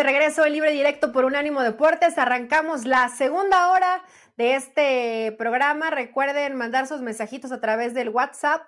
De 0.00 0.04
regreso 0.04 0.46
en 0.46 0.54
Libre 0.54 0.70
Directo 0.70 1.12
por 1.12 1.26
Unánimo 1.26 1.60
Deportes. 1.60 2.16
Arrancamos 2.16 2.86
la 2.86 3.10
segunda 3.10 3.70
hora 3.70 4.02
de 4.38 4.54
este 4.54 5.32
programa. 5.36 5.90
Recuerden 5.90 6.56
mandar 6.56 6.86
sus 6.86 7.02
mensajitos 7.02 7.52
a 7.52 7.60
través 7.60 7.92
del 7.92 8.08
WhatsApp. 8.08 8.62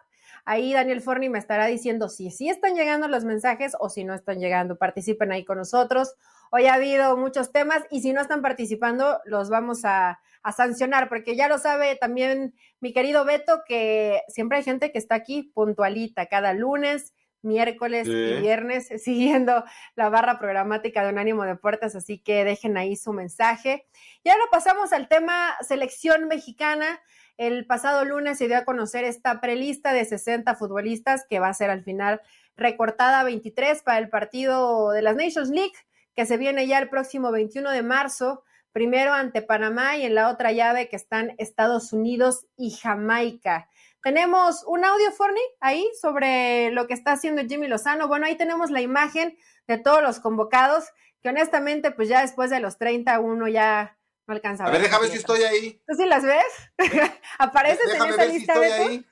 Ahí 0.45 0.75
Daniel 0.75 1.01
Forni 1.01 1.31
me 1.31 1.39
estará 1.39 1.65
diciendo 1.65 2.11
si 2.11 2.31
sí 2.31 2.51
están 2.51 2.75
llegando 2.75 3.09
los 3.09 3.25
mensajes 3.25 3.73
o 3.81 3.89
si 3.89 4.05
no 4.05 4.13
están 4.13 4.41
llegando. 4.41 4.77
Participen 4.77 5.33
ahí 5.33 5.43
con 5.43 5.57
nosotros. 5.57 6.17
Hoy 6.51 6.67
ha 6.67 6.75
habido 6.75 7.17
muchos 7.17 7.51
temas 7.51 7.83
y 7.91 8.03
si 8.03 8.13
no 8.13 8.21
están 8.21 8.43
participando, 8.43 9.23
los 9.25 9.49
vamos 9.49 9.87
a, 9.87 10.21
a 10.43 10.53
sancionar, 10.53 11.09
porque 11.09 11.35
ya 11.35 11.49
lo 11.49 11.57
sabe 11.57 11.97
también 11.97 12.55
mi 12.81 12.93
querido 12.93 13.25
Beto, 13.25 13.63
que 13.67 14.21
siempre 14.29 14.59
hay 14.59 14.65
gente 14.65 14.93
que 14.93 14.99
está 14.99 15.15
aquí 15.15 15.51
puntualita 15.55 16.27
cada 16.27 16.53
lunes 16.53 17.15
miércoles 17.43 18.09
y 18.09 18.41
viernes 18.41 18.89
siguiendo 19.03 19.65
la 19.95 20.09
barra 20.09 20.39
programática 20.39 21.03
de 21.05 21.11
Unánimo 21.11 21.45
Deportes, 21.45 21.95
así 21.95 22.19
que 22.19 22.45
dejen 22.45 22.77
ahí 22.77 22.97
su 22.97 23.13
mensaje. 23.13 23.87
Y 24.25 24.31
ahora 24.31 24.45
pasamos 24.51 24.93
al 24.93 25.09
tema 25.09 25.55
selección 25.61 26.29
mexicana. 26.29 27.01
El 27.37 27.67
pasado 27.67 28.05
lunes 28.05 28.39
se 28.39 28.47
dio 28.47 28.59
a 28.59 28.65
conocer 28.65 29.05
esta 29.05 29.41
prelista 29.41 29.93
de 29.93 30.05
60 30.05 30.55
futbolistas 30.55 31.27
que 31.29 31.41
va 31.41 31.49
a 31.49 31.55
ser 31.55 31.71
al 31.71 31.83
final 31.83 32.21
recortada 32.57 33.21
a 33.21 33.25
23 33.25 33.83
para 33.83 33.99
el 33.99 34.09
partido 34.09 34.91
de 34.91 35.03
las 35.03 35.17
Nations 35.17 35.51
League, 35.51 35.73
que 36.15 36.27
se 36.27 36.37
viene 36.37 36.67
ya 36.67 36.79
el 36.79 36.89
próximo 36.89 37.33
21 37.33 37.71
de 37.71 37.83
marzo, 37.83 38.45
primero 38.73 39.13
ante 39.13 39.43
Panamá 39.43 39.97
y 39.97 40.05
en 40.05 40.15
la 40.15 40.29
otra 40.29 40.53
llave 40.53 40.89
que 40.89 40.97
están 40.97 41.35
Estados 41.39 41.93
Unidos 41.93 42.47
y 42.57 42.71
Jamaica. 42.71 43.69
Tenemos 44.03 44.65
un 44.67 44.85
audio, 44.85 45.13
Forni, 45.13 45.41
ahí 45.61 45.89
sobre 46.01 46.71
lo 46.73 46.89
que 46.89 46.95
está 46.95 47.13
haciendo 47.13 47.43
Jimmy 47.43 47.69
Lozano. 47.69 48.09
Bueno, 48.09 48.27
ahí 48.27 48.37
tenemos 48.37 48.71
la 48.71 48.81
imagen 48.81 49.39
de 49.69 49.79
todos 49.79 50.03
los 50.03 50.19
convocados, 50.19 50.87
que 51.23 51.29
honestamente, 51.29 51.93
pues 51.93 52.09
ya 52.09 52.23
después 52.23 52.51
de 52.51 52.59
los 52.59 52.79
30 52.79 53.21
uno 53.21 53.47
ya 53.47 53.97
no 54.27 54.35
alcanza 54.35 54.65
a 54.65 54.67
ver. 54.67 54.75
A 54.75 54.79
ver, 54.79 54.89
déjame 54.89 55.03
ver 55.05 55.13
si 55.13 55.19
estoy 55.19 55.43
ahí. 55.45 55.81
¿Tú 55.87 55.95
sí 55.95 56.07
las 56.07 56.25
ves? 56.25 56.45
¿Apareces 57.39 57.95
en 57.95 58.03
esa 58.03 58.25
lista, 58.25 58.55
si 58.55 58.61
ahí. 58.61 59.07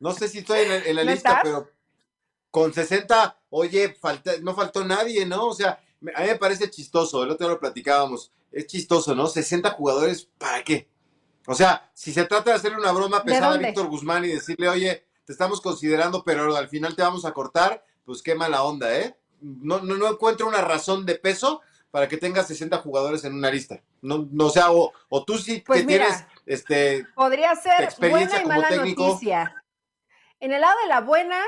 No 0.00 0.12
sé 0.12 0.28
si 0.28 0.38
estoy 0.38 0.60
en, 0.60 0.96
la 0.96 1.04
lista, 1.04 1.40
pero 1.42 1.70
con 2.50 2.74
60, 2.74 3.38
oye, 3.50 3.96
no 4.42 4.54
faltó 4.54 4.84
nadie, 4.84 5.24
¿no? 5.24 5.48
O 5.48 5.54
sea, 5.54 5.80
a 6.14 6.20
mí 6.20 6.28
me 6.28 6.36
parece 6.36 6.70
chistoso, 6.70 7.24
el 7.24 7.30
otro 7.30 7.46
día 7.46 7.54
lo 7.54 7.60
platicábamos, 7.60 8.32
es 8.52 8.66
chistoso, 8.66 9.14
¿no? 9.14 9.26
60 9.26 9.70
jugadores, 9.70 10.28
¿para 10.38 10.62
qué? 10.62 10.88
O 11.46 11.54
sea, 11.54 11.90
si 11.92 12.12
se 12.12 12.24
trata 12.24 12.50
de 12.50 12.56
hacerle 12.56 12.78
una 12.78 12.92
broma 12.92 13.22
pesada 13.22 13.54
a 13.54 13.58
Víctor 13.58 13.86
Guzmán 13.86 14.24
y 14.24 14.28
decirle, 14.28 14.68
oye, 14.68 15.06
te 15.24 15.32
estamos 15.32 15.60
considerando, 15.60 16.24
pero 16.24 16.56
al 16.56 16.68
final 16.68 16.94
te 16.94 17.02
vamos 17.02 17.24
a 17.24 17.32
cortar, 17.32 17.84
pues 18.04 18.22
qué 18.22 18.34
mala 18.34 18.62
onda, 18.62 18.94
¿eh? 18.96 19.16
No, 19.40 19.80
no, 19.80 19.96
no 19.96 20.08
encuentro 20.08 20.46
una 20.46 20.62
razón 20.62 21.04
de 21.04 21.16
peso 21.16 21.60
para 21.90 22.08
que 22.08 22.16
tengas 22.16 22.48
60 22.48 22.78
jugadores 22.78 23.24
en 23.24 23.34
una 23.34 23.50
lista. 23.50 23.80
No, 24.02 24.26
no 24.32 24.46
o 24.46 24.50
sea, 24.50 24.72
o, 24.72 24.92
tú 25.24 25.38
sí 25.38 25.62
pues 25.64 25.82
que 25.82 25.86
tienes 25.86 26.24
este 26.44 27.06
podría 27.14 27.54
ser 27.54 27.88
buena 28.10 28.42
y 28.42 28.46
mala 28.46 28.70
noticia. 28.70 29.62
En 30.40 30.52
el 30.52 30.60
lado 30.60 30.74
de 30.82 30.88
la 30.88 31.02
buena, 31.02 31.40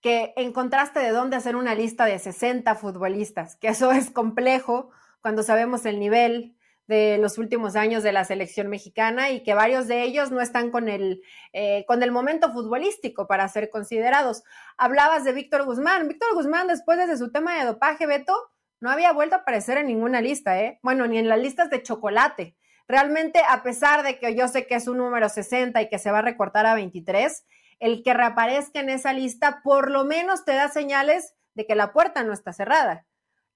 que 0.00 0.32
encontraste 0.36 0.98
de 0.98 1.10
dónde 1.10 1.36
hacer 1.36 1.54
una 1.54 1.76
lista 1.76 2.06
de 2.06 2.18
60 2.18 2.74
futbolistas, 2.74 3.54
que 3.54 3.68
eso 3.68 3.92
es 3.92 4.10
complejo 4.10 4.90
cuando 5.20 5.44
sabemos 5.44 5.86
el 5.86 6.00
nivel, 6.00 6.56
de 6.88 7.18
los 7.18 7.36
últimos 7.36 7.76
años 7.76 8.02
de 8.02 8.12
la 8.12 8.24
selección 8.24 8.68
mexicana 8.68 9.30
y 9.30 9.42
que 9.42 9.54
varios 9.54 9.86
de 9.88 10.02
ellos 10.02 10.30
no 10.30 10.40
están 10.40 10.70
con 10.70 10.88
el, 10.88 11.22
eh, 11.52 11.84
con 11.86 12.02
el 12.02 12.10
momento 12.10 12.50
futbolístico 12.50 13.26
para 13.28 13.46
ser 13.48 13.68
considerados. 13.68 14.42
Hablabas 14.78 15.22
de 15.22 15.32
Víctor 15.32 15.64
Guzmán. 15.64 16.08
Víctor 16.08 16.34
Guzmán, 16.34 16.66
después 16.66 16.98
de 16.98 17.16
su 17.18 17.30
tema 17.30 17.58
de 17.58 17.66
dopaje, 17.66 18.06
Beto, 18.06 18.34
no 18.80 18.90
había 18.90 19.12
vuelto 19.12 19.36
a 19.36 19.40
aparecer 19.40 19.76
en 19.76 19.86
ninguna 19.86 20.22
lista, 20.22 20.60
¿eh? 20.60 20.80
Bueno, 20.82 21.06
ni 21.06 21.18
en 21.18 21.28
las 21.28 21.38
listas 21.38 21.68
de 21.68 21.82
chocolate. 21.82 22.56
Realmente, 22.88 23.42
a 23.46 23.62
pesar 23.62 24.02
de 24.02 24.18
que 24.18 24.34
yo 24.34 24.48
sé 24.48 24.66
que 24.66 24.74
es 24.74 24.88
un 24.88 24.96
número 24.96 25.28
60 25.28 25.82
y 25.82 25.88
que 25.90 25.98
se 25.98 26.10
va 26.10 26.20
a 26.20 26.22
recortar 26.22 26.64
a 26.64 26.74
23, 26.74 27.44
el 27.80 28.02
que 28.02 28.14
reaparezca 28.14 28.80
en 28.80 28.88
esa 28.88 29.12
lista 29.12 29.60
por 29.62 29.90
lo 29.90 30.04
menos 30.04 30.46
te 30.46 30.54
da 30.54 30.68
señales 30.68 31.34
de 31.52 31.66
que 31.66 31.74
la 31.74 31.92
puerta 31.92 32.24
no 32.24 32.32
está 32.32 32.54
cerrada 32.54 33.04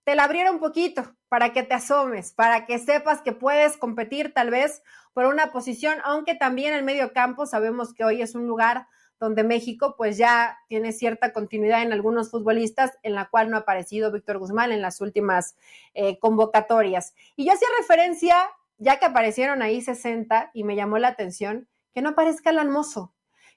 te 0.04 0.14
la 0.14 0.24
abriera 0.24 0.50
un 0.50 0.58
poquito 0.58 1.14
para 1.28 1.52
que 1.52 1.62
te 1.62 1.74
asomes, 1.74 2.32
para 2.32 2.66
que 2.66 2.78
sepas 2.78 3.22
que 3.22 3.32
puedes 3.32 3.76
competir 3.76 4.32
tal 4.34 4.50
vez 4.50 4.82
por 5.12 5.26
una 5.26 5.52
posición, 5.52 5.98
aunque 6.04 6.34
también 6.34 6.74
el 6.74 6.82
medio 6.82 7.12
campo 7.12 7.46
sabemos 7.46 7.94
que 7.94 8.04
hoy 8.04 8.22
es 8.22 8.34
un 8.34 8.46
lugar 8.46 8.86
donde 9.20 9.44
México 9.44 9.94
pues 9.96 10.18
ya 10.18 10.58
tiene 10.66 10.90
cierta 10.90 11.32
continuidad 11.32 11.82
en 11.82 11.92
algunos 11.92 12.30
futbolistas, 12.30 12.98
en 13.04 13.14
la 13.14 13.28
cual 13.30 13.50
no 13.50 13.56
ha 13.56 13.60
aparecido 13.60 14.10
Víctor 14.10 14.38
Guzmán 14.38 14.72
en 14.72 14.82
las 14.82 15.00
últimas 15.00 15.56
eh, 15.94 16.18
convocatorias. 16.18 17.14
Y 17.36 17.46
yo 17.46 17.52
hacía 17.52 17.68
referencia, 17.78 18.50
ya 18.78 18.98
que 18.98 19.06
aparecieron 19.06 19.62
ahí 19.62 19.80
60 19.80 20.50
y 20.54 20.64
me 20.64 20.74
llamó 20.74 20.98
la 20.98 21.08
atención, 21.08 21.68
que 21.94 22.02
no 22.02 22.10
aparezca 22.10 22.50
el 22.50 22.68
Mozo. 22.68 23.14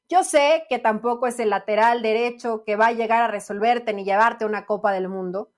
Yo 0.07 0.23
sé 0.23 0.65
que 0.69 0.77
tampoco 0.77 1.25
es 1.25 1.39
el 1.39 1.49
lateral 1.49 2.03
derecho 2.03 2.63
que 2.63 2.75
va 2.75 2.87
a 2.87 2.91
llegar 2.91 3.23
a 3.23 3.27
resolverte 3.27 3.91
ni 3.91 4.05
llevarte 4.05 4.45
una 4.45 4.67
Copa 4.67 4.91
del 4.91 5.09
Mundo, 5.09 5.51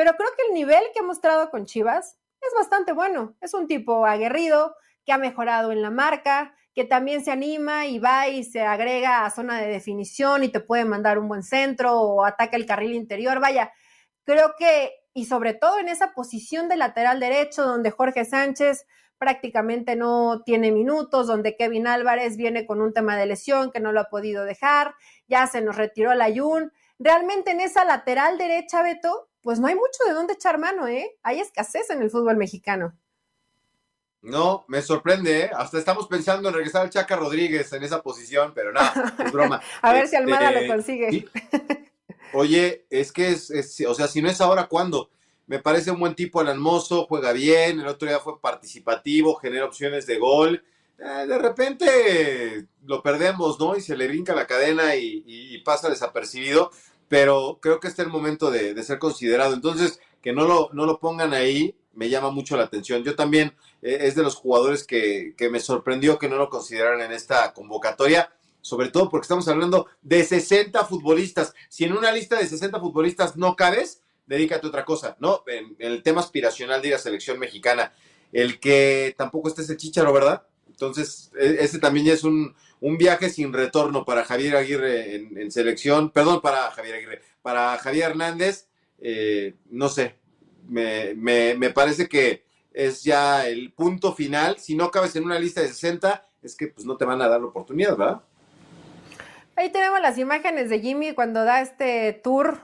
pero 0.00 0.16
creo 0.16 0.30
que 0.34 0.46
el 0.48 0.54
nivel 0.54 0.82
que 0.94 1.00
ha 1.00 1.02
mostrado 1.02 1.50
con 1.50 1.66
Chivas 1.66 2.16
es 2.40 2.54
bastante 2.56 2.92
bueno. 2.92 3.36
Es 3.42 3.52
un 3.52 3.66
tipo 3.66 4.06
aguerrido, 4.06 4.74
que 5.04 5.12
ha 5.12 5.18
mejorado 5.18 5.72
en 5.72 5.82
la 5.82 5.90
marca, 5.90 6.54
que 6.74 6.84
también 6.84 7.22
se 7.22 7.30
anima 7.30 7.84
y 7.84 7.98
va 7.98 8.26
y 8.26 8.44
se 8.44 8.62
agrega 8.62 9.26
a 9.26 9.30
zona 9.30 9.60
de 9.60 9.66
definición 9.66 10.42
y 10.42 10.48
te 10.48 10.60
puede 10.60 10.86
mandar 10.86 11.18
un 11.18 11.28
buen 11.28 11.42
centro 11.42 12.00
o 12.00 12.24
ataca 12.24 12.56
el 12.56 12.64
carril 12.64 12.94
interior. 12.94 13.40
Vaya, 13.40 13.74
creo 14.24 14.54
que, 14.58 14.90
y 15.12 15.26
sobre 15.26 15.52
todo 15.52 15.78
en 15.78 15.90
esa 15.90 16.14
posición 16.14 16.70
de 16.70 16.78
lateral 16.78 17.20
derecho, 17.20 17.66
donde 17.66 17.90
Jorge 17.90 18.24
Sánchez 18.24 18.86
prácticamente 19.18 19.96
no 19.96 20.40
tiene 20.46 20.72
minutos, 20.72 21.26
donde 21.26 21.56
Kevin 21.56 21.86
Álvarez 21.86 22.38
viene 22.38 22.64
con 22.64 22.80
un 22.80 22.94
tema 22.94 23.18
de 23.18 23.26
lesión 23.26 23.70
que 23.70 23.80
no 23.80 23.92
lo 23.92 24.00
ha 24.00 24.08
podido 24.08 24.46
dejar, 24.46 24.94
ya 25.28 25.46
se 25.46 25.60
nos 25.60 25.76
retiró 25.76 26.12
el 26.12 26.22
Ayun. 26.22 26.72
Realmente 26.98 27.50
en 27.50 27.60
esa 27.60 27.84
lateral 27.84 28.38
derecha, 28.38 28.82
Beto, 28.82 29.29
pues 29.42 29.58
no 29.58 29.66
hay 29.66 29.74
mucho 29.74 30.04
de 30.06 30.12
dónde 30.12 30.34
echar 30.34 30.58
mano, 30.58 30.86
¿eh? 30.86 31.16
Hay 31.22 31.40
escasez 31.40 31.90
en 31.90 32.02
el 32.02 32.10
fútbol 32.10 32.36
mexicano. 32.36 32.94
No, 34.22 34.64
me 34.68 34.82
sorprende, 34.82 35.44
¿eh? 35.44 35.50
Hasta 35.54 35.78
estamos 35.78 36.06
pensando 36.06 36.48
en 36.48 36.54
regresar 36.54 36.82
al 36.82 36.90
Chaca 36.90 37.16
Rodríguez 37.16 37.72
en 37.72 37.82
esa 37.82 38.02
posición, 38.02 38.52
pero 38.54 38.72
nada, 38.72 39.14
es 39.24 39.32
broma. 39.32 39.62
A 39.82 39.92
ver 39.94 40.08
si 40.08 40.16
Almada 40.16 40.50
lo 40.50 40.58
este, 40.58 40.68
consigue. 40.68 41.28
Oye, 42.34 42.84
es 42.90 43.12
que 43.12 43.30
es, 43.30 43.50
o 43.86 43.94
sea, 43.94 44.08
si 44.08 44.20
no 44.20 44.28
es 44.28 44.40
ahora, 44.42 44.66
¿cuándo? 44.66 45.10
Me 45.46 45.58
parece 45.58 45.90
un 45.90 45.98
buen 45.98 46.14
tipo 46.14 46.42
el 46.42 46.48
almozo, 46.48 47.06
juega 47.08 47.32
bien, 47.32 47.80
el 47.80 47.86
otro 47.86 48.06
día 48.06 48.20
fue 48.20 48.40
participativo, 48.40 49.36
genera 49.36 49.64
opciones 49.64 50.06
de 50.06 50.18
gol. 50.18 50.62
Eh, 50.98 51.26
de 51.26 51.38
repente 51.38 52.66
lo 52.84 53.02
perdemos, 53.02 53.58
¿no? 53.58 53.74
Y 53.74 53.80
se 53.80 53.96
le 53.96 54.06
brinca 54.06 54.34
la 54.34 54.46
cadena 54.46 54.94
y 54.96 55.58
pasa 55.64 55.88
desapercibido 55.88 56.70
pero 57.10 57.58
creo 57.60 57.80
que 57.80 57.88
este 57.88 58.02
es 58.02 58.06
el 58.06 58.12
momento 58.12 58.52
de, 58.52 58.80
ser 58.84 59.00
considerado. 59.00 59.52
Entonces, 59.52 59.98
que 60.22 60.32
no 60.32 60.46
lo, 60.46 60.70
no 60.72 60.86
lo 60.86 61.00
pongan 61.00 61.34
ahí 61.34 61.74
me 61.92 62.08
llama 62.08 62.30
mucho 62.30 62.56
la 62.56 62.62
atención. 62.62 63.02
Yo 63.02 63.16
también 63.16 63.52
eh, 63.82 63.98
es 64.02 64.14
de 64.14 64.22
los 64.22 64.36
jugadores 64.36 64.84
que, 64.84 65.34
me 65.50 65.58
sorprendió 65.58 66.20
que 66.20 66.28
no 66.28 66.36
lo 66.36 66.48
consideraran 66.48 67.00
en 67.00 67.10
esta 67.10 67.52
convocatoria, 67.52 68.32
sobre 68.60 68.90
todo 68.90 69.10
porque 69.10 69.24
estamos 69.24 69.48
hablando 69.48 69.88
de 70.00 70.22
60 70.22 70.84
futbolistas. 70.84 71.52
Si 71.68 71.82
en 71.82 71.94
una 71.94 72.12
lista 72.12 72.38
de 72.38 72.46
60 72.46 72.78
futbolistas 72.78 73.36
no 73.36 73.56
cabes, 73.56 74.02
dedícate 74.28 74.66
a 74.66 74.68
otra 74.68 74.84
cosa, 74.84 75.16
¿no? 75.18 75.42
En, 75.48 75.74
el 75.80 76.04
tema 76.04 76.20
aspiracional 76.20 76.80
de 76.80 76.90
la 76.90 76.98
selección 76.98 77.40
mexicana, 77.40 77.92
el 78.32 78.60
que 78.60 79.16
tampoco 79.18 79.48
esté 79.48 79.62
ese 79.62 79.76
chicharo, 79.76 80.12
¿verdad? 80.12 80.46
Entonces, 80.68 81.32
e, 81.36 81.56
ese 81.58 81.80
también 81.80 82.06
ya 82.06 82.12
es 82.12 82.22
un, 82.22 82.54
viaje 82.80 83.30
sin 83.30 83.52
retorno 83.52 84.04
para 84.04 84.24
Javier 84.24 84.56
Aguirre 84.56 85.14
en, 85.14 85.50
selección, 85.50 86.10
perdón, 86.10 86.40
para 86.40 86.70
Javier 86.70 86.96
Aguirre, 86.96 87.22
para 87.42 87.76
Javier 87.78 88.10
Hernández, 88.10 88.68
eh, 88.98 89.54
no 89.70 89.88
sé, 89.88 90.16
me, 90.68 91.14
me 91.14 91.70
parece 91.70 92.08
que 92.08 92.44
es 92.72 93.02
ya 93.02 93.46
el 93.46 93.72
punto 93.72 94.14
final. 94.14 94.58
Si 94.58 94.74
no 94.74 94.90
cabes 94.90 95.16
en 95.16 95.24
una 95.24 95.38
lista 95.38 95.60
de 95.60 95.68
60, 95.68 96.26
es 96.42 96.56
que 96.56 96.68
pues 96.68 96.86
no 96.86 96.96
te 96.96 97.04
van 97.04 97.20
a 97.22 97.28
dar 97.28 97.40
la 97.40 97.46
oportunidad, 97.46 97.96
¿verdad? 97.96 98.22
Ahí 99.56 99.70
tenemos 99.70 100.00
las 100.00 100.16
imágenes 100.18 100.70
de 100.70 100.80
Jimmy 100.80 101.12
cuando 101.12 101.44
da 101.44 101.60
este 101.60 102.12
tour 102.12 102.60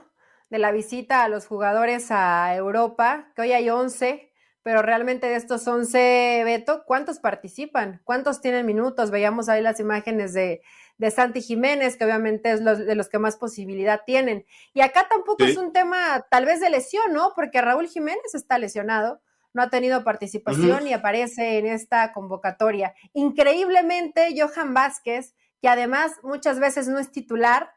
de 0.49 0.57
la 0.57 0.71
visita 0.71 1.23
a 1.23 1.29
los 1.29 1.45
jugadores 1.45 2.07
a 2.09 2.55
Europa, 2.55 3.31
que 3.35 3.43
hoy 3.43 3.51
hay 3.51 3.69
11, 3.69 4.26
pero 4.67 4.81
realmente 4.81 5.27
de 5.27 5.37
estos 5.37 5.65
11, 5.65 6.41
Beto, 6.43 6.83
¿cuántos 6.85 7.19
participan? 7.19 8.01
¿Cuántos 8.03 8.41
tienen 8.41 8.65
minutos? 8.65 9.11
Veíamos 9.11 9.47
ahí 9.47 9.61
las 9.61 9.79
imágenes 9.79 10.33
de, 10.33 10.61
de 10.97 11.09
Santi 11.09 11.39
Jiménez, 11.39 11.95
que 11.95 12.03
obviamente 12.03 12.51
es 12.51 12.59
los, 12.59 12.79
de 12.85 12.93
los 12.93 13.07
que 13.07 13.17
más 13.17 13.37
posibilidad 13.37 14.01
tienen. 14.05 14.45
Y 14.73 14.81
acá 14.81 15.07
tampoco 15.09 15.45
es 15.45 15.55
un 15.55 15.71
tema 15.71 16.25
tal 16.29 16.43
vez 16.43 16.59
de 16.59 16.69
lesión, 16.69 17.13
¿no? 17.13 17.31
Porque 17.33 17.61
Raúl 17.61 17.87
Jiménez 17.87 18.33
está 18.33 18.57
lesionado 18.57 19.21
no 19.53 19.63
ha 19.63 19.69
tenido 19.69 20.03
participación 20.03 20.85
y 20.85 20.91
aparece 20.91 21.59
en 21.59 21.65
esta 21.65 22.11
convocatoria. 22.11 22.93
Increíblemente, 23.13 24.35
Johan 24.37 24.73
Vázquez, 24.73 25.33
que 25.61 25.69
además 25.69 26.11
muchas 26.23 26.59
veces 26.59 26.89
no 26.89 26.99
es 26.99 27.09
titular, 27.09 27.71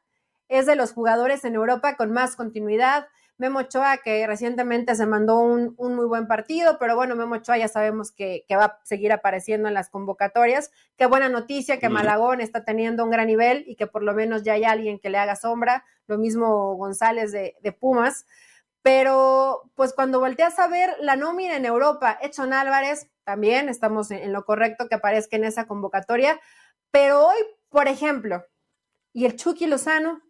es 0.48 0.66
de 0.66 0.74
los 0.74 0.92
jugadores 0.92 1.44
en 1.44 1.54
Europa 1.54 1.96
con 1.96 2.10
más 2.10 2.34
continuidad. 2.34 3.06
Memo 3.40 3.60
Ochoa, 3.60 3.96
que 3.96 4.26
recientemente 4.26 4.94
se 4.94 5.06
mandó 5.06 5.38
un, 5.38 5.74
muy 5.78 6.04
buen 6.04 6.26
partido, 6.26 6.76
pero 6.78 6.94
bueno, 6.94 7.16
Memo 7.16 7.36
Ochoa 7.36 7.56
ya 7.56 7.68
sabemos 7.68 8.12
que, 8.12 8.44
va 8.52 8.64
a 8.64 8.80
seguir 8.84 9.12
apareciendo 9.12 9.66
en 9.66 9.72
las 9.72 9.88
convocatorias. 9.88 10.70
Qué 10.98 11.06
buena 11.06 11.30
noticia 11.30 11.78
que 11.78 11.88
Malagón 11.88 12.42
está 12.42 12.66
teniendo 12.66 13.02
un 13.02 13.10
gran 13.10 13.26
nivel 13.26 13.64
y 13.66 13.76
que 13.76 13.86
por 13.86 14.02
lo 14.02 14.12
menos 14.12 14.42
ya 14.42 14.52
hay 14.52 14.64
alguien 14.64 14.98
que 14.98 15.08
le 15.08 15.16
haga 15.16 15.36
sombra. 15.36 15.86
Lo 16.06 16.18
mismo 16.18 16.74
González 16.76 17.32
de, 17.32 17.56
de 17.62 17.72
Pumas. 17.72 18.26
Pero 18.82 19.70
pues 19.74 19.94
cuando 19.94 20.20
volteas 20.20 20.58
a 20.58 20.68
ver 20.68 20.94
la 21.00 21.16
nómina 21.16 21.56
en 21.56 21.64
Europa, 21.64 22.18
Edson 22.20 22.52
Álvarez, 22.52 23.10
también 23.24 23.70
estamos 23.70 24.10
en, 24.10 24.34
lo 24.34 24.44
correcto 24.44 24.86
que 24.86 24.96
aparezca 24.96 25.36
en 25.36 25.44
esa 25.44 25.66
convocatoria, 25.66 26.38
pero 26.90 27.26
hoy, 27.26 27.38
por 27.70 27.88
ejemplo, 27.88 28.44
¿y 29.14 29.24
el 29.24 29.36
Chucky 29.36 29.66
Lozano? 29.66 30.20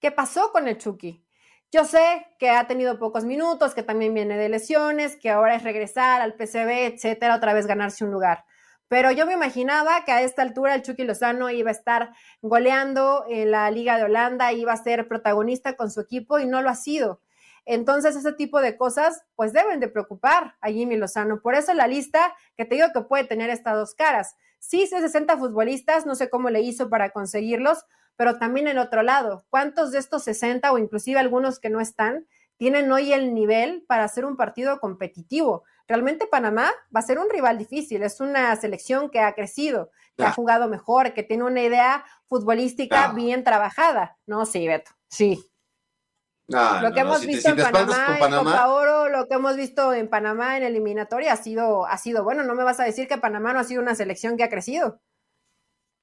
¿Qué 0.00 0.12
pasó 0.12 0.50
con 0.50 0.66
el 0.66 0.78
Chucky? 0.78 1.27
Yo 1.70 1.84
sé 1.84 2.26
que 2.38 2.48
ha 2.48 2.66
tenido 2.66 2.98
pocos 2.98 3.26
minutos, 3.26 3.74
que 3.74 3.82
también 3.82 4.14
viene 4.14 4.38
de 4.38 4.48
lesiones, 4.48 5.16
que 5.16 5.28
ahora 5.28 5.54
es 5.54 5.64
regresar 5.64 6.22
al 6.22 6.34
PCB, 6.34 6.94
etcétera, 6.94 7.36
otra 7.36 7.52
vez 7.52 7.66
ganarse 7.66 8.04
un 8.04 8.10
lugar. 8.10 8.46
Pero 8.88 9.10
yo 9.10 9.26
me 9.26 9.34
imaginaba 9.34 10.02
que 10.06 10.12
a 10.12 10.22
esta 10.22 10.40
altura 10.40 10.74
el 10.74 10.80
Chucky 10.80 11.04
Lozano 11.04 11.50
iba 11.50 11.68
a 11.68 11.72
estar 11.72 12.14
goleando 12.40 13.26
en 13.28 13.50
la 13.50 13.70
Liga 13.70 13.98
de 13.98 14.04
Holanda, 14.04 14.50
iba 14.52 14.72
a 14.72 14.82
ser 14.82 15.08
protagonista 15.08 15.76
con 15.76 15.90
su 15.90 16.00
equipo 16.00 16.38
y 16.38 16.46
no 16.46 16.62
lo 16.62 16.70
ha 16.70 16.74
sido. 16.74 17.20
Entonces, 17.66 18.16
ese 18.16 18.32
tipo 18.32 18.62
de 18.62 18.78
cosas, 18.78 19.26
pues 19.36 19.52
deben 19.52 19.78
de 19.78 19.88
preocupar 19.88 20.56
a 20.62 20.68
Jimmy 20.70 20.96
Lozano. 20.96 21.42
Por 21.42 21.54
eso 21.54 21.74
la 21.74 21.86
lista 21.86 22.34
que 22.56 22.64
te 22.64 22.76
digo 22.76 22.88
que 22.94 23.02
puede 23.02 23.24
tener 23.24 23.50
estas 23.50 23.74
dos 23.74 23.94
caras. 23.94 24.36
Sí, 24.58 24.86
60 24.86 25.36
futbolistas, 25.36 26.06
no 26.06 26.14
sé 26.14 26.30
cómo 26.30 26.48
le 26.48 26.62
hizo 26.62 26.88
para 26.88 27.10
conseguirlos, 27.10 27.84
pero 28.18 28.36
también 28.38 28.66
el 28.66 28.78
otro 28.78 29.02
lado, 29.02 29.46
¿cuántos 29.48 29.92
de 29.92 30.00
estos 30.00 30.24
60 30.24 30.72
o 30.72 30.78
inclusive 30.78 31.20
algunos 31.20 31.60
que 31.60 31.70
no 31.70 31.80
están 31.80 32.26
tienen 32.56 32.90
hoy 32.90 33.12
el 33.12 33.32
nivel 33.32 33.84
para 33.86 34.02
hacer 34.02 34.24
un 34.24 34.36
partido 34.36 34.80
competitivo? 34.80 35.62
Realmente 35.86 36.26
Panamá 36.26 36.72
va 36.94 37.00
a 37.00 37.04
ser 37.04 37.20
un 37.20 37.30
rival 37.30 37.56
difícil, 37.56 38.02
es 38.02 38.20
una 38.20 38.54
selección 38.56 39.08
que 39.08 39.20
ha 39.20 39.32
crecido, 39.34 39.92
que 40.16 40.24
ha 40.24 40.32
jugado 40.32 40.68
mejor, 40.68 41.14
que 41.14 41.22
tiene 41.22 41.44
una 41.44 41.62
idea 41.62 42.04
futbolística 42.26 43.12
bien 43.12 43.44
trabajada. 43.44 44.18
No, 44.26 44.44
sí, 44.44 44.66
Beto, 44.66 44.90
sí 45.08 45.48
lo 46.48 46.92
que 46.94 47.00
hemos 47.00 47.26
visto 47.26 47.50
en 47.50 47.56
Panamá, 47.56 48.68
Oro, 48.68 49.08
lo 49.08 49.28
que 49.28 49.34
hemos 49.34 49.56
visto 49.56 49.92
en 49.92 50.08
Panamá 50.08 50.56
en 50.56 50.62
eliminatoria 50.62 51.34
ha 51.34 51.36
sido, 51.36 51.86
ha 51.86 51.98
sido 51.98 52.24
bueno. 52.24 52.42
No 52.42 52.54
me 52.54 52.64
vas 52.64 52.80
a 52.80 52.84
decir 52.84 53.06
que 53.06 53.18
Panamá 53.18 53.52
no 53.52 53.60
ha 53.60 53.64
sido 53.64 53.82
una 53.82 53.94
selección 53.94 54.36
que 54.36 54.44
ha 54.44 54.48
crecido. 54.48 55.00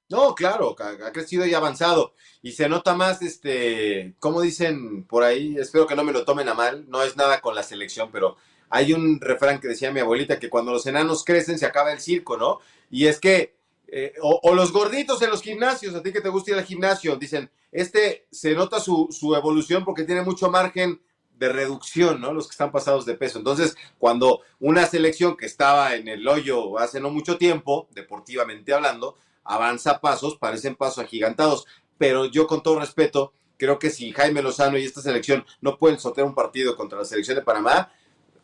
No, 0.08 0.34
claro, 0.36 0.76
ha 0.78 1.12
crecido 1.12 1.44
y 1.46 1.54
avanzado. 1.54 2.14
Y 2.40 2.52
se 2.52 2.68
nota 2.68 2.94
más, 2.94 3.22
este, 3.22 4.14
como 4.20 4.40
dicen 4.40 5.04
por 5.04 5.24
ahí, 5.24 5.56
espero 5.58 5.86
que 5.86 5.96
no 5.96 6.04
me 6.04 6.12
lo 6.12 6.24
tomen 6.24 6.48
a 6.48 6.54
mal, 6.54 6.88
no 6.88 7.02
es 7.02 7.16
nada 7.16 7.40
con 7.40 7.56
la 7.56 7.64
selección, 7.64 8.10
pero 8.12 8.36
hay 8.70 8.92
un 8.92 9.20
refrán 9.20 9.60
que 9.60 9.68
decía 9.68 9.92
mi 9.92 10.00
abuelita 10.00 10.38
que 10.38 10.50
cuando 10.50 10.72
los 10.72 10.86
enanos 10.86 11.24
crecen 11.24 11.58
se 11.58 11.66
acaba 11.66 11.92
el 11.92 12.00
circo, 12.00 12.36
¿no? 12.36 12.60
Y 12.90 13.06
es 13.06 13.18
que, 13.18 13.56
eh, 13.88 14.14
o, 14.22 14.54
los 14.54 14.72
gorditos 14.72 15.22
en 15.22 15.30
los 15.30 15.42
gimnasios, 15.42 15.94
a 15.94 16.02
ti 16.02 16.12
que 16.12 16.20
te 16.20 16.28
gusta 16.28 16.52
ir 16.52 16.56
al 16.58 16.64
gimnasio, 16.64 17.16
dicen, 17.16 17.50
este 17.72 18.26
se 18.30 18.54
nota 18.54 18.80
su, 18.80 19.34
evolución 19.36 19.84
porque 19.84 20.04
tiene 20.04 20.22
mucho 20.22 20.50
margen 20.50 21.00
de 21.36 21.48
reducción, 21.50 22.20
¿no? 22.20 22.32
Los 22.32 22.46
que 22.46 22.52
están 22.52 22.72
pasados 22.72 23.04
de 23.06 23.14
peso. 23.14 23.38
Entonces, 23.38 23.76
cuando 23.98 24.40
una 24.58 24.86
selección 24.86 25.36
que 25.36 25.46
estaba 25.46 25.94
en 25.94 26.08
el 26.08 26.26
hoyo 26.26 26.78
hace 26.78 27.00
no 27.00 27.10
mucho 27.10 27.36
tiempo, 27.38 27.88
deportivamente 27.92 28.72
hablando, 28.72 29.16
avanza 29.46 30.00
pasos, 30.00 30.36
parecen 30.36 30.76
pasos 30.76 31.04
agigantados. 31.04 31.66
Pero 31.98 32.26
yo, 32.26 32.46
con 32.46 32.62
todo 32.62 32.80
respeto, 32.80 33.32
creo 33.56 33.78
que 33.78 33.90
si 33.90 34.12
Jaime 34.12 34.42
Lozano 34.42 34.78
y 34.78 34.84
esta 34.84 35.00
selección 35.00 35.44
no 35.60 35.78
pueden 35.78 35.98
sortear 35.98 36.26
un 36.26 36.34
partido 36.34 36.76
contra 36.76 36.98
la 36.98 37.04
selección 37.04 37.36
de 37.36 37.42
Panamá, 37.42 37.90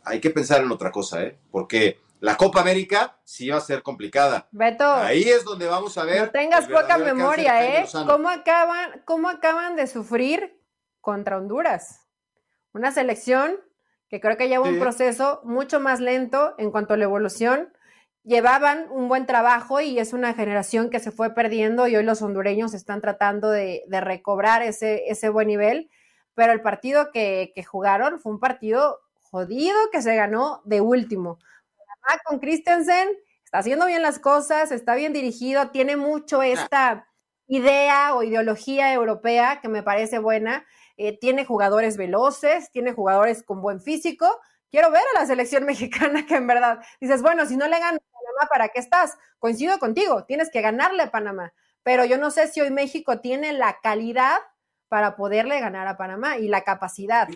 hay 0.04 0.20
que 0.20 0.31
pensar 0.31 0.62
en 0.62 0.70
otra 0.72 0.90
cosa, 0.90 1.22
¿eh? 1.22 1.38
Porque 1.50 2.00
la 2.20 2.37
Copa 2.37 2.60
América 2.60 3.19
sí 3.25 3.49
va 3.49 3.56
a 3.56 3.60
ser 3.60 3.82
complicada. 3.82 4.49
Beto. 4.52 4.84
Ahí 4.84 5.22
es 5.22 5.44
donde 5.44 5.66
vamos 5.66 5.99
a 5.99 6.04
ver. 6.04 6.22
No 6.22 6.31
tengas 6.31 6.69
poca 6.69 6.96
memoria, 6.99 7.81
¿eh? 7.81 7.87
¿Cómo 8.06 8.28
acaban, 8.28 9.02
¿Cómo 9.04 9.28
acaban 9.28 9.76
de 9.76 9.87
sufrir 9.87 10.56
contra 11.00 11.37
Honduras? 11.37 12.06
Una 12.72 12.93
selección 12.93 13.58
que 14.08 14.20
creo 14.20 14.37
que 14.37 14.49
lleva 14.49 14.69
un 14.69 14.78
proceso 14.78 15.40
mucho 15.43 15.81
más 15.81 15.99
lento 15.99 16.54
en 16.58 16.70
cuanto 16.70 16.94
a 16.94 16.96
la 16.96 17.04
evolución. 17.04 17.72
Llevaban 18.24 18.86
un 18.90 19.08
buen 19.08 19.26
trabajo 19.26 19.80
y 19.80 19.98
es 19.98 20.12
una 20.12 20.34
generación 20.34 20.90
que 20.90 21.00
se 21.00 21.10
fue 21.10 21.34
perdiendo 21.34 21.88
y 21.88 21.96
hoy 21.96 22.04
los 22.04 22.22
hondureños 22.22 22.74
están 22.74 23.00
tratando 23.00 23.50
de, 23.50 23.84
recobrar 23.90 24.62
ese, 24.62 25.08
ese 25.08 25.28
buen 25.28 25.48
nivel. 25.48 25.90
Pero 26.34 26.52
el 26.52 26.62
partido 26.62 27.10
que, 27.12 27.52
que 27.54 27.64
jugaron 27.64 28.20
fue 28.20 28.32
un 28.32 28.40
partido 28.40 29.00
jodido 29.30 29.76
que 29.90 30.02
se 30.02 30.14
ganó 30.14 30.62
de 30.64 30.80
último 30.80 31.38
con 32.25 32.38
Christensen 32.38 33.08
está 33.44 33.58
haciendo 33.58 33.87
bien 33.87 34.02
las 34.02 34.18
cosas, 34.18 34.73
está 34.73 34.94
bien 34.94 35.12
dirigido, 35.12 35.70
tiene 35.70 35.97
mucho 35.97 36.40
ah. 36.40 36.47
esta 36.47 37.08
idea 37.47 38.14
o 38.14 38.23
ideología 38.23 38.92
europea 38.92 39.61
que 39.61 39.68
me 39.68 39.82
parece 39.82 40.18
buena. 40.18 40.64
Eh, 40.97 41.18
tiene 41.18 41.44
jugadores 41.44 41.97
veloces, 41.97 42.70
tiene 42.70 42.92
jugadores 42.92 43.42
con 43.42 43.61
buen 43.61 43.80
físico. 43.80 44.40
Quiero 44.73 44.91
ver 44.91 45.02
a 45.14 45.21
la 45.21 45.26
selección 45.26 45.64
mexicana 45.67 46.26
que 46.26 46.35
en 46.35 46.47
verdad 46.47 46.83
dices, 47.00 47.23
bueno, 47.23 47.47
si 47.47 47.57
no 47.57 47.69
le 47.69 47.79
ganas 47.79 48.00
a 48.00 48.19
Panamá, 48.19 48.49
¿para 48.50 48.69
qué 48.69 48.81
estás? 48.81 49.17
Coincido 49.38 49.79
contigo, 49.79 50.25
tienes 50.25 50.50
que 50.50 50.62
ganarle 50.62 51.05
a 51.05 51.11
Panamá. 51.11 51.52
Pero 51.85 52.05
yo 52.05 52.17
no 52.17 52.31
sé 52.31 52.49
si 52.49 52.61
hoy 52.61 52.71
México 52.71 53.21
tiene 53.21 53.52
la 53.52 53.79
calidad 53.83 54.38
para 54.88 55.14
poderle 55.14 55.61
ganar 55.61 55.87
a 55.88 55.97
Panamá 55.97 56.38
y 56.38 56.49
la 56.49 56.62
capacidad. 56.62 57.29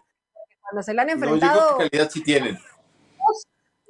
Cuando 0.62 0.82
se 0.82 0.94
le 0.94 1.02
han 1.02 1.10
enfrentado. 1.10 1.72
No, 1.72 1.78
calidad 1.78 2.10
sí 2.10 2.22
tienen. 2.22 2.58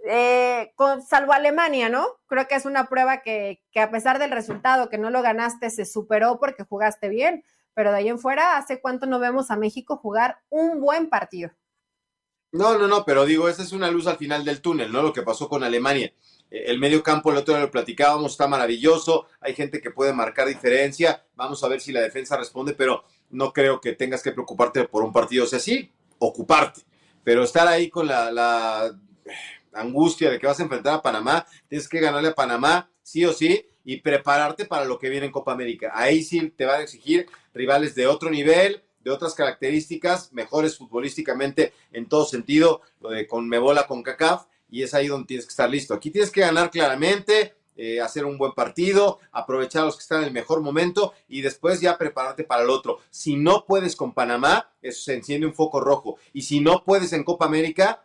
Eh, 0.08 0.72
con, 0.76 1.02
salvo 1.02 1.32
Alemania, 1.32 1.88
¿no? 1.88 2.06
Creo 2.26 2.46
que 2.46 2.54
es 2.54 2.64
una 2.64 2.86
prueba 2.86 3.22
que, 3.22 3.60
a 3.74 3.90
pesar 3.90 4.18
del 4.18 4.30
resultado 4.30 4.88
que 4.88 4.98
no 4.98 5.10
lo 5.10 5.20
ganaste, 5.20 5.68
se 5.70 5.84
superó 5.84 6.38
porque 6.38 6.64
jugaste 6.64 7.08
bien, 7.08 7.44
pero 7.74 7.90
de 7.90 7.98
ahí 7.98 8.08
en 8.08 8.18
fuera, 8.18 8.56
¿hace 8.56 8.80
cuánto 8.80 9.06
no 9.06 9.18
vemos 9.18 9.50
a 9.50 9.56
México 9.56 9.96
jugar 9.96 10.38
un 10.48 10.80
buen 10.80 11.08
partido? 11.08 11.50
No, 12.56 12.78
no, 12.78 12.88
no, 12.88 13.04
pero 13.04 13.26
digo, 13.26 13.48
esa 13.48 13.62
es 13.62 13.72
una 13.72 13.90
luz 13.90 14.06
al 14.06 14.16
final 14.16 14.44
del 14.44 14.62
túnel, 14.62 14.90
¿no? 14.90 15.02
Lo 15.02 15.12
que 15.12 15.22
pasó 15.22 15.48
con 15.48 15.62
Alemania. 15.62 16.12
Eh, 16.50 16.64
el 16.68 16.78
medio 16.78 17.02
campo, 17.02 17.30
el 17.30 17.36
otro 17.36 17.54
día 17.54 17.62
lo 17.62 17.70
platicábamos, 17.70 18.32
está 18.32 18.48
maravilloso, 18.48 19.26
hay 19.40 19.54
gente 19.54 19.80
que 19.80 19.90
puede 19.90 20.12
marcar 20.12 20.48
diferencia, 20.48 21.24
vamos 21.34 21.62
a 21.62 21.68
ver 21.68 21.80
si 21.80 21.92
la 21.92 22.00
defensa 22.00 22.36
responde, 22.36 22.72
pero 22.72 23.04
no 23.30 23.52
creo 23.52 23.80
que 23.80 23.92
tengas 23.92 24.22
que 24.22 24.32
preocuparte 24.32 24.84
por 24.84 25.02
un 25.04 25.12
partido, 25.12 25.44
o 25.44 25.46
sea, 25.46 25.58
sí, 25.58 25.92
ocuparte, 26.18 26.82
pero 27.22 27.42
estar 27.42 27.68
ahí 27.68 27.90
con 27.90 28.06
la 28.06 28.96
angustia 29.74 30.30
de 30.30 30.38
que 30.38 30.46
vas 30.46 30.58
a 30.58 30.62
enfrentar 30.62 30.94
a 30.94 31.02
Panamá, 31.02 31.46
tienes 31.68 31.88
que 31.88 32.00
ganarle 32.00 32.30
a 32.30 32.34
Panamá 32.34 32.90
sí 33.02 33.24
o 33.24 33.32
sí 33.32 33.66
y 33.84 34.00
prepararte 34.00 34.64
para 34.64 34.84
lo 34.84 34.98
que 34.98 35.08
viene 35.08 35.26
en 35.26 35.32
Copa 35.32 35.52
América. 35.52 35.92
Ahí 35.94 36.22
sí 36.22 36.50
te 36.50 36.64
van 36.64 36.80
a 36.80 36.82
exigir 36.82 37.26
rivales 37.54 37.94
de 37.94 38.06
otro 38.06 38.30
nivel, 38.30 38.82
de 39.06 39.12
otras 39.12 39.34
características, 39.34 40.32
mejores 40.32 40.76
futbolísticamente 40.76 41.72
en 41.92 42.08
todo 42.08 42.24
sentido, 42.24 42.80
lo 43.00 43.10
de 43.10 43.28
con 43.28 43.48
Mebola, 43.48 43.86
con 43.86 44.02
CACAF, 44.02 44.46
y 44.68 44.82
es 44.82 44.94
ahí 44.94 45.06
donde 45.06 45.28
tienes 45.28 45.46
que 45.46 45.50
estar 45.50 45.70
listo. 45.70 45.94
Aquí 45.94 46.10
tienes 46.10 46.32
que 46.32 46.40
ganar 46.40 46.72
claramente, 46.72 47.54
eh, 47.76 48.00
hacer 48.00 48.24
un 48.24 48.36
buen 48.36 48.50
partido, 48.50 49.20
aprovechar 49.30 49.82
a 49.82 49.84
los 49.84 49.94
que 49.94 50.02
están 50.02 50.22
en 50.22 50.24
el 50.24 50.32
mejor 50.32 50.60
momento 50.60 51.14
y 51.28 51.40
después 51.40 51.80
ya 51.80 51.96
prepararte 51.96 52.42
para 52.42 52.64
el 52.64 52.70
otro. 52.70 52.98
Si 53.08 53.36
no 53.36 53.64
puedes 53.64 53.94
con 53.94 54.12
Panamá, 54.12 54.72
eso 54.82 55.00
se 55.04 55.14
enciende 55.14 55.46
un 55.46 55.54
foco 55.54 55.78
rojo. 55.78 56.18
Y 56.32 56.42
si 56.42 56.58
no 56.58 56.82
puedes 56.82 57.12
en 57.12 57.22
Copa 57.22 57.46
América, 57.46 58.02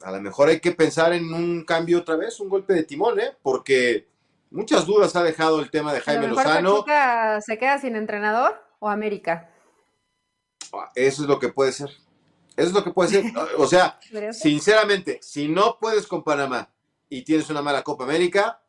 a 0.00 0.10
lo 0.10 0.22
mejor 0.22 0.48
hay 0.48 0.60
que 0.60 0.72
pensar 0.72 1.12
en 1.12 1.34
un 1.34 1.66
cambio 1.66 1.98
otra 1.98 2.16
vez, 2.16 2.40
un 2.40 2.48
golpe 2.48 2.72
de 2.72 2.84
timón, 2.84 3.20
¿eh? 3.20 3.36
Porque 3.42 4.08
muchas 4.50 4.86
dudas 4.86 5.14
ha 5.16 5.22
dejado 5.22 5.60
el 5.60 5.70
tema 5.70 5.92
de 5.92 6.00
Jaime 6.00 6.28
Lozano. 6.28 6.82
¿Se 7.44 7.58
queda 7.58 7.78
sin 7.78 7.94
entrenador 7.94 8.64
o 8.78 8.88
América? 8.88 9.50
Eso 10.94 11.22
es 11.22 11.28
lo 11.28 11.38
que 11.38 11.48
puede 11.48 11.72
ser. 11.72 11.90
Eso 12.56 12.68
es 12.68 12.72
lo 12.72 12.84
que 12.84 12.90
puede 12.90 13.10
ser. 13.10 13.24
O 13.58 13.66
sea, 13.66 13.98
sinceramente, 14.32 15.20
si 15.22 15.48
no 15.48 15.78
puedes 15.80 16.06
con 16.06 16.22
Panamá 16.22 16.72
y 17.08 17.22
tienes 17.22 17.48
una 17.50 17.62
mala 17.62 17.82
Copa 17.82 18.04
América, 18.04 18.62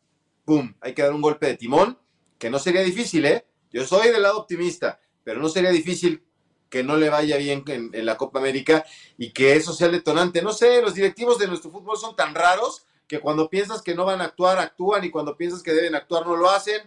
¡pum! 0.45 0.73
Hay 0.81 0.93
que 0.93 1.01
dar 1.01 1.13
un 1.13 1.21
golpe 1.21 1.47
de 1.47 1.57
timón, 1.57 1.97
que 2.37 2.49
no 2.49 2.59
sería 2.59 2.81
difícil, 2.81 3.25
¿eh? 3.25 3.45
Yo 3.71 3.85
soy 3.85 4.09
del 4.09 4.21
lado 4.21 4.39
optimista, 4.39 4.99
pero 5.23 5.39
no 5.39 5.49
sería 5.49 5.71
difícil 5.71 6.25
que 6.69 6.83
no 6.83 6.95
le 6.95 7.09
vaya 7.09 7.37
bien 7.37 7.63
en, 7.67 8.05
la 8.05 8.17
Copa 8.17 8.39
América 8.39 8.85
y 9.17 9.31
que 9.31 9.55
eso 9.55 9.73
sea 9.73 9.87
el 9.87 9.93
detonante. 9.93 10.41
No 10.41 10.53
sé, 10.53 10.81
los 10.81 10.95
directivos 10.95 11.37
de 11.37 11.47
nuestro 11.47 11.69
fútbol 11.69 11.97
son 11.97 12.15
tan 12.15 12.33
raros 12.33 12.85
que 13.07 13.19
cuando 13.19 13.49
piensas 13.49 13.81
que 13.81 13.93
no 13.93 14.05
van 14.05 14.21
a 14.21 14.25
actuar, 14.25 14.57
actúan 14.57 15.03
y 15.03 15.11
cuando 15.11 15.35
piensas 15.35 15.61
que 15.61 15.73
deben 15.73 15.95
actuar, 15.95 16.25
no 16.25 16.35
lo 16.37 16.49
hacen. 16.49 16.81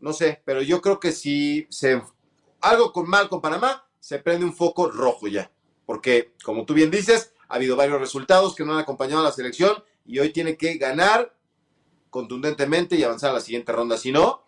No 0.00 0.12
sé, 0.12 0.42
pero 0.44 0.62
yo 0.62 0.80
creo 0.80 0.98
que 0.98 1.12
si 1.12 1.66
se 1.70 2.02
algo 2.62 2.92
con 2.92 3.08
mal 3.08 3.28
con 3.28 3.42
Panamá, 3.42 3.85
se 4.06 4.20
prende 4.20 4.46
un 4.46 4.54
foco 4.54 4.88
rojo 4.88 5.26
ya. 5.26 5.50
Porque, 5.84 6.32
como 6.44 6.64
tú 6.64 6.74
bien 6.74 6.92
dices, 6.92 7.32
ha 7.48 7.56
habido 7.56 7.74
varios 7.74 7.98
resultados 7.98 8.54
que 8.54 8.64
no 8.64 8.72
han 8.72 8.78
acompañado 8.78 9.20
a 9.20 9.24
la 9.24 9.32
selección 9.32 9.82
y 10.04 10.20
hoy 10.20 10.32
tiene 10.32 10.56
que 10.56 10.76
ganar 10.76 11.34
contundentemente 12.08 12.94
y 12.94 13.02
avanzar 13.02 13.30
a 13.30 13.32
la 13.32 13.40
siguiente 13.40 13.72
ronda. 13.72 13.98
Si 13.98 14.12
no, 14.12 14.44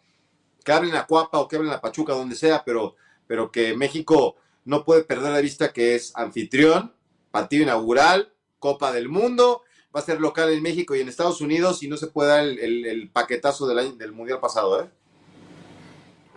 que 0.64 0.70
hablen 0.70 0.94
a 0.94 1.06
Cuapa 1.06 1.40
o 1.40 1.48
que 1.48 1.56
hablen 1.56 1.72
a 1.72 1.80
Pachuca, 1.80 2.12
donde 2.12 2.36
sea, 2.36 2.62
pero, 2.64 2.94
pero 3.26 3.50
que 3.50 3.76
México 3.76 4.36
no 4.64 4.84
puede 4.84 5.02
perder 5.02 5.32
de 5.32 5.42
vista 5.42 5.72
que 5.72 5.96
es 5.96 6.14
anfitrión, 6.14 6.94
partido 7.32 7.64
inaugural, 7.64 8.32
Copa 8.60 8.92
del 8.92 9.08
Mundo, 9.08 9.62
va 9.94 9.98
a 9.98 10.04
ser 10.04 10.20
local 10.20 10.52
en 10.52 10.62
México 10.62 10.94
y 10.94 11.00
en 11.00 11.08
Estados 11.08 11.40
Unidos 11.40 11.82
y 11.82 11.88
no 11.88 11.96
se 11.96 12.06
puede 12.06 12.28
dar 12.28 12.44
el, 12.44 13.10
paquetazo 13.12 13.66
del, 13.66 13.98
del 13.98 14.12
Mundial 14.12 14.38
pasado. 14.38 14.84
¿eh? 14.84 14.88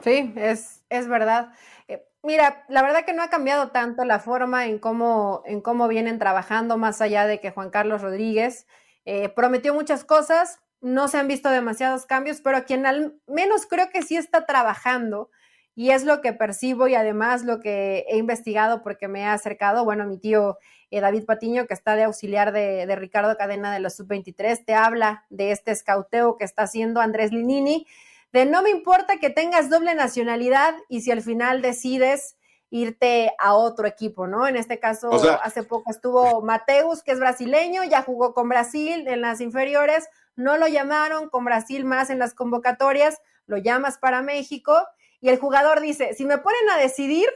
Sí, 0.03 0.33
es, 0.37 0.81
es 0.89 1.07
verdad. 1.07 1.53
Eh, 1.91 2.05
mira, 2.23 2.63
la 2.69 2.81
verdad 2.81 3.03
que 3.05 3.13
no 3.13 3.21
ha 3.21 3.29
cambiado 3.29 3.71
tanto 3.71 4.05
la 4.05 4.19
forma 4.19 4.65
en 4.65 4.79
cómo, 4.79 5.43
en 5.45 5.59
cómo 5.61 5.87
vienen 5.89 6.19
trabajando, 6.19 6.77
más 6.77 7.01
allá 7.01 7.27
de 7.27 7.39
que 7.41 7.51
Juan 7.51 7.69
Carlos 7.69 8.01
Rodríguez 8.01 8.65
eh, 9.03 9.27
prometió 9.29 9.73
muchas 9.73 10.05
cosas, 10.05 10.61
no 10.79 11.09
se 11.09 11.17
han 11.17 11.27
visto 11.27 11.49
demasiados 11.49 12.05
cambios, 12.05 12.39
pero 12.41 12.63
quien 12.63 12.85
al 12.85 13.19
menos 13.27 13.65
creo 13.65 13.89
que 13.89 14.03
sí 14.03 14.15
está 14.15 14.45
trabajando 14.45 15.29
y 15.75 15.91
es 15.91 16.05
lo 16.05 16.21
que 16.21 16.33
percibo 16.33 16.87
y 16.87 16.95
además 16.95 17.43
lo 17.43 17.59
que 17.59 18.05
he 18.07 18.17
investigado 18.17 18.83
porque 18.83 19.07
me 19.09 19.21
he 19.21 19.25
acercado, 19.25 19.83
bueno, 19.83 20.05
mi 20.05 20.17
tío 20.17 20.57
eh, 20.91 21.01
David 21.01 21.25
Patiño, 21.25 21.67
que 21.67 21.73
está 21.73 21.95
de 21.95 22.03
auxiliar 22.03 22.53
de, 22.53 22.85
de 22.85 22.95
Ricardo 22.95 23.35
Cadena 23.35 23.73
de 23.73 23.81
la 23.81 23.89
Sub-23, 23.89 24.63
te 24.65 24.75
habla 24.75 25.25
de 25.29 25.51
este 25.51 25.71
escauteo 25.71 26.37
que 26.37 26.45
está 26.45 26.63
haciendo 26.63 27.01
Andrés 27.01 27.31
Linini, 27.33 27.85
de 28.31 28.45
no 28.45 28.61
me 28.61 28.69
importa 28.69 29.17
que 29.17 29.29
tengas 29.29 29.69
doble 29.69 29.95
nacionalidad 29.95 30.75
y 30.89 31.01
si 31.01 31.11
al 31.11 31.21
final 31.21 31.61
decides 31.61 32.37
irte 32.69 33.31
a 33.37 33.53
otro 33.53 33.85
equipo, 33.85 34.27
¿no? 34.27 34.47
En 34.47 34.55
este 34.55 34.79
caso, 34.79 35.11
hace 35.43 35.63
poco 35.63 35.91
estuvo 35.91 36.41
Mateus, 36.41 37.03
que 37.03 37.11
es 37.11 37.19
brasileño, 37.19 37.83
ya 37.83 38.01
jugó 38.01 38.33
con 38.33 38.47
Brasil 38.47 39.07
en 39.07 39.19
las 39.19 39.41
inferiores, 39.41 40.07
no 40.37 40.57
lo 40.57 40.67
llamaron 40.67 41.29
con 41.29 41.43
Brasil 41.43 41.83
más 41.83 42.09
en 42.09 42.17
las 42.17 42.33
convocatorias, 42.33 43.21
lo 43.45 43.57
llamas 43.57 43.97
para 43.97 44.21
México 44.21 44.73
y 45.19 45.29
el 45.29 45.37
jugador 45.37 45.81
dice, 45.81 46.13
si 46.13 46.25
me 46.25 46.37
ponen 46.37 46.69
a 46.69 46.77
decidir, 46.77 47.27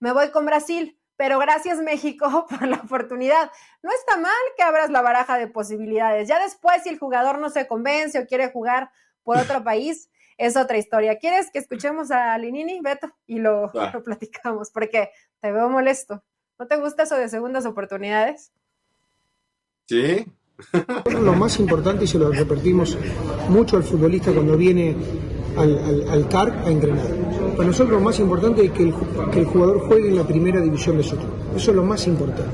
me 0.00 0.12
voy 0.12 0.30
con 0.30 0.46
Brasil, 0.46 0.98
pero 1.16 1.38
gracias 1.38 1.78
México 1.78 2.46
por 2.50 2.66
la 2.66 2.78
oportunidad. 2.78 3.52
No 3.82 3.90
está 3.92 4.16
mal 4.16 4.32
que 4.56 4.64
abras 4.64 4.90
la 4.90 5.00
baraja 5.00 5.38
de 5.38 5.46
posibilidades. 5.46 6.26
Ya 6.26 6.42
después, 6.42 6.82
si 6.82 6.88
el 6.88 6.98
jugador 6.98 7.38
no 7.38 7.50
se 7.50 7.68
convence 7.68 8.18
o 8.18 8.26
quiere 8.26 8.50
jugar 8.50 8.90
por 9.22 9.38
otro 9.38 9.62
país, 9.64 10.10
es 10.46 10.56
otra 10.56 10.78
historia. 10.78 11.18
¿Quieres 11.18 11.50
que 11.50 11.58
escuchemos 11.58 12.10
a 12.10 12.36
Linini, 12.38 12.80
Beto? 12.80 13.08
Y 13.26 13.38
lo, 13.38 13.70
lo 13.72 14.02
platicamos, 14.02 14.70
porque 14.70 15.10
te 15.40 15.52
veo 15.52 15.68
molesto. 15.68 16.22
¿No 16.58 16.66
te 16.66 16.76
gusta 16.76 17.04
eso 17.04 17.16
de 17.16 17.28
segundas 17.28 17.66
oportunidades? 17.66 18.52
Sí. 19.88 20.26
Lo 21.20 21.32
más 21.32 21.58
importante, 21.58 22.04
y 22.04 22.06
se 22.06 22.18
lo 22.18 22.30
repetimos 22.30 22.96
mucho 23.48 23.76
al 23.76 23.82
futbolista 23.82 24.32
cuando 24.32 24.56
viene 24.56 24.96
al, 25.56 26.08
al, 26.08 26.28
CAR 26.28 26.50
a 26.64 26.70
entrenar. 26.70 27.06
Para 27.56 27.68
nosotros 27.68 27.90
lo 27.90 28.00
más 28.00 28.18
importante 28.20 28.64
es 28.64 28.72
que 28.72 28.84
el, 28.84 28.94
que 29.32 29.40
el 29.40 29.46
jugador 29.46 29.80
juegue 29.86 30.08
en 30.08 30.16
la 30.16 30.24
primera 30.24 30.60
división 30.60 30.96
de 30.98 31.02
su 31.02 31.16
club. 31.16 31.32
Eso 31.56 31.70
es 31.70 31.76
lo 31.76 31.84
más 31.84 32.06
importante. 32.06 32.52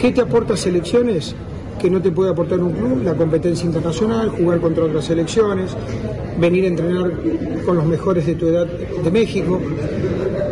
¿Qué 0.00 0.12
te 0.12 0.20
aporta 0.20 0.56
selecciones? 0.56 1.34
Que 1.82 1.90
no 1.90 2.00
te 2.00 2.12
puede 2.12 2.30
aportar 2.30 2.60
un 2.60 2.72
club, 2.72 3.02
la 3.02 3.14
competencia 3.14 3.66
internacional, 3.66 4.28
jugar 4.30 4.60
contra 4.60 4.84
otras 4.84 5.04
selecciones, 5.04 5.76
venir 6.38 6.64
a 6.64 6.68
entrenar 6.68 7.12
con 7.66 7.76
los 7.76 7.84
mejores 7.84 8.24
de 8.24 8.36
tu 8.36 8.46
edad 8.46 8.66
de 8.66 9.10
México. 9.10 9.60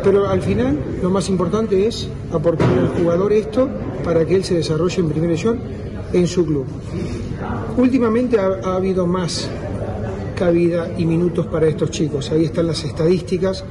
Pero 0.03 0.29
al 0.29 0.43
final 0.43 0.77
lo 1.01 1.09
más 1.09 1.29
importante 1.29 1.87
es 1.87 2.09
aportarle 2.33 2.81
al 2.81 2.89
jugador 2.89 3.33
esto 3.33 3.69
para 4.03 4.27
que 4.27 4.35
él 4.35 4.43
se 4.43 4.57
desarrolle 4.57 5.01
en 5.01 5.09
primera 5.09 5.29
división 5.29 5.61
en 6.13 6.27
su 6.27 6.45
club. 6.45 6.67
Últimamente 7.77 8.37
ha, 8.41 8.75
habido 8.75 9.07
más 9.07 9.49
cabida 10.35 10.91
y 10.99 11.05
minutos 11.05 11.47
para 11.47 11.69
estos 11.69 11.93
chicos. 11.93 12.33
Ahí 12.33 12.47
están 12.47 12.67
las 12.67 12.83
estadísticas. 12.83 13.65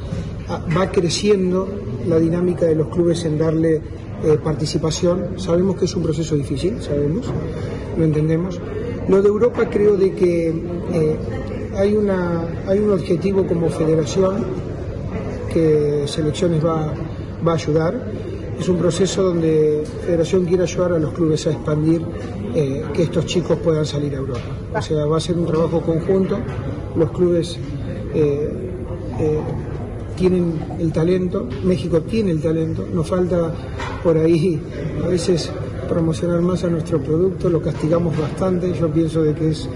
Ah, 0.50 0.60
va 0.76 0.90
creciendo 0.90 1.68
la 2.08 2.18
dinámica 2.18 2.66
de 2.66 2.74
los 2.74 2.88
clubes 2.88 3.24
en 3.24 3.38
darle 3.38 3.76
eh, 4.24 4.38
participación. 4.44 5.40
Sabemos 5.40 5.78
que 5.78 5.86
es 5.86 5.96
un 5.96 6.02
proceso 6.02 6.36
difícil, 6.36 6.82
sabemos, 6.82 7.28
lo 7.96 8.04
entendemos. 8.04 8.60
Lo 9.08 9.22
de 9.22 9.28
Europa 9.28 9.70
creo 9.70 9.96
de 9.96 10.12
que 10.14 10.48
eh, 10.50 11.18
hay, 11.78 11.94
una, 11.94 12.48
hay 12.68 12.80
un 12.80 12.92
objetivo 12.94 13.46
como 13.46 13.70
federación 13.70 14.44
que 15.54 16.06
selecciones 16.08 16.66
va, 16.66 16.96
va 17.48 17.52
a 17.52 17.56
ayudar. 17.56 18.12
Es 18.60 18.68
un 18.68 18.78
proceso 18.78 19.22
donde 19.22 19.84
Federación 20.04 20.46
quiere 20.46 20.64
ayudar 20.64 20.94
a 20.94 21.00
los 21.00 21.14
clubes 21.14 21.46
a 21.46 21.52
expandir 21.52 22.02
eh, 22.56 22.86
que 22.92 23.04
estos 23.04 23.28
chicos 23.28 23.60
puedan 23.60 23.86
salir 23.86 24.16
a 24.16 24.18
Europa. 24.18 24.42
O 24.76 24.82
sea, 24.82 25.06
va 25.06 25.18
a 25.18 25.20
ser 25.20 25.38
un 25.38 25.46
trabajo 25.46 25.80
conjunto. 25.80 26.40
Los 26.96 27.12
clubes 27.12 27.60
tienen 30.20 30.54
el 30.80 30.92
talento, 30.92 31.48
México 31.64 32.02
tiene 32.02 32.32
el 32.32 32.42
talento, 32.42 32.86
nos 32.94 33.08
falta 33.08 33.54
por 34.04 34.18
ahí 34.18 34.62
a 35.04 35.08
veces 35.08 35.50
promocionar 35.88 36.42
más 36.42 36.64
a 36.66 36.68
nuestro 36.68 37.02
producto, 37.02 37.50
lo 37.50 37.62
castigamos 37.62 38.18
bastante, 38.18 38.74
yo 38.78 38.92
pienso 38.92 39.24
de 39.24 39.34
que 39.34 39.50
es 39.50 39.70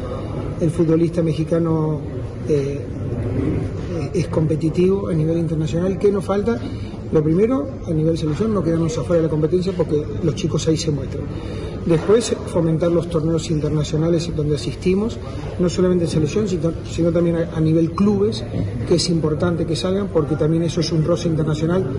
el 0.60 0.70
futbolista 0.70 1.24
mexicano 1.24 2.02
eh, 2.50 2.82
es 4.14 4.28
competitivo 4.28 5.08
a 5.08 5.14
nivel 5.14 5.38
internacional, 5.38 5.98
¿qué 5.98 6.12
nos 6.12 6.26
falta? 6.26 6.60
Lo 7.14 7.24
primero, 7.24 7.68
a 7.88 7.92
nivel 7.92 8.18
selección, 8.18 8.54
no 8.54 8.62
quedarnos 8.62 8.98
afuera 8.98 9.22
de 9.22 9.28
la 9.28 9.32
competencia 9.32 9.72
porque 9.76 10.04
los 10.24 10.36
chicos 10.36 10.68
ahí 10.68 10.76
se 10.76 10.92
muestran. 10.92 11.24
Después, 11.86 12.34
fomentar 12.48 12.90
los 12.92 13.10
torneos 13.10 13.50
internacionales 13.50 14.34
donde 14.34 14.56
asistimos, 14.56 15.20
no 15.60 15.68
solamente 15.68 16.06
en 16.06 16.10
selección, 16.10 16.48
sino, 16.48 17.12
también 17.12 17.36
a, 17.36 17.60
nivel 17.60 17.92
clubes, 17.92 18.44
que 18.88 18.96
es 18.96 19.10
importante 19.10 19.66
que 19.66 19.76
salgan 19.76 20.08
porque 20.08 20.38
también 20.38 20.64
eso 20.64 20.80
es 20.80 20.92
un 20.94 21.04
roce 21.04 21.28
internacional. 21.28 21.98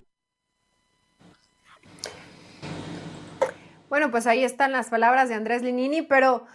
Bueno, 3.90 4.10
pues 4.10 4.26
ahí 4.26 4.42
están 4.42 4.72
las 4.72 4.88
palabras 4.88 5.28
de 5.28 5.34
Andrés 5.34 5.62
Linini, 5.62 6.00
pero 6.00 6.46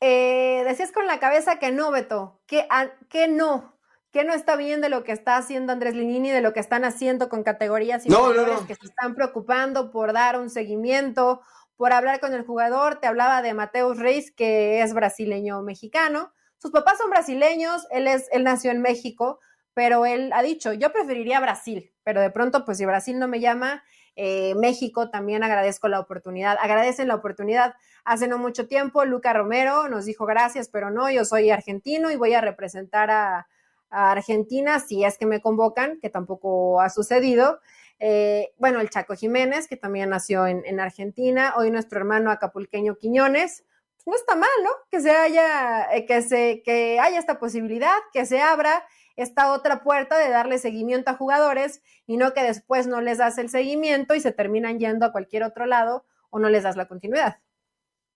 eh, 0.00 0.62
decías 0.66 0.90
con 0.90 1.06
la 1.06 1.20
cabeza 1.20 1.58
que 1.58 1.70
no, 1.72 1.90
Beto, 1.90 2.40
que, 2.46 2.66
que 3.10 3.28
no, 3.28 3.74
que 4.10 4.24
no 4.24 4.32
está 4.32 4.56
bien 4.56 4.80
de 4.80 4.88
lo 4.88 5.04
que 5.04 5.12
está 5.12 5.36
haciendo 5.36 5.72
Andrés 5.72 5.94
Linini, 5.94 6.30
de 6.30 6.40
lo 6.40 6.54
que 6.54 6.60
están 6.60 6.84
haciendo 6.84 7.28
con 7.28 7.42
categorías 7.42 8.06
inferiores 8.06 8.60
que 8.66 8.74
se 8.74 8.86
están 8.86 9.14
preocupando 9.14 9.90
por 9.90 10.14
dar 10.14 10.40
un 10.40 10.48
seguimiento 10.48 11.42
por 11.80 11.94
hablar 11.94 12.20
con 12.20 12.34
el 12.34 12.44
jugador. 12.44 12.96
Te 12.96 13.06
hablaba 13.06 13.40
de 13.40 13.54
Mateus 13.54 13.98
Reis, 13.98 14.30
que 14.30 14.82
es 14.82 14.92
brasileño 14.92 15.62
mexicano. 15.62 16.30
Sus 16.58 16.72
papás 16.72 16.98
son 16.98 17.08
brasileños, 17.08 17.86
él, 17.90 18.06
es, 18.06 18.28
él 18.32 18.44
nació 18.44 18.70
en 18.70 18.82
México, 18.82 19.40
pero 19.72 20.04
él 20.04 20.30
ha 20.34 20.42
dicho, 20.42 20.74
yo 20.74 20.92
preferiría 20.92 21.40
Brasil, 21.40 21.90
pero 22.04 22.20
de 22.20 22.28
pronto, 22.28 22.66
pues 22.66 22.76
si 22.76 22.84
Brasil 22.84 23.18
no 23.18 23.28
me 23.28 23.40
llama, 23.40 23.82
eh, 24.14 24.54
México 24.56 25.08
también 25.08 25.42
agradezco 25.42 25.88
la 25.88 26.00
oportunidad, 26.00 26.58
agradecen 26.60 27.08
la 27.08 27.14
oportunidad. 27.14 27.72
Hace 28.04 28.28
no 28.28 28.36
mucho 28.36 28.68
tiempo, 28.68 29.06
Luca 29.06 29.32
Romero 29.32 29.88
nos 29.88 30.04
dijo 30.04 30.26
gracias, 30.26 30.68
pero 30.68 30.90
no, 30.90 31.10
yo 31.10 31.24
soy 31.24 31.48
argentino 31.48 32.10
y 32.10 32.16
voy 32.16 32.34
a 32.34 32.42
representar 32.42 33.10
a, 33.10 33.48
a 33.88 34.12
Argentina 34.12 34.80
si 34.80 35.02
es 35.02 35.16
que 35.16 35.24
me 35.24 35.40
convocan, 35.40 35.98
que 35.98 36.10
tampoco 36.10 36.82
ha 36.82 36.90
sucedido. 36.90 37.58
Eh, 38.00 38.54
bueno, 38.56 38.80
el 38.80 38.88
Chaco 38.88 39.14
Jiménez, 39.14 39.68
que 39.68 39.76
también 39.76 40.08
nació 40.08 40.46
en, 40.46 40.80
Argentina, 40.80 41.52
hoy 41.56 41.70
nuestro 41.70 41.98
hermano 41.98 42.30
acapulqueño 42.30 42.96
Quiñones, 42.96 43.64
no 44.06 44.14
está 44.16 44.34
mal, 44.34 44.48
¿no? 44.64 44.70
Que 44.90 45.00
se 45.00 45.10
haya, 45.10 45.94
eh, 45.94 46.06
que 46.06 46.22
se, 46.22 46.62
que 46.64 46.98
haya 46.98 47.18
esta 47.18 47.38
posibilidad, 47.38 47.96
que 48.12 48.24
se 48.24 48.40
abra 48.40 48.82
esta 49.16 49.52
otra 49.52 49.82
puerta 49.82 50.16
de 50.16 50.30
darle 50.30 50.58
seguimiento 50.58 51.10
a 51.10 51.14
jugadores 51.14 51.82
y 52.06 52.16
no 52.16 52.32
que 52.32 52.42
después 52.42 52.86
no 52.86 53.02
les 53.02 53.18
das 53.18 53.36
el 53.36 53.50
seguimiento 53.50 54.14
y 54.14 54.20
se 54.20 54.32
terminan 54.32 54.78
yendo 54.78 55.04
a 55.04 55.12
cualquier 55.12 55.42
otro 55.42 55.66
lado 55.66 56.06
o 56.30 56.38
no 56.38 56.48
les 56.48 56.62
das 56.62 56.76
la 56.76 56.88
continuidad. 56.88 57.38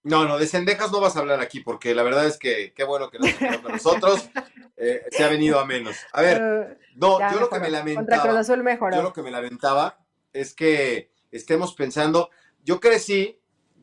No, 0.02 0.26
no, 0.26 0.38
de 0.38 0.46
Cendejas 0.46 0.92
no 0.92 1.00
vas 1.00 1.16
a 1.16 1.20
hablar 1.20 1.40
aquí, 1.40 1.60
porque 1.60 1.94
la 1.94 2.02
verdad 2.02 2.26
es 2.26 2.38
que 2.38 2.72
qué 2.74 2.84
bueno 2.84 3.10
que 3.10 3.18
no 3.18 3.62
con 3.62 3.72
nosotros. 3.72 4.30
Eh, 4.76 5.04
se 5.10 5.24
ha 5.24 5.28
venido 5.28 5.60
a 5.60 5.64
menos. 5.64 5.96
A 6.12 6.22
ver, 6.22 6.42
uh, 6.42 6.84
no, 6.96 7.18
yo 7.32 7.40
lo 7.40 7.48
que 7.48 7.60
me 7.60 7.70
lamentaba. 7.70 8.42
Yo 8.92 9.02
lo 9.02 9.12
que 9.12 9.22
me 9.22 9.30
lamentaba 9.30 9.98
es 10.32 10.54
que 10.54 11.10
estemos 11.30 11.74
pensando. 11.74 12.30
Yo 12.64 12.80
crecí 12.80 13.38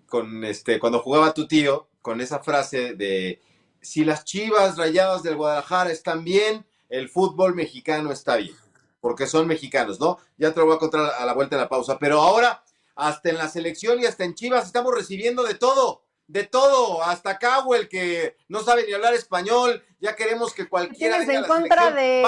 con 0.08 0.44
este, 0.44 0.80
cuando 0.80 1.00
jugaba 1.00 1.34
tu 1.34 1.48
tío, 1.48 1.88
con 2.02 2.20
esa 2.20 2.40
frase 2.40 2.96
de 2.96 3.42
si 3.82 4.04
las 4.04 4.26
chivas 4.26 4.78
rayadas 4.78 5.24
del 5.24 5.38
Guadalajara 5.38 5.92
están 5.92 6.24
bien, 6.24 6.66
el 6.90 7.10
fútbol 7.10 7.56
mexicano 7.56 8.12
está 8.12 8.36
bien. 8.36 8.56
Porque 9.00 9.26
son 9.26 9.48
mexicanos, 9.48 10.00
¿no? 10.00 10.20
Ya 10.38 10.54
te 10.54 10.60
lo 10.60 10.68
voy 10.68 10.76
a 10.76 10.80
contar 10.80 11.14
a 11.18 11.26
la 11.26 11.34
vuelta 11.34 11.56
de 11.56 11.64
la 11.64 11.70
pausa. 11.70 11.98
Pero 11.98 12.22
ahora, 12.22 12.64
hasta 12.96 13.30
en 13.30 13.38
la 13.38 13.48
selección 13.48 14.00
y 14.00 14.06
hasta 14.06 14.26
en 14.26 14.36
Chivas, 14.36 14.68
estamos 14.68 14.94
recibiendo 14.94 15.44
de 15.44 15.56
todo 15.56 16.04
de 16.28 16.44
todo, 16.46 17.04
hasta 17.04 17.38
el 17.76 17.90
que 17.90 18.38
no 18.48 18.62
sabe 18.62 18.86
ni 18.88 18.94
hablar 18.94 19.14
español, 19.14 19.84
ya 20.00 20.16
queremos 20.16 20.54
que 20.54 20.68
cualquiera 20.68 21.18
Tienes 21.18 21.36
en 21.36 21.44
contra 21.46 21.92
de 21.92 22.24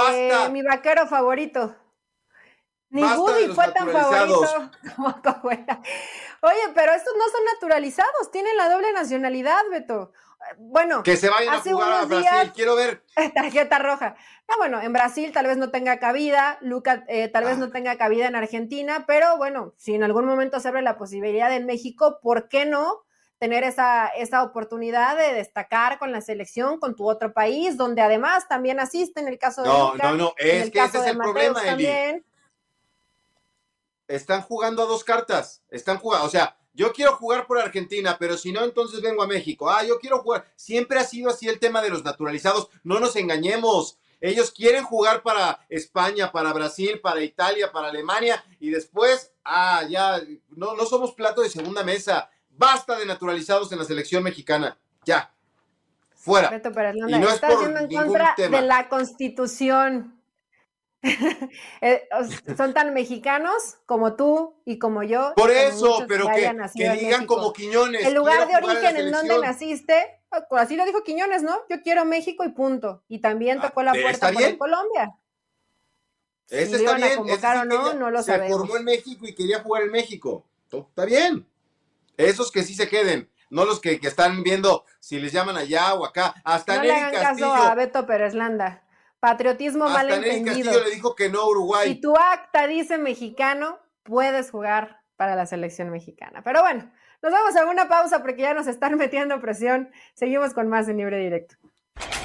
mi 0.52 0.62
vaquero 0.62 1.08
favorito. 1.08 1.76
Ni 2.90 3.04
Woody 3.04 3.48
fue 3.48 3.72
tan 3.72 3.90
favorito 3.90 4.72
como 4.96 5.48
Oye, 5.48 6.62
pero 6.76 6.94
estos 6.94 7.14
no 7.18 7.24
son 7.32 7.46
naturalizados, 7.54 8.30
tienen 8.32 8.56
la 8.56 8.70
doble 8.70 8.94
nacionalidad, 8.94 9.62
Beto. 9.72 10.12
Bueno, 10.58 11.04
que 11.04 11.18
se 11.18 11.30
vayan 11.30 11.56
a 11.56 11.62
jugar 11.62 11.92
a 11.92 12.06
Brasil, 12.06 12.52
quiero 12.54 12.76
ver. 12.76 13.04
Tarjeta 13.34 13.80
roja. 13.80 14.16
No, 14.48 14.58
bueno, 14.58 14.82
en 14.82 14.94
Brasil 14.94 15.32
tal 15.32 15.48
vez 15.48 15.58
no 15.58 15.72
tenga 15.72 15.98
cabida, 16.00 16.58
Luca 16.62 17.04
eh, 17.08 17.30
tal 17.30 17.46
vez 17.46 17.58
no 17.58 17.66
ah. 17.66 17.72
tenga 17.72 17.98
cabida 17.98 18.28
en 18.28 18.36
Argentina, 18.36 19.06
pero 19.08 19.38
bueno, 19.38 19.74
si 19.78 19.96
en 19.96 20.04
algún 20.04 20.26
momento 20.26 20.60
se 20.60 20.68
abre 20.68 20.82
la 20.82 20.98
posibilidad 20.98 21.52
en 21.54 21.66
México, 21.66 22.20
¿por 22.22 22.50
qué 22.50 22.66
no? 22.66 23.06
Tener 23.44 23.66
esa, 23.66 24.08
esa 24.08 24.42
oportunidad 24.42 25.18
de 25.18 25.34
destacar 25.34 26.00
con 26.00 26.14
la 26.14 26.22
selección, 26.22 26.80
con 26.80 26.96
tu 26.96 27.10
otro 27.10 27.34
país, 27.34 27.76
donde 27.76 28.02
además 28.02 28.48
también 28.48 28.80
asiste 28.80 29.20
en 29.20 29.28
el 29.28 29.38
caso 29.38 29.64
de. 29.64 29.68
No, 29.68 29.96
no, 29.96 30.16
no, 30.16 30.34
es 30.38 30.72
que 30.72 30.80
ese 30.80 31.00
es 31.00 31.08
el 31.08 31.18
problema, 31.18 31.62
Eli. 31.62 32.24
Están 34.08 34.44
jugando 34.44 34.82
a 34.84 34.86
dos 34.86 35.04
cartas, 35.04 35.62
están 35.70 35.98
jugando, 35.98 36.26
o 36.26 36.30
sea, 36.30 36.56
yo 36.74 36.94
quiero 36.94 37.18
jugar 37.18 37.46
por 37.46 37.60
Argentina, 37.60 38.16
pero 38.18 38.38
si 38.38 38.54
no, 38.54 38.64
entonces 38.64 39.02
vengo 39.02 39.22
a 39.22 39.28
México. 39.28 39.70
Ah, 39.70 39.84
yo 39.84 40.00
quiero 40.00 40.20
jugar. 40.20 40.50
Siempre 40.56 40.98
ha 40.98 41.04
sido 41.04 41.30
así 41.30 41.50
el 41.50 41.60
tema 41.60 41.82
de 41.82 41.90
los 41.90 42.02
naturalizados. 42.06 42.70
No 42.82 43.02
nos 43.02 43.18
engañemos. 43.18 44.00
Ellos 44.22 44.52
quieren 44.52 44.86
jugar 44.86 45.22
para 45.22 45.60
España, 45.68 46.32
para 46.32 46.54
Brasil, 46.54 47.02
para 47.02 47.22
Italia, 47.22 47.74
para 47.74 47.90
Alemania 47.90 48.42
y 48.58 48.70
después, 48.70 49.34
ah, 49.44 49.84
ya, 49.90 50.22
no, 50.52 50.78
no 50.78 50.86
somos 50.86 51.12
plato 51.12 51.42
de 51.42 51.50
segunda 51.50 51.84
mesa. 51.84 52.30
Basta 52.56 52.98
de 52.98 53.06
naturalizados 53.06 53.72
en 53.72 53.80
la 53.80 53.86
selección 53.86 54.24
mexicana. 54.24 54.78
Ya. 55.06 55.34
Fuera. 56.16 56.50
y 56.56 57.20
no 57.20 57.30
es 57.30 57.40
por 57.40 57.78
en 57.78 57.88
contra 57.94 58.36
de 58.38 58.62
la 58.62 58.90
constitución. 58.90 60.20
Eh, 61.82 62.08
son 62.56 62.74
tan 62.74 62.94
mexicanos 62.94 63.76
como 63.86 64.16
tú 64.16 64.56
y 64.64 64.80
como 64.80 65.04
yo. 65.04 65.34
Por 65.36 65.52
eso, 65.52 66.06
pero 66.08 66.28
que, 66.28 66.50
que 66.78 66.90
digan 66.92 67.26
como 67.26 67.52
Quiñones. 67.52 68.06
El 68.06 68.14
lugar 68.14 68.48
de 68.48 68.56
origen 68.56 68.96
en 68.96 69.12
donde 69.12 69.38
naciste, 69.40 70.22
así 70.52 70.78
lo 70.78 70.86
dijo 70.86 71.04
Quiñones, 71.04 71.44
¿no? 71.44 71.60
Yo 71.70 71.82
quiero 71.82 72.06
México 72.06 72.46
y 72.46 72.54
punto. 72.54 73.04
Y 73.10 73.20
también 73.20 73.60
ah, 73.60 73.68
tocó 73.68 73.84
la 73.84 73.92
puerta 73.92 74.32
por 74.32 74.58
Colombia. 74.58 75.14
Ese 76.48 76.78
está 76.78 76.96
bien. 76.96 77.20
no, 77.68 77.94
no 77.96 78.10
lo 78.10 78.24
se 78.24 78.48
formó 78.48 78.78
en 78.78 78.86
México 78.86 79.28
y 79.28 79.36
quería 79.36 79.60
jugar 79.62 79.84
en 79.84 79.92
México. 79.92 80.46
Está 80.72 81.04
bien. 81.04 81.46
Esos 82.18 82.52
que 82.52 82.64
sí 82.64 82.76
se 82.76 82.88
queden, 82.88 83.30
no 83.50 83.66
los 83.66 83.80
que, 83.80 84.00
están 84.02 84.44
viendo 84.44 84.86
si 85.00 85.20
les 85.20 85.32
llaman 85.32 85.58
allá 85.58 85.94
o 85.94 86.06
acá. 86.06 86.34
Hasta 86.44 86.78
no 86.78 86.84
le 86.84 86.92
hagan 86.92 87.12
caso 87.14 87.54
a 87.54 87.76
Beto 87.76 88.06
Pérez 88.06 88.34
Landa. 88.34 88.84
Patriotismo 89.20 89.88
mal 89.88 90.12
entendido. 90.12 90.72
Castillo 90.72 90.84
le 90.84 90.96
dijo 90.96 91.16
que 91.16 91.30
no 91.30 91.48
Uruguay. 91.48 91.88
Si 91.88 92.02
tu 92.02 92.16
acta 92.18 92.68
dice 92.68 92.98
mexicano, 92.98 93.80
puedes 94.04 94.52
jugar 94.52 95.02
para 95.16 95.36
la 95.36 95.46
selección 95.46 95.90
mexicana. 95.90 96.42
Pero 96.44 96.62
bueno, 96.62 96.92
nos 97.22 97.32
vamos 97.32 97.56
a 97.56 97.66
una 97.66 97.88
pausa 97.88 98.22
porque 98.22 98.42
ya 98.42 98.54
nos 98.54 98.68
están 98.68 98.98
metiendo 98.98 99.40
presión. 99.40 99.92
Seguimos 100.14 100.54
con 100.54 100.68
más 100.68 100.90
en 100.90 100.98
Libre 100.98 101.20
Directo. 101.20 101.56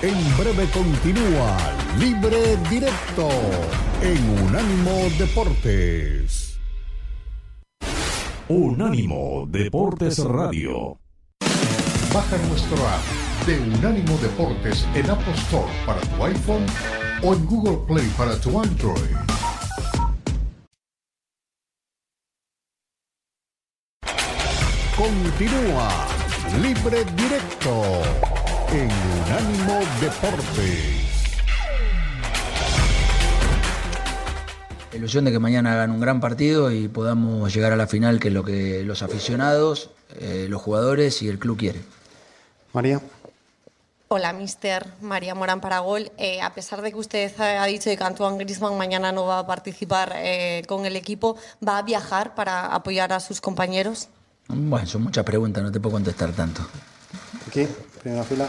En 0.02 0.38
breve 0.38 0.66
continúa 0.72 1.56
Libre 1.98 2.56
Directo 2.70 3.28
en 4.02 4.46
Unánimo 4.46 4.92
Deportes. 5.18 6.38
Unánimo 8.50 9.46
Deportes 9.46 10.18
Radio. 10.24 10.98
Baja 12.14 12.38
nuestro 12.48 12.78
app 12.78 13.46
de 13.46 13.58
Unánimo 13.61 14.16
Deportes 14.22 14.87
en 14.94 15.11
Apple 15.11 15.34
Store 15.34 15.70
para 15.84 16.00
tu 16.00 16.24
iPhone 16.24 16.64
o 17.22 17.34
en 17.34 17.44
Google 17.44 17.76
Play 17.87 18.11
para 18.16 18.40
tu 18.40 18.58
Android. 18.58 19.16
Continúa 24.96 26.06
Libre 26.62 27.04
Directo 27.16 27.82
en 28.72 28.90
Unánimo 29.26 29.80
Deportes. 30.00 30.97
Ilusión 34.98 35.24
de 35.24 35.32
que 35.32 35.38
mañana 35.38 35.72
hagan 35.72 35.90
un 35.90 36.00
gran 36.00 36.20
partido 36.20 36.70
y 36.70 36.88
podamos 36.88 37.54
llegar 37.54 37.72
a 37.72 37.76
la 37.76 37.87
final, 37.87 38.20
que 38.20 38.28
es 38.28 38.34
lo 38.34 38.44
que 38.44 38.82
los 38.84 39.02
aficionados, 39.02 39.90
eh, 40.20 40.46
los 40.48 40.61
jugadores 40.61 41.22
y 41.22 41.28
el 41.28 41.38
club 41.38 41.56
quieren. 41.56 41.84
María. 42.72 43.00
Hola, 44.08 44.32
mister 44.32 44.87
María 45.00 45.34
Morán 45.34 45.61
Paragol. 45.61 46.11
Eh, 46.16 46.40
a 46.40 46.52
pesar 46.52 46.82
de 46.82 46.90
que 46.90 46.98
usted 46.98 47.32
ha 47.40 47.64
dicho 47.66 47.90
que 47.90 48.02
Antoine 48.02 48.38
Griezmann 48.38 48.76
mañana 48.76 49.12
no 49.12 49.26
va 49.26 49.40
a 49.40 49.46
participar 49.46 50.14
eh, 50.16 50.62
con 50.66 50.87
el 50.87 50.96
equipo, 50.96 51.37
¿va 51.66 51.78
a 51.78 51.82
viajar 51.82 52.34
para 52.34 52.66
apoyar 52.66 53.12
a 53.12 53.20
sus 53.20 53.40
compañeros? 53.40 54.08
Bueno, 54.48 54.87
son 54.87 55.02
muchas 55.02 55.24
preguntas, 55.24 55.62
no 55.62 55.70
te 55.70 55.78
puedo 55.78 55.94
contestar 55.94 56.32
tanto. 56.32 56.66
Aquí, 57.46 57.68
primera 58.02 58.24
fila. 58.24 58.48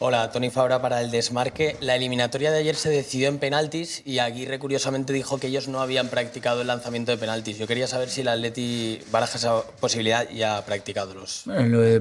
Hola, 0.00 0.32
Tony 0.32 0.50
Fabra 0.50 0.82
para 0.82 1.00
el 1.00 1.12
desmarque. 1.12 1.76
La 1.80 1.94
eliminatoria 1.94 2.50
de 2.50 2.58
ayer 2.58 2.74
se 2.74 2.90
decidió 2.90 3.28
en 3.28 3.38
penaltis 3.38 4.02
y 4.04 4.18
Aguirre 4.18 4.58
curiosamente 4.58 5.12
dijo 5.12 5.38
que 5.38 5.46
ellos 5.46 5.68
no 5.68 5.80
habían 5.80 6.08
practicado 6.08 6.62
el 6.62 6.66
lanzamiento 6.66 7.12
de 7.12 7.16
penaltis. 7.16 7.58
Yo 7.58 7.68
quería 7.68 7.86
saber 7.86 8.10
si 8.10 8.22
el 8.22 8.28
Atleti 8.28 9.00
baraja 9.12 9.38
esa 9.38 9.62
posibilidad 9.80 10.28
y 10.28 10.42
ha 10.42 10.64
practicado 10.66 11.14
los. 11.14 11.44
Eh, 11.46 12.00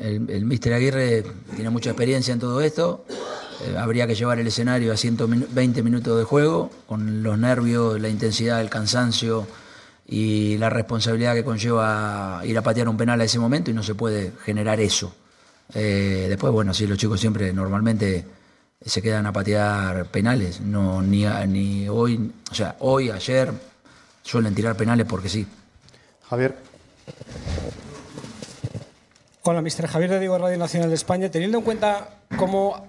el, 0.00 0.30
el 0.30 0.44
Mister 0.46 0.72
Aguirre 0.72 1.22
tiene 1.54 1.68
mucha 1.68 1.90
experiencia 1.90 2.32
en 2.32 2.40
todo 2.40 2.62
esto. 2.62 3.04
Eh, 3.66 3.76
habría 3.76 4.06
que 4.06 4.14
llevar 4.14 4.38
el 4.38 4.46
escenario 4.46 4.92
a 4.92 4.96
120 4.96 5.82
minutos 5.82 6.16
de 6.18 6.24
juego, 6.24 6.70
con 6.86 7.22
los 7.22 7.38
nervios, 7.38 8.00
la 8.00 8.08
intensidad, 8.08 8.62
el 8.62 8.70
cansancio 8.70 9.46
y 10.06 10.56
la 10.56 10.70
responsabilidad 10.70 11.34
que 11.34 11.44
conlleva 11.44 12.40
ir 12.44 12.56
a 12.56 12.62
patear 12.62 12.88
un 12.88 12.96
penal 12.96 13.20
a 13.20 13.24
ese 13.24 13.38
momento 13.38 13.70
y 13.70 13.74
no 13.74 13.82
se 13.82 13.94
puede 13.94 14.32
generar 14.44 14.80
eso. 14.80 15.12
Eh, 15.74 16.26
después, 16.28 16.52
bueno, 16.52 16.72
sí, 16.72 16.86
los 16.86 16.98
chicos 16.98 17.20
siempre 17.20 17.52
normalmente 17.52 18.24
se 18.84 19.02
quedan 19.02 19.26
a 19.26 19.32
patear 19.32 20.06
penales, 20.06 20.60
no 20.60 21.02
ni, 21.02 21.24
ni 21.48 21.88
hoy, 21.88 22.32
o 22.50 22.54
sea, 22.54 22.76
hoy, 22.78 23.10
ayer 23.10 23.52
suelen 24.22 24.54
tirar 24.54 24.76
penales 24.76 25.06
porque 25.06 25.28
sí. 25.28 25.46
Javier. 26.28 26.56
Hola, 29.42 29.62
mister 29.62 29.86
Javier 29.86 30.10
de 30.10 30.18
Diego 30.18 30.36
Radio 30.36 30.58
Nacional 30.58 30.90
de 30.90 30.94
España. 30.94 31.30
Teniendo 31.30 31.58
en 31.58 31.64
cuenta 31.64 32.18
cómo 32.36 32.86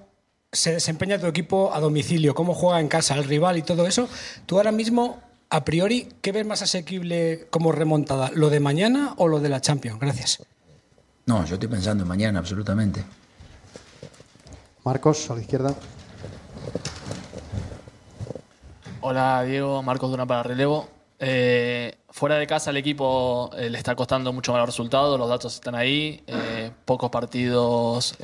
se 0.51 0.73
desempeña 0.73 1.17
tu 1.17 1.27
equipo 1.27 1.73
a 1.73 1.79
domicilio, 1.79 2.35
cómo 2.35 2.53
juega 2.53 2.81
en 2.81 2.89
casa, 2.89 3.15
el 3.15 3.23
rival 3.23 3.57
y 3.57 3.61
todo 3.61 3.87
eso, 3.87 4.09
tú 4.45 4.57
ahora 4.57 4.73
mismo, 4.73 5.21
a 5.49 5.63
priori, 5.63 6.09
¿qué 6.21 6.31
ves 6.33 6.45
más 6.45 6.61
asequible 6.61 7.47
como 7.49 7.71
remontada? 7.71 8.29
¿Lo 8.33 8.49
de 8.49 8.59
mañana 8.59 9.13
o 9.17 9.27
lo 9.27 9.39
de 9.39 9.49
la 9.49 9.61
Champions? 9.61 9.99
Gracias. 9.99 10.43
No, 11.29 11.45
yo 11.45 11.53
estoy 11.53 11.69
pensando 11.69 12.01
en 12.01 12.07
mañana, 12.07 12.39
absolutamente. 12.39 13.05
Marcos, 14.83 15.29
a 15.29 15.35
la 15.35 15.41
izquierda. 15.41 15.75
Hola 19.01 19.43
Diego, 19.43 19.83
Marcos 19.83 20.09
Duna 20.09 20.25
para 20.25 20.41
relevo. 20.41 20.89
Eh, 21.19 21.99
fuera 22.09 22.39
de 22.39 22.47
casa 22.47 22.71
el 22.71 22.77
equipo 22.77 23.51
eh, 23.55 23.69
le 23.69 23.77
está 23.77 23.93
costando 23.95 24.33
mucho 24.33 24.53
más 24.53 24.61
los 24.61 24.69
resultados, 24.69 25.19
los 25.19 25.29
datos 25.29 25.53
están 25.53 25.75
ahí, 25.75 26.23
eh, 26.25 26.71
pocos 26.85 27.11
partidos 27.11 28.17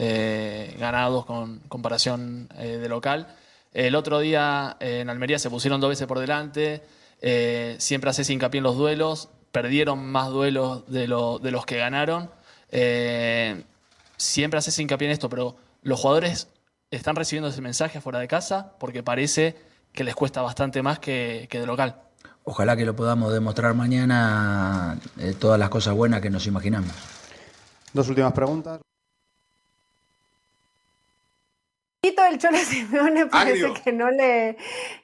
ganados 0.79 1.27
con 1.27 1.59
comparación 1.67 2.49
de 2.57 2.89
local. 2.89 3.27
El 3.71 3.93
otro 3.93 4.17
día 4.17 4.77
en 4.79 5.11
Almería 5.11 5.37
se 5.37 5.51
pusieron 5.51 5.79
dos 5.79 5.91
veces 5.91 6.07
por 6.07 6.17
delante, 6.17 6.81
siempre 7.77 8.09
haces 8.09 8.31
hincapié 8.31 8.57
en 8.57 8.63
los 8.63 8.77
duelos, 8.77 9.29
perdieron 9.51 10.03
más 10.11 10.29
duelos 10.29 10.87
de, 10.87 11.01
de 11.01 11.51
los 11.51 11.65
que 11.67 11.77
ganaron. 11.77 12.31
Eh, 12.71 13.63
siempre 14.17 14.59
haces 14.59 14.77
hincapié 14.79 15.07
en 15.07 15.13
esto, 15.13 15.29
pero 15.29 15.55
los 15.81 15.99
jugadores 15.99 16.49
están 16.91 17.15
recibiendo 17.15 17.49
ese 17.49 17.61
mensaje 17.61 18.01
fuera 18.01 18.19
de 18.19 18.27
casa 18.27 18.73
porque 18.79 19.03
parece 19.03 19.55
que 19.91 20.03
les 20.03 20.15
cuesta 20.15 20.41
bastante 20.41 20.81
más 20.81 20.99
que, 20.99 21.47
de 21.49 21.65
local. 21.65 22.01
Ojalá 22.43 22.75
que 22.75 22.85
lo 22.85 22.95
podamos 22.95 23.33
demostrar 23.33 23.73
mañana 23.73 24.99
eh, 25.19 25.33
todas 25.39 25.59
las 25.59 25.69
cosas 25.69 25.95
buenas 25.95 26.21
que 26.21 26.29
nos 26.29 26.45
imaginamos. 26.45 26.91
Dos 27.93 28.07
últimas 28.09 28.33
preguntas. 28.33 28.81
El 32.29 32.39
Cholo 32.39 32.57
Simeone 32.57 33.27
parece 33.27 33.73
que 33.83 33.91
no 33.91 34.11
le 34.11 34.57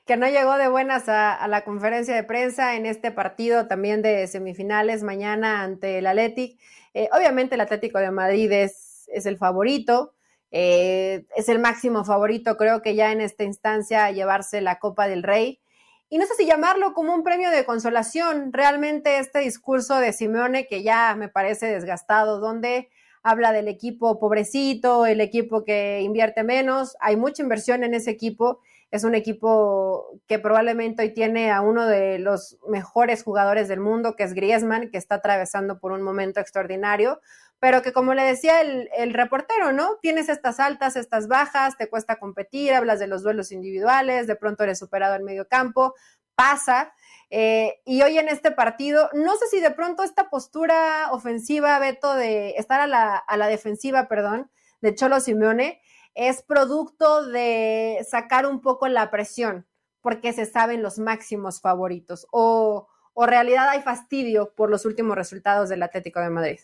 que 0.06 0.18
no 0.18 0.28
llegó 0.28 0.58
de 0.58 0.68
buenas 0.68 1.08
a, 1.08 1.48
la 1.48 1.64
conferencia 1.64 2.16
de 2.16 2.24
prensa 2.24 2.76
en 2.76 2.86
este 2.86 3.12
partido 3.12 3.68
también 3.68 4.02
de 4.02 4.28
semifinales 4.28 5.04
mañana 5.04 5.64
ante 5.64 6.00
el 6.00 6.08
Athletic. 6.08 6.60
Eh, 6.94 7.10
obviamente 7.14 7.56
el 7.56 7.62
Atlético 7.62 8.00
de 8.00 8.12
Madrid 8.12 8.52
es, 8.52 9.08
es 9.08 9.26
el 9.26 9.38
favorito, 9.38 10.14
eh, 10.52 11.26
es 11.36 11.48
el 11.48 11.60
máximo 11.60 12.04
favorito, 12.04 12.58
creo 12.58 12.82
que 12.82 12.96
ya 12.96 13.12
en 13.12 13.22
esta 13.22 13.44
instancia 13.44 14.06
a 14.06 14.12
llevarse 14.12 14.62
la 14.62 14.80
Copa 14.80 15.08
del 15.08 15.24
Rey. 15.24 15.62
Y 16.10 16.18
no 16.18 16.26
sé 16.26 16.36
si 16.36 16.46
llamarlo 16.46 16.94
como 16.94 17.16
un 17.16 17.24
premio 17.24 17.50
de 17.52 17.64
consolación, 17.64 18.52
realmente 18.52 19.18
este 19.18 19.40
discurso 19.40 19.98
de 19.98 20.12
Simeone 20.12 20.68
que 20.68 20.84
ya 20.84 21.16
me 21.16 21.30
parece 21.30 21.68
desgastado, 21.68 22.42
donde 22.42 22.90
habla 23.24 23.54
del 23.54 23.70
equipo 23.70 24.20
pobrecito, 24.20 25.06
el 25.06 25.22
equipo 25.22 25.64
que 25.64 26.02
invierte 26.02 26.44
menos, 26.44 26.98
hay 27.00 27.16
mucha 27.16 27.44
inversión 27.44 27.86
en 27.86 27.94
ese 27.94 28.12
equipo, 28.12 28.60
es 28.92 29.06
un 29.06 29.16
equipo 29.16 30.20
que 30.28 30.38
probablemente 30.38 31.02
hoy 31.02 31.14
tiene 31.14 31.50
a 31.50 31.62
uno 31.62 31.88
de 31.88 32.20
los 32.20 32.58
mejores 32.68 33.24
jugadores 33.24 33.70
del 33.70 33.80
mundo, 33.80 34.18
que 34.18 34.24
es 34.24 34.34
Griezmann, 34.34 34.92
que 34.92 34.98
está 34.98 35.16
atravesando 35.16 35.80
por 35.80 35.94
un 35.94 36.02
momento 36.02 36.42
extraordinario, 36.42 37.22
pero 37.60 37.82
que 37.82 37.94
como 37.94 38.14
le 38.14 38.24
decía 38.24 38.60
el, 38.60 39.14
reportero, 39.14 39.72
¿no? 39.72 39.98
Tienes 40.02 40.28
estas 40.28 40.60
altas, 40.60 40.98
estas 40.98 41.30
bajas, 41.30 41.78
te 41.78 41.90
cuesta 41.90 42.18
competir, 42.18 42.74
hablas 42.74 43.00
de 43.00 43.08
los 43.08 43.24
duelos 43.24 43.54
individuales, 43.54 44.28
de 44.28 44.36
pronto 44.36 44.64
eres 44.64 44.80
superado 44.80 45.16
en 45.16 45.24
medio 45.24 45.48
campo, 45.48 45.96
pasa, 46.36 46.94
eh, 47.30 47.80
y 47.86 48.02
hoy 48.02 48.18
en 48.18 48.28
este 48.28 48.52
partido, 48.52 49.10
no 49.14 49.38
sé 49.38 49.48
si 49.48 49.62
de 49.62 49.72
pronto 49.72 50.04
esta 50.04 50.30
postura 50.30 51.12
ofensiva, 51.12 51.80
Beto, 51.80 52.14
de 52.16 52.56
estar 52.58 52.82
a 52.82 53.38
la 53.38 53.48
defensiva, 53.48 54.10
perdón, 54.10 54.52
de 54.82 54.96
Cholo 54.96 55.20
Simeone, 55.20 55.81
es 56.16 56.42
producto 56.44 57.26
de 57.26 58.06
sacar 58.10 58.46
un 58.46 58.62
poco 58.62 58.88
la 58.88 59.12
presión, 59.12 59.66
porque 60.02 60.34
se 60.34 60.46
saben 60.46 60.82
los 60.82 61.00
máximos 61.00 61.62
favoritos, 61.62 62.28
o, 62.32 62.88
o 63.14 63.26
realidad 63.26 63.70
hay 63.70 63.82
fastidio 63.82 64.54
por 64.54 64.70
los 64.70 64.86
últimos 64.86 65.16
resultados 65.16 65.70
del 65.70 65.84
Atlético 65.84 66.20
de 66.20 66.30
Madrid. 66.30 66.60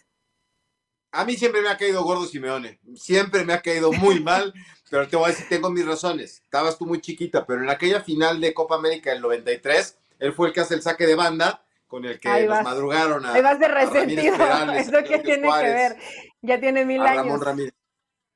A 1.12 1.24
mí 1.24 1.36
siempre 1.36 1.62
me 1.62 1.70
ha 1.70 1.78
caído 1.78 2.04
gordo 2.04 2.26
Simeone, 2.26 2.80
siempre 2.96 3.46
me 3.46 3.54
ha 3.54 3.62
caído 3.62 3.92
muy 3.92 4.20
mal, 4.20 4.54
pero 4.90 5.08
te 5.08 5.16
voy 5.16 5.26
a 5.26 5.30
decir, 5.30 5.48
tengo 5.50 5.70
mis 5.70 5.86
razones. 5.86 6.42
Estabas 6.44 6.78
tú 6.78 6.86
muy 6.86 7.02
chiquita, 7.02 7.46
pero 7.46 7.64
en 7.64 7.70
aquella 7.70 8.02
final 8.02 8.42
de 8.42 8.54
Copa 8.54 8.76
América 8.76 9.12
del 9.12 9.22
93, 9.22 9.98
él 10.20 10.34
fue 10.34 10.48
el 10.48 10.54
que 10.54 10.62
hace 10.62 10.76
el 10.76 10.82
saque 10.82 11.08
de 11.08 11.16
banda 11.16 11.64
con 11.88 12.04
el 12.06 12.20
que 12.20 12.46
nos 12.46 12.64
madrugaron 12.64 13.26
a. 13.26 13.34
Ahí 13.34 13.42
vas 13.42 13.60
de 13.60 13.68
resentido. 13.68 14.36
Eso 14.76 15.04
que 15.08 15.20
tiene 15.20 15.48
que 15.48 15.70
ver. 15.70 15.98
Ya 16.42 16.60
tiene 16.60 16.86
mil 16.86 17.02
años. 17.02 17.42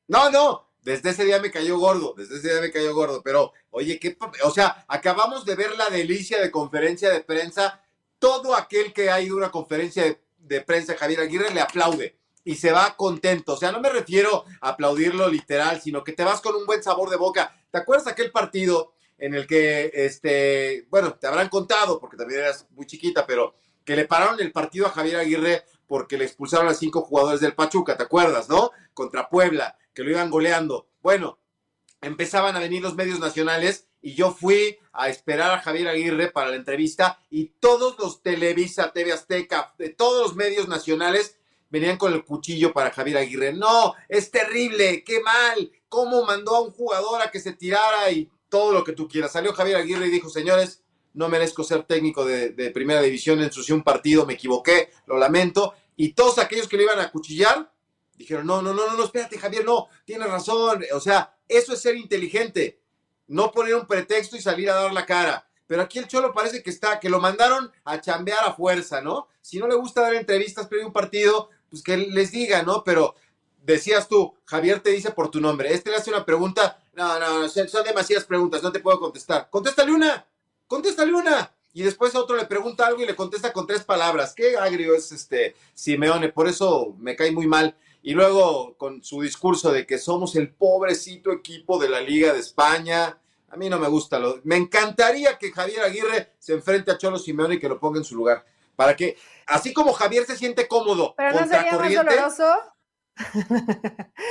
No, 0.08 0.30
no. 0.30 0.71
Desde 0.82 1.12
ese 1.12 1.26
día 1.26 1.40
me 1.40 1.52
cayó 1.52 1.78
gordo, 1.78 2.16
desde 2.18 2.38
ese 2.38 2.50
día 2.50 2.62
me 2.62 2.72
cayó 2.72 2.96
gordo, 2.96 3.22
pero 3.24 3.54
oye, 3.70 4.00
¿qué, 4.00 4.18
o 4.44 4.52
sea, 4.52 4.84
acabamos 4.88 5.46
de 5.46 5.56
ver 5.56 5.78
la 5.78 5.90
delicia 5.90 6.42
de 6.42 6.50
conferencia 6.50 7.10
de 7.12 7.22
prensa. 7.22 7.84
Todo 8.18 8.56
aquel 8.56 8.92
que 8.94 9.12
ha 9.12 9.22
ido 9.22 9.36
a 9.36 9.38
una 9.38 9.52
conferencia 9.52 10.18
de, 10.40 10.62
prensa, 10.62 10.98
Javier 10.98 11.22
Aguirre, 11.22 11.54
le 11.54 11.62
aplaude 11.62 12.18
y 12.44 12.56
se 12.56 12.72
va 12.72 12.96
contento. 12.98 13.54
O 13.54 13.58
sea, 13.58 13.72
no 13.72 13.80
me 13.80 13.90
refiero 13.90 14.46
a 14.60 14.70
aplaudirlo 14.70 15.28
literal, 15.28 15.82
sino 15.82 16.04
que 16.04 16.14
te 16.14 16.24
vas 16.24 16.42
con 16.42 16.56
un 16.56 16.66
buen 16.66 16.82
sabor 16.82 17.10
de 17.10 17.18
boca. 17.18 17.56
¿Te 17.70 17.78
acuerdas 17.78 18.08
aquel 18.08 18.32
partido 18.32 18.94
en 19.18 19.36
el 19.36 19.46
que, 19.46 19.92
este, 19.94 20.88
bueno, 20.90 21.14
te 21.14 21.28
habrán 21.28 21.50
contado, 21.50 22.00
porque 22.00 22.18
también 22.18 22.42
eras 22.42 22.66
muy 22.72 22.88
chiquita, 22.88 23.26
pero 23.28 23.56
que 23.86 23.96
le 23.96 24.06
pararon 24.06 24.40
el 24.40 24.52
partido 24.52 24.88
a 24.88 24.92
Javier 24.92 25.18
Aguirre 25.18 25.64
porque 25.88 26.18
le 26.18 26.26
expulsaron 26.26 26.68
a 26.68 26.74
cinco 26.74 27.02
jugadores 27.02 27.42
del 27.42 27.54
Pachuca, 27.54 27.98
¿te 27.98 28.04
acuerdas, 28.04 28.50
no? 28.50 28.72
Contra 28.94 29.30
Puebla, 29.30 29.78
que 29.94 30.04
lo 30.04 30.12
iban 30.12 30.30
goleando. 30.30 30.88
Bueno, 31.02 31.40
empezaban 32.02 32.56
a 32.56 32.60
venir 32.60 32.82
los 32.82 32.96
medios 32.96 33.20
nacionales 33.20 33.88
y 34.02 34.16
yo 34.16 34.32
fui 34.32 34.78
a 34.94 35.10
esperar 35.10 35.52
a 35.52 35.62
Javier 35.62 35.88
Aguirre 35.88 36.32
para 36.32 36.50
la 36.50 36.56
entrevista 36.56 37.20
y 37.30 37.54
todos 37.60 37.98
los 38.00 38.22
Televisa, 38.24 38.92
TV 38.92 39.12
Azteca, 39.14 39.74
de 39.78 39.90
todos 39.90 40.22
los 40.22 40.36
medios 40.36 40.68
nacionales 40.68 41.38
venían 41.70 41.98
con 41.98 42.14
el 42.14 42.26
cuchillo 42.26 42.74
para 42.74 42.92
Javier 42.92 43.18
Aguirre. 43.18 43.54
No, 43.54 43.96
es 44.10 44.30
terrible, 44.30 45.04
qué 45.04 45.22
mal, 45.22 45.72
cómo 45.88 46.26
mandó 46.26 46.56
a 46.56 46.62
un 46.62 46.72
jugador 46.72 47.22
a 47.22 47.32
que 47.32 47.40
se 47.40 47.54
tirara 47.54 48.12
y 48.12 48.30
todo 48.50 48.74
lo 48.74 48.84
que 48.84 48.92
tú 48.92 49.08
quieras. 49.08 49.32
Salió 49.32 49.54
Javier 49.54 49.78
Aguirre 49.78 50.08
y 50.08 50.12
dijo, 50.12 50.30
señores, 50.30 50.84
no 51.14 51.30
merezco 51.30 51.64
ser 51.64 51.84
técnico 51.84 52.26
de, 52.26 52.72
primera 52.72 53.02
división, 53.02 53.42
ensucié 53.42 53.74
un 53.74 53.84
partido, 53.84 54.26
me 54.26 54.34
equivoqué, 54.34 54.92
lo 55.08 55.18
lamento. 55.18 55.74
Y 55.96 56.14
todos 56.14 56.40
aquellos 56.40 56.68
que 56.68 56.78
le 56.78 56.84
iban 56.84 57.00
a 57.00 57.12
cuchillar 57.12 57.72
dijeron, 58.22 58.48
no, 58.48 58.62
no, 58.62 58.74
no, 58.74 58.96
no, 58.96 59.04
espérate, 59.04 59.38
Javier, 59.38 59.66
no, 59.66 59.88
tienes 60.06 60.30
razón. 60.30 60.84
O 60.94 61.00
sea, 61.00 61.36
eso 61.48 61.74
es 61.74 61.82
ser 61.82 61.96
inteligente. 61.96 62.80
No 63.28 63.52
poner 63.52 63.76
un 63.76 63.88
pretexto 63.88 64.36
y 64.36 64.42
salir 64.42 64.70
a 64.70 64.76
dar 64.76 64.94
la 64.94 65.06
cara. 65.06 65.48
Pero 65.68 65.84
aquí 65.84 66.00
el 66.00 66.08
Cholo 66.08 66.34
parece 66.34 66.62
que 66.64 66.70
está, 66.70 67.00
que 67.00 67.10
lo 67.10 67.20
mandaron 67.20 67.72
a 67.86 68.02
chambear 68.02 68.44
a 68.44 68.54
fuerza, 68.54 69.02
¿no? 69.02 69.28
Si 69.42 69.58
no 69.58 69.68
le 69.68 69.76
gusta 69.76 70.02
dar 70.02 70.16
entrevistas, 70.16 70.68
pero 70.70 70.86
un 70.86 70.92
partido, 70.92 71.50
pues 71.70 71.82
que 71.82 71.96
les 71.98 72.32
diga, 72.32 72.64
¿no? 72.64 72.84
Pero 72.84 73.16
decías 73.64 74.08
tú, 74.08 74.36
Javier 74.46 74.82
te 74.82 74.90
dice 74.90 75.12
por 75.12 75.32
tu 75.32 75.40
nombre. 75.40 75.74
Este 75.74 75.90
le 75.90 75.98
hace 75.98 76.10
una 76.10 76.26
pregunta 76.26 76.82
no, 76.94 77.20
no, 77.20 77.48
son 77.48 77.84
demasiadas 77.86 78.26
preguntas, 78.26 78.62
no 78.64 78.72
te 78.72 78.80
puedo 78.80 79.00
contestar. 79.00 79.50
Contéstale 79.50 79.92
una, 79.92 80.26
contéstale 80.68 81.14
una. 81.14 81.54
Y 81.74 81.84
después 81.84 82.14
otro 82.16 82.36
le 82.36 82.46
pregunta 82.46 82.86
algo 82.86 83.02
y 83.02 83.06
le 83.06 83.16
contesta 83.16 83.54
con 83.54 83.66
tres 83.66 83.84
palabras. 83.84 84.34
Qué 84.36 84.58
agrio 84.58 84.94
es 84.94 85.12
este 85.14 85.56
Simeone, 85.74 86.30
por 86.30 86.50
eso 86.50 86.94
me 87.00 87.16
cae 87.16 87.32
muy 87.32 87.48
mal. 87.48 87.78
Y 88.04 88.14
luego 88.14 88.76
con 88.78 89.04
su 89.04 89.22
discurso 89.22 89.72
de 89.72 89.86
que 89.86 89.98
somos 89.98 90.36
el 90.36 90.54
pobrecito 90.54 91.32
equipo 91.32 91.78
de 91.80 91.90
la 91.90 92.02
Liga 92.02 92.34
de 92.34 92.40
España. 92.40 93.20
A 93.50 93.56
mí 93.58 93.70
no 93.70 93.80
me 93.80 93.88
gusta. 93.88 94.18
Lo, 94.18 94.40
me 94.44 94.56
encantaría 94.56 95.38
que 95.38 95.52
Javier 95.52 95.82
Aguirre 95.82 96.34
se 96.40 96.54
enfrente 96.54 96.92
a 96.92 96.98
Cholo 96.98 97.20
Simeone 97.20 97.56
y 97.56 97.60
que 97.60 97.70
lo 97.70 97.80
ponga 97.80 98.00
en 98.00 98.06
su 98.06 98.16
lugar. 98.16 98.46
Para 98.76 98.96
que, 98.96 99.18
así 99.46 99.74
como 99.74 99.94
Javier 99.94 100.26
se 100.26 100.38
siente 100.38 100.68
cómodo. 100.68 101.14
Pero 101.16 101.40
no 101.40 101.48
sería 101.48 101.78
más 101.78 101.94
doloroso 101.94 102.46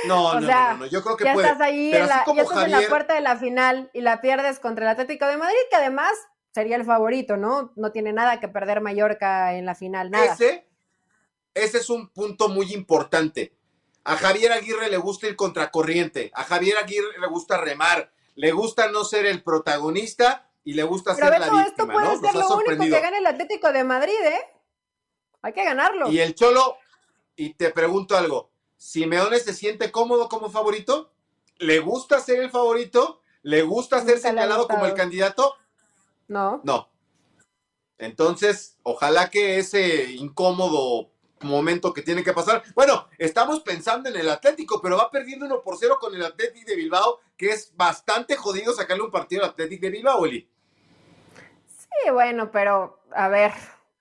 no, 0.07 0.39
no, 0.39 0.77
no, 0.77 0.85
yo 0.87 1.03
creo 1.03 1.17
que 1.17 1.23
ya 1.23 1.33
puede. 1.33 1.47
Estás 1.47 1.61
ahí 1.61 1.93
en 1.93 2.07
la, 2.07 2.23
ya 2.25 2.41
estás 2.41 2.65
en 2.65 2.71
la 2.71 2.81
puerta 2.87 3.13
de 3.13 3.21
la 3.21 3.37
final 3.37 3.89
y 3.93 4.01
la 4.01 4.21
pierdes 4.21 4.59
contra 4.59 4.85
el 4.85 4.91
Atlético 4.91 5.25
de 5.27 5.37
Madrid, 5.37 5.57
que 5.69 5.77
además 5.77 6.11
sería 6.51 6.75
el 6.75 6.85
favorito, 6.85 7.37
¿no? 7.37 7.71
No 7.75 7.91
tiene 7.91 8.13
nada 8.13 8.39
que 8.39 8.47
perder 8.47 8.81
Mallorca 8.81 9.55
en 9.55 9.65
la 9.65 9.75
final, 9.75 10.11
nada. 10.11 10.33
Ese, 10.33 10.67
ese 11.53 11.77
es 11.77 11.89
un 11.89 12.09
punto 12.09 12.49
muy 12.49 12.73
importante. 12.73 13.53
A 14.03 14.15
Javier 14.15 14.51
Aguirre 14.51 14.89
le 14.89 14.97
gusta 14.97 15.27
ir 15.27 15.35
contracorriente, 15.35 16.31
a 16.33 16.43
Javier 16.43 16.77
Aguirre 16.77 17.19
le 17.19 17.27
gusta 17.27 17.57
remar, 17.57 18.11
le 18.35 18.51
gusta 18.51 18.89
no 18.89 19.03
ser 19.03 19.27
el 19.27 19.43
protagonista 19.43 20.49
y 20.63 20.73
le 20.73 20.83
gusta 20.83 21.13
ser 21.13 21.29
la 21.29 21.37
víctima, 21.37 21.63
esto 21.63 21.87
puede 21.87 22.17
ser 22.17 22.35
lo 22.35 22.55
único 22.55 22.83
que 22.83 22.99
gane 23.01 23.17
el 23.17 23.27
Atlético 23.27 23.71
de 23.71 23.83
Madrid, 23.83 24.19
¿eh? 24.23 24.41
Hay 25.43 25.53
que 25.53 25.63
ganarlo. 25.63 26.09
Y 26.09 26.19
el 26.19 26.33
Cholo, 26.33 26.77
y 27.35 27.53
te 27.53 27.69
pregunto 27.69 28.17
algo, 28.17 28.51
Simeone 28.77 29.39
se 29.39 29.53
siente 29.53 29.91
cómodo 29.91 30.29
como 30.29 30.49
favorito, 30.49 31.11
le 31.57 31.79
gusta 31.79 32.19
ser 32.19 32.39
el 32.39 32.49
favorito, 32.49 33.21
le 33.43 33.61
gusta 33.61 34.03
ser 34.03 34.19
señalado 34.19 34.67
como 34.67 34.85
el 34.87 34.95
candidato. 34.95 35.55
No. 36.27 36.61
No. 36.63 36.89
Entonces, 37.99 38.79
ojalá 38.81 39.29
que 39.29 39.59
ese 39.59 40.11
incómodo 40.13 41.10
momento 41.43 41.93
que 41.93 42.01
tiene 42.01 42.23
que 42.23 42.33
pasar. 42.33 42.63
Bueno, 42.75 43.07
estamos 43.17 43.61
pensando 43.61 44.09
en 44.09 44.15
el 44.15 44.29
Atlético, 44.29 44.81
pero 44.81 44.97
va 44.97 45.11
perdiendo 45.11 45.45
uno 45.45 45.61
por 45.61 45.77
cero 45.77 45.97
con 45.99 46.13
el 46.15 46.23
Atlético 46.23 46.69
de 46.69 46.75
Bilbao, 46.75 47.19
que 47.37 47.49
es 47.49 47.75
bastante 47.75 48.35
jodido 48.35 48.73
sacarle 48.73 49.03
un 49.03 49.11
partido 49.11 49.43
al 49.43 49.51
Atlético 49.51 49.85
de 49.85 49.91
Bilbao, 49.91 50.25
Eli. 50.25 50.49
Sí, 51.67 52.11
bueno, 52.11 52.51
pero 52.51 53.01
a 53.11 53.27
ver, 53.27 53.51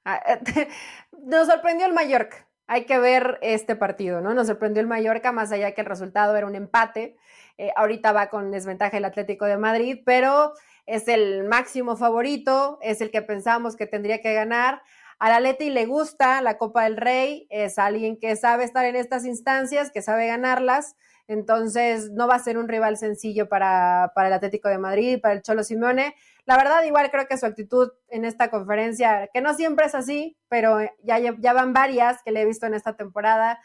nos 1.12 1.46
sorprendió 1.48 1.86
el 1.86 1.92
Mallorca 1.92 2.46
hay 2.70 2.84
que 2.84 3.00
ver 3.00 3.40
este 3.42 3.74
partido, 3.74 4.20
¿no? 4.20 4.32
Nos 4.32 4.46
sorprendió 4.46 4.80
el 4.80 4.86
Mallorca, 4.86 5.32
más 5.32 5.50
allá 5.50 5.72
que 5.74 5.80
el 5.80 5.88
resultado 5.88 6.36
era 6.36 6.46
un 6.46 6.54
empate. 6.54 7.16
Eh, 7.58 7.72
ahorita 7.74 8.12
va 8.12 8.28
con 8.28 8.52
desventaja 8.52 8.96
el 8.96 9.04
Atlético 9.04 9.44
de 9.46 9.56
Madrid, 9.56 9.98
pero 10.06 10.52
es 10.86 11.08
el 11.08 11.48
máximo 11.48 11.96
favorito, 11.96 12.78
es 12.80 13.00
el 13.00 13.10
que 13.10 13.22
pensamos 13.22 13.74
que 13.74 13.86
tendría 13.88 14.20
que 14.20 14.34
ganar. 14.34 14.82
Al 15.20 15.32
Atleti 15.32 15.68
le 15.68 15.84
gusta 15.84 16.40
la 16.40 16.56
Copa 16.56 16.84
del 16.84 16.96
Rey, 16.96 17.46
es 17.50 17.78
alguien 17.78 18.18
que 18.18 18.34
sabe 18.36 18.64
estar 18.64 18.86
en 18.86 18.96
estas 18.96 19.26
instancias, 19.26 19.90
que 19.90 20.00
sabe 20.00 20.26
ganarlas, 20.26 20.96
entonces 21.28 22.10
no 22.10 22.26
va 22.26 22.36
a 22.36 22.38
ser 22.38 22.56
un 22.56 22.68
rival 22.68 22.96
sencillo 22.96 23.46
para, 23.46 24.12
para 24.14 24.28
el 24.28 24.34
Atlético 24.34 24.70
de 24.70 24.78
Madrid, 24.78 25.20
para 25.20 25.34
el 25.34 25.42
Cholo 25.42 25.62
Simeone. 25.62 26.14
La 26.46 26.56
verdad, 26.56 26.82
igual 26.84 27.10
creo 27.10 27.28
que 27.28 27.36
su 27.36 27.44
actitud 27.44 27.92
en 28.08 28.24
esta 28.24 28.50
conferencia, 28.50 29.28
que 29.32 29.42
no 29.42 29.52
siempre 29.52 29.84
es 29.84 29.94
así, 29.94 30.38
pero 30.48 30.80
ya, 31.02 31.18
ya 31.18 31.52
van 31.52 31.74
varias 31.74 32.22
que 32.22 32.32
le 32.32 32.40
he 32.40 32.46
visto 32.46 32.64
en 32.64 32.72
esta 32.72 32.96
temporada, 32.96 33.60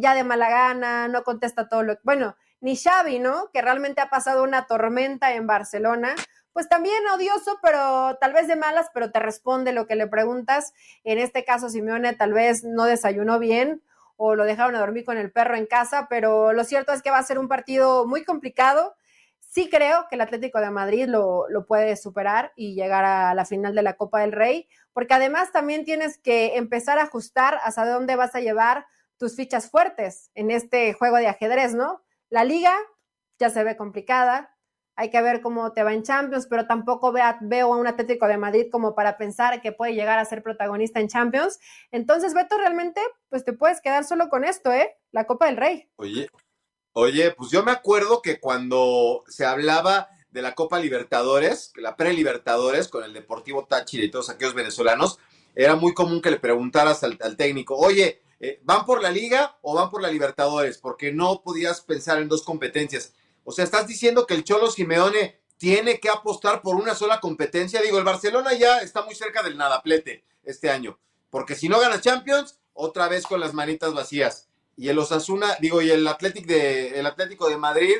ya 0.00 0.14
de 0.14 0.24
mala 0.24 0.48
gana, 0.48 1.08
no 1.08 1.24
contesta 1.24 1.68
todo 1.68 1.82
lo 1.82 1.96
que... 1.96 2.00
Bueno, 2.04 2.36
ni 2.60 2.74
Xavi, 2.74 3.18
¿no? 3.18 3.50
Que 3.52 3.60
realmente 3.60 4.00
ha 4.00 4.08
pasado 4.08 4.42
una 4.42 4.66
tormenta 4.66 5.34
en 5.34 5.46
Barcelona, 5.46 6.14
pues 6.56 6.70
también 6.70 7.06
odioso, 7.14 7.58
pero 7.60 8.16
tal 8.18 8.32
vez 8.32 8.48
de 8.48 8.56
malas, 8.56 8.86
pero 8.94 9.10
te 9.10 9.18
responde 9.18 9.74
lo 9.74 9.86
que 9.86 9.94
le 9.94 10.06
preguntas. 10.06 10.72
En 11.04 11.18
este 11.18 11.44
caso, 11.44 11.68
Simeone 11.68 12.14
tal 12.14 12.32
vez 12.32 12.64
no 12.64 12.84
desayunó 12.84 13.38
bien 13.38 13.82
o 14.16 14.34
lo 14.34 14.44
dejaron 14.44 14.74
a 14.74 14.78
dormir 14.78 15.04
con 15.04 15.18
el 15.18 15.30
perro 15.30 15.54
en 15.54 15.66
casa, 15.66 16.06
pero 16.08 16.54
lo 16.54 16.64
cierto 16.64 16.94
es 16.94 17.02
que 17.02 17.10
va 17.10 17.18
a 17.18 17.22
ser 17.24 17.38
un 17.38 17.46
partido 17.46 18.06
muy 18.06 18.24
complicado. 18.24 18.96
Sí 19.38 19.68
creo 19.68 20.06
que 20.08 20.14
el 20.14 20.22
Atlético 20.22 20.58
de 20.58 20.70
Madrid 20.70 21.06
lo, 21.06 21.46
lo 21.50 21.66
puede 21.66 21.94
superar 21.94 22.54
y 22.56 22.74
llegar 22.74 23.04
a 23.04 23.34
la 23.34 23.44
final 23.44 23.74
de 23.74 23.82
la 23.82 23.98
Copa 23.98 24.22
del 24.22 24.32
Rey, 24.32 24.66
porque 24.94 25.12
además 25.12 25.52
también 25.52 25.84
tienes 25.84 26.16
que 26.16 26.56
empezar 26.56 26.98
a 26.98 27.02
ajustar 27.02 27.60
hasta 27.64 27.86
dónde 27.86 28.16
vas 28.16 28.34
a 28.34 28.40
llevar 28.40 28.86
tus 29.18 29.36
fichas 29.36 29.70
fuertes 29.70 30.30
en 30.34 30.50
este 30.50 30.94
juego 30.94 31.18
de 31.18 31.28
ajedrez, 31.28 31.74
¿no? 31.74 32.00
La 32.30 32.44
liga 32.44 32.74
ya 33.38 33.50
se 33.50 33.62
ve 33.62 33.76
complicada, 33.76 34.55
hay 34.96 35.10
que 35.10 35.20
ver 35.20 35.42
cómo 35.42 35.72
te 35.72 35.82
va 35.82 35.92
en 35.92 36.02
Champions, 36.02 36.46
pero 36.48 36.66
tampoco 36.66 37.12
veo 37.12 37.74
a 37.74 37.76
un 37.76 37.86
Atlético 37.86 38.26
de 38.26 38.38
Madrid 38.38 38.66
como 38.72 38.94
para 38.94 39.18
pensar 39.18 39.60
que 39.60 39.72
puede 39.72 39.94
llegar 39.94 40.18
a 40.18 40.24
ser 40.24 40.42
protagonista 40.42 41.00
en 41.00 41.08
Champions. 41.08 41.60
Entonces, 41.92 42.32
Beto, 42.32 42.56
realmente, 42.56 43.00
pues 43.28 43.44
te 43.44 43.52
puedes 43.52 43.80
quedar 43.82 44.04
solo 44.04 44.30
con 44.30 44.44
esto, 44.44 44.72
¿eh? 44.72 44.96
La 45.12 45.26
Copa 45.26 45.46
del 45.46 45.58
Rey. 45.58 45.90
Oye, 45.96 46.28
oye, 46.92 47.30
pues 47.32 47.50
yo 47.50 47.62
me 47.62 47.72
acuerdo 47.72 48.22
que 48.22 48.40
cuando 48.40 49.22
se 49.28 49.44
hablaba 49.44 50.08
de 50.30 50.42
la 50.42 50.54
Copa 50.54 50.78
Libertadores, 50.78 51.72
la 51.76 51.96
pre-Libertadores, 51.96 52.88
con 52.88 53.04
el 53.04 53.12
Deportivo 53.12 53.66
Táchira 53.66 54.04
y 54.04 54.10
todos 54.10 54.30
aquellos 54.30 54.54
venezolanos, 54.54 55.18
era 55.54 55.76
muy 55.76 55.92
común 55.94 56.22
que 56.22 56.30
le 56.30 56.38
preguntaras 56.38 57.02
al, 57.02 57.36
técnico, 57.36 57.76
oye, 57.76 58.22
eh, 58.40 58.60
¿van 58.62 58.84
por 58.84 59.02
la 59.02 59.10
liga 59.10 59.58
o 59.62 59.74
van 59.74 59.90
por 59.90 60.02
la 60.02 60.10
Libertadores? 60.10 60.78
Porque 60.78 61.12
no 61.12 61.42
podías 61.42 61.80
pensar 61.80 62.20
en 62.20 62.28
dos 62.28 62.42
competencias. 62.42 63.14
O 63.48 63.52
sea, 63.52 63.64
estás 63.64 63.86
diciendo 63.86 64.26
que 64.26 64.34
el 64.34 64.42
Cholo 64.42 64.68
Simeone 64.68 65.40
tiene 65.56 66.00
que 66.00 66.08
apostar 66.08 66.62
por 66.62 66.74
una 66.74 66.96
sola 66.96 67.20
competencia. 67.20 67.80
Digo, 67.80 67.96
el 67.96 68.04
Barcelona 68.04 68.52
ya 68.54 68.78
está 68.78 69.02
muy 69.02 69.14
cerca 69.14 69.40
del 69.44 69.56
nadaplete 69.56 70.24
este 70.42 70.68
año. 70.68 70.98
Porque 71.30 71.54
si 71.54 71.68
no 71.68 71.78
gana 71.78 72.00
Champions, 72.00 72.58
otra 72.72 73.06
vez 73.06 73.24
con 73.24 73.38
las 73.38 73.54
manitas 73.54 73.94
vacías. 73.94 74.48
Y 74.76 74.88
el 74.88 74.98
Osasuna, 74.98 75.56
digo, 75.60 75.80
y 75.80 75.92
el 75.92 76.06
Atlético 76.08 76.48
de, 76.48 76.98
el 76.98 77.06
Atlético 77.06 77.48
de 77.48 77.56
Madrid, 77.56 77.96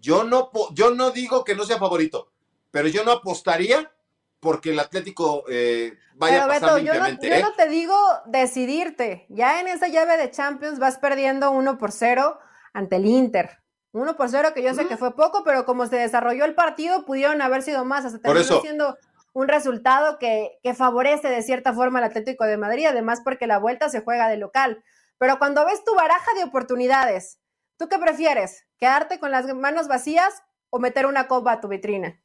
yo 0.00 0.24
no, 0.24 0.50
yo 0.72 0.90
no 0.90 1.12
digo 1.12 1.44
que 1.44 1.54
no 1.54 1.64
sea 1.64 1.78
favorito, 1.78 2.32
pero 2.72 2.88
yo 2.88 3.04
no 3.04 3.12
apostaría 3.12 3.92
porque 4.40 4.70
el 4.70 4.80
Atlético 4.80 5.44
eh, 5.48 5.96
vaya 6.16 6.44
a 6.44 6.48
pasar 6.48 6.74
Beto, 6.74 6.78
yo, 6.78 6.94
no, 6.94 7.08
yo 7.08 7.16
¿eh? 7.22 7.42
no 7.42 7.52
te 7.54 7.68
digo 7.68 7.96
decidirte. 8.26 9.26
Ya 9.28 9.60
en 9.60 9.68
esa 9.68 9.86
llave 9.86 10.16
de 10.16 10.32
Champions 10.32 10.80
vas 10.80 10.98
perdiendo 10.98 11.52
1 11.52 11.78
por 11.78 11.92
0 11.92 12.38
ante 12.72 12.96
el 12.96 13.06
Inter. 13.06 13.59
1 13.92 14.16
por 14.16 14.28
0 14.28 14.52
que 14.54 14.62
yo 14.62 14.74
sé 14.74 14.86
que 14.86 14.96
fue 14.96 15.16
poco, 15.16 15.42
pero 15.44 15.64
como 15.64 15.86
se 15.86 15.96
desarrolló 15.96 16.44
el 16.44 16.54
partido, 16.54 17.04
pudieron 17.04 17.42
haber 17.42 17.62
sido 17.62 17.84
más. 17.84 18.04
Hasta 18.04 18.20
terminó 18.20 18.60
siendo 18.60 18.96
un 19.32 19.48
resultado 19.48 20.18
que, 20.18 20.58
que 20.62 20.74
favorece 20.74 21.28
de 21.28 21.42
cierta 21.42 21.72
forma 21.72 21.98
al 21.98 22.04
Atlético 22.04 22.44
de 22.44 22.56
Madrid, 22.56 22.86
además 22.86 23.20
porque 23.24 23.46
la 23.46 23.58
vuelta 23.58 23.88
se 23.88 24.00
juega 24.00 24.28
de 24.28 24.36
local. 24.36 24.82
Pero 25.18 25.38
cuando 25.38 25.64
ves 25.66 25.84
tu 25.84 25.94
baraja 25.94 26.32
de 26.34 26.44
oportunidades, 26.44 27.38
¿tú 27.76 27.88
qué 27.88 27.98
prefieres? 27.98 28.64
¿Quedarte 28.78 29.18
con 29.18 29.30
las 29.30 29.52
manos 29.54 29.88
vacías 29.88 30.42
o 30.70 30.78
meter 30.78 31.06
una 31.06 31.28
copa 31.28 31.52
a 31.52 31.60
tu 31.60 31.68
vitrina? 31.68 32.20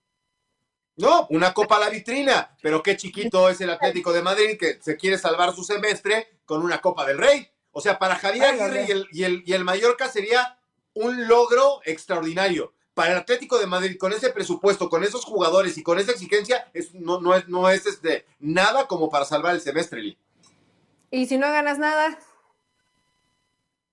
No, 0.98 1.28
una 1.30 1.54
copa 1.54 1.76
a 1.76 1.80
la 1.80 1.90
vitrina, 1.90 2.56
pero 2.62 2.82
qué 2.82 2.96
chiquito 2.96 3.50
es 3.50 3.60
el 3.60 3.70
Atlético 3.70 4.14
de 4.14 4.22
Madrid 4.22 4.58
que 4.58 4.80
se 4.82 4.96
quiere 4.96 5.18
salvar 5.18 5.54
su 5.54 5.64
semestre 5.64 6.40
con 6.46 6.64
una 6.64 6.80
copa 6.80 7.06
del 7.06 7.18
Rey. 7.18 7.50
O 7.72 7.82
sea, 7.82 8.00
para 8.00 8.16
Javier 8.16 8.46
Aguirre 8.46 8.86
y 8.88 8.92
el, 8.92 9.08
y, 9.12 9.24
el, 9.26 9.44
y 9.46 9.54
el 9.54 9.66
Mallorca 9.66 10.08
sería 10.08 10.58
un 10.96 11.28
logro 11.28 11.82
extraordinario. 11.86 12.74
Para 12.94 13.12
el 13.12 13.18
Atlético 13.18 13.60
de 13.60 13.68
Madrid, 13.68 13.98
con 14.00 14.14
ese 14.14 14.30
presupuesto, 14.30 14.90
con 14.90 15.04
esos 15.04 15.26
jugadores 15.26 15.78
y 15.78 15.84
con 15.84 16.00
esa 16.00 16.14
exigencia, 16.14 16.70
es, 16.74 16.94
no, 16.94 17.20
no 17.20 17.36
es, 17.36 17.48
no 17.50 17.70
es 17.70 17.86
este, 17.86 18.26
nada 18.40 18.88
como 18.88 19.10
para 19.10 19.26
salvar 19.26 19.54
el 19.54 19.62
semestre, 19.62 20.18
¿Y 21.12 21.28
si 21.28 21.38
no 21.38 21.48
ganas 21.48 21.78
nada? 21.78 22.18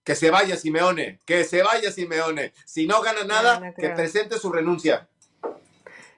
Que 0.02 0.14
se 0.14 0.30
vaya 0.30 0.56
Simeone, 0.56 1.20
que 1.24 1.44
se 1.44 1.62
vaya 1.62 1.92
Simeone. 1.92 2.52
Si 2.64 2.86
no 2.86 3.00
gana 3.02 3.24
nada, 3.24 3.74
que 3.74 3.90
presente 3.90 4.38
su 4.38 4.50
renuncia. 4.50 5.08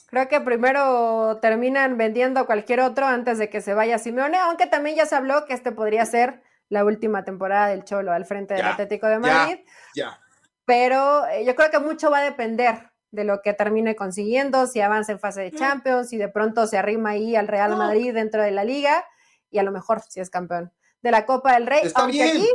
Creo 0.06 0.28
que 0.28 0.40
primero 0.40 1.38
terminan 1.42 1.98
vendiendo 1.98 2.46
cualquier 2.46 2.80
otro 2.80 3.06
antes 3.06 3.36
de 3.38 3.50
que 3.50 3.60
se 3.60 3.74
vaya 3.74 3.98
Simeone, 3.98 4.38
aunque 4.38 4.66
también 4.66 4.96
ya 4.96 5.06
se 5.06 5.16
habló 5.16 5.44
que 5.44 5.54
este 5.54 5.72
podría 5.72 6.06
ser 6.06 6.42
la 6.68 6.84
última 6.84 7.24
temporada 7.24 7.68
del 7.68 7.84
Cholo 7.84 8.12
al 8.12 8.24
frente 8.24 8.54
del 8.54 8.64
Atlético 8.64 9.06
de 9.06 9.18
Madrid. 9.18 9.58
Ya, 9.94 10.20
Pero 10.64 11.27
eh, 11.27 11.44
yo 11.44 11.55
creo 11.55 11.70
que 11.70 11.79
mucho 11.79 12.11
va 12.11 12.18
a 12.18 12.24
depender 12.24 12.90
de 13.11 13.24
lo 13.24 13.42
que 13.42 13.53
termine 13.53 13.94
consiguiendo, 13.94 14.66
si 14.66 14.81
avanza 14.81 15.12
en 15.12 15.20
fase 15.20 15.42
de. 15.42 15.53
Champions, 15.53 16.09
si 16.09 16.16
de 16.16 16.29
pronto 16.29 16.66
se 16.66 16.79
arrima 16.79 17.11
ahí 17.11 17.37
al 17.37 17.48
Real 17.48 17.77
Madrid 17.77 18.12
dentro 18.12 18.42
de 18.42 18.50
la 18.50 18.64
liga 18.64 19.05
y 19.50 19.59
a 19.59 19.62
lo 19.62 19.70
mejor 19.70 20.03
si 20.09 20.20
es 20.20 20.31
campeón 20.31 20.72
de 21.00 21.11
la 21.11 21.27
Copa 21.27 21.55
del 21.55 21.66
Rey, 21.66 21.83
aunque 21.94 22.22
aquí 22.22 22.48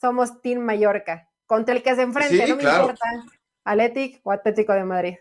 somos 0.00 0.40
Team 0.42 0.60
Mallorca, 0.60 1.28
contra 1.46 1.74
el 1.74 1.82
que 1.82 1.94
se 1.94 2.02
enfrente, 2.02 2.46
no 2.46 2.56
me 2.56 2.62
importa, 2.62 3.06
Atlético 3.64 4.20
o 4.24 4.32
Atlético 4.32 4.72
de 4.74 4.84
Madrid. 4.84 5.14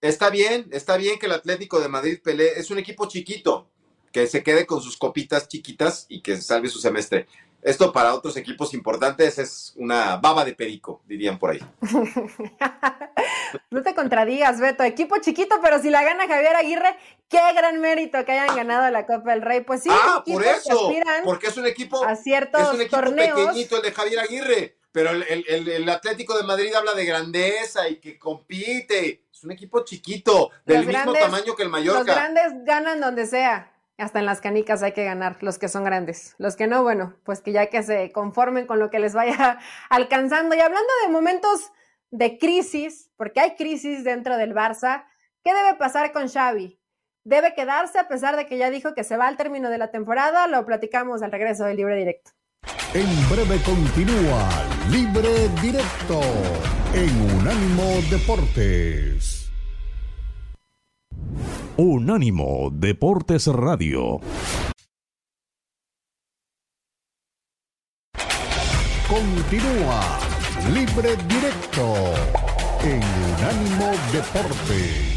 Está 0.00 0.30
bien, 0.30 0.68
está 0.72 0.96
bien 0.96 1.18
que 1.18 1.26
el 1.26 1.32
Atlético 1.32 1.80
de 1.80 1.88
Madrid 1.88 2.18
pelee. 2.22 2.58
Es 2.58 2.70
un 2.70 2.78
equipo 2.78 3.06
chiquito, 3.08 3.70
que 4.12 4.26
se 4.26 4.42
quede 4.42 4.66
con 4.66 4.80
sus 4.80 4.96
copitas 4.96 5.48
chiquitas 5.48 6.06
y 6.08 6.22
que 6.22 6.40
salve 6.40 6.68
su 6.68 6.78
semestre. 6.78 7.26
Esto 7.62 7.92
para 7.92 8.14
otros 8.14 8.36
equipos 8.36 8.74
importantes 8.74 9.38
es 9.38 9.72
una 9.76 10.16
baba 10.16 10.44
de 10.44 10.54
perico, 10.54 11.02
dirían 11.06 11.38
por 11.38 11.50
ahí. 11.50 11.60
no 13.70 13.82
te 13.82 13.94
contradigas, 13.94 14.60
Beto. 14.60 14.84
Equipo 14.84 15.16
chiquito, 15.18 15.56
pero 15.62 15.80
si 15.80 15.90
la 15.90 16.04
gana 16.04 16.28
Javier 16.28 16.54
Aguirre, 16.54 16.96
qué 17.28 17.40
gran 17.54 17.80
mérito 17.80 18.24
que 18.24 18.32
hayan 18.32 18.54
ganado 18.54 18.90
la 18.90 19.06
Copa 19.06 19.32
del 19.32 19.42
Rey. 19.42 19.62
Pues 19.62 19.82
sí, 19.82 19.88
ah, 19.90 20.22
por 20.24 20.44
eso, 20.44 20.92
porque 21.24 21.48
es 21.48 21.56
un 21.56 21.66
equipo, 21.66 22.04
a 22.04 22.14
ciertos 22.16 22.62
es 22.62 22.68
un 22.74 22.80
equipo 22.80 23.00
pequeñito 23.00 23.76
el 23.76 23.82
de 23.82 23.92
Javier 23.92 24.20
Aguirre. 24.20 24.76
Pero 24.96 25.10
el, 25.10 25.88
Atlético 25.90 26.38
de 26.38 26.44
Madrid 26.44 26.72
habla 26.72 26.94
de 26.94 27.04
grandeza 27.04 27.86
y 27.86 27.96
que 27.96 28.18
compite. 28.18 29.24
Es 29.30 29.44
un 29.44 29.52
equipo 29.52 29.84
chiquito, 29.84 30.50
del 30.64 30.86
mismo 30.86 31.12
tamaño 31.12 31.54
que 31.54 31.64
el 31.64 31.68
Mallorca. 31.68 31.98
Los 31.98 32.06
grandes 32.06 32.64
ganan 32.64 33.02
donde 33.02 33.26
sea. 33.26 33.75
Hasta 33.98 34.18
en 34.18 34.26
las 34.26 34.42
canicas 34.42 34.82
hay 34.82 34.92
que 34.92 35.04
ganar, 35.04 35.38
los 35.40 35.58
que 35.58 35.68
son 35.68 35.84
grandes. 35.84 36.34
Los 36.38 36.54
que 36.54 36.66
no, 36.66 36.82
bueno, 36.82 37.16
pues 37.24 37.40
que 37.40 37.52
ya 37.52 37.66
que 37.66 37.82
se 37.82 38.12
conformen 38.12 38.66
con 38.66 38.78
lo 38.78 38.90
que 38.90 38.98
les 38.98 39.14
vaya 39.14 39.58
alcanzando. 39.90 40.54
Y 40.54 40.60
hablando 40.60 40.88
de 41.04 41.12
momentos 41.12 41.72
de 42.10 42.38
crisis, 42.38 43.10
porque 43.16 43.40
hay 43.40 43.56
crisis 43.56 44.04
dentro 44.04 44.36
del 44.36 44.54
Barça, 44.54 45.04
¿qué 45.42 45.54
debe 45.54 45.74
pasar 45.74 46.12
con 46.12 46.28
Xavi? 46.28 46.78
¿Debe 47.24 47.54
quedarse 47.54 47.98
a 47.98 48.06
pesar 48.06 48.36
de 48.36 48.46
que 48.46 48.58
ya 48.58 48.70
dijo 48.70 48.94
que 48.94 49.02
se 49.02 49.16
va 49.16 49.26
al 49.26 49.36
término 49.36 49.70
de 49.70 49.78
la 49.78 49.90
temporada? 49.90 50.46
Lo 50.46 50.64
platicamos 50.66 51.22
al 51.22 51.32
regreso 51.32 51.64
del 51.64 51.78
Libre 51.78 51.96
Directo. 51.96 52.30
En 52.94 53.28
breve 53.28 53.60
continúa 53.64 54.48
Libre 54.90 55.48
Directo 55.60 56.20
en 56.94 57.38
Unánimo 57.40 58.00
Deportes. 58.10 59.35
Unánimo 61.76 62.70
Deportes 62.72 63.46
Radio. 63.48 64.20
Continúa 69.08 70.18
Libre 70.72 71.16
Directo 71.28 71.94
en 72.82 73.02
Unánimo 73.02 73.92
Deportes. 74.12 75.15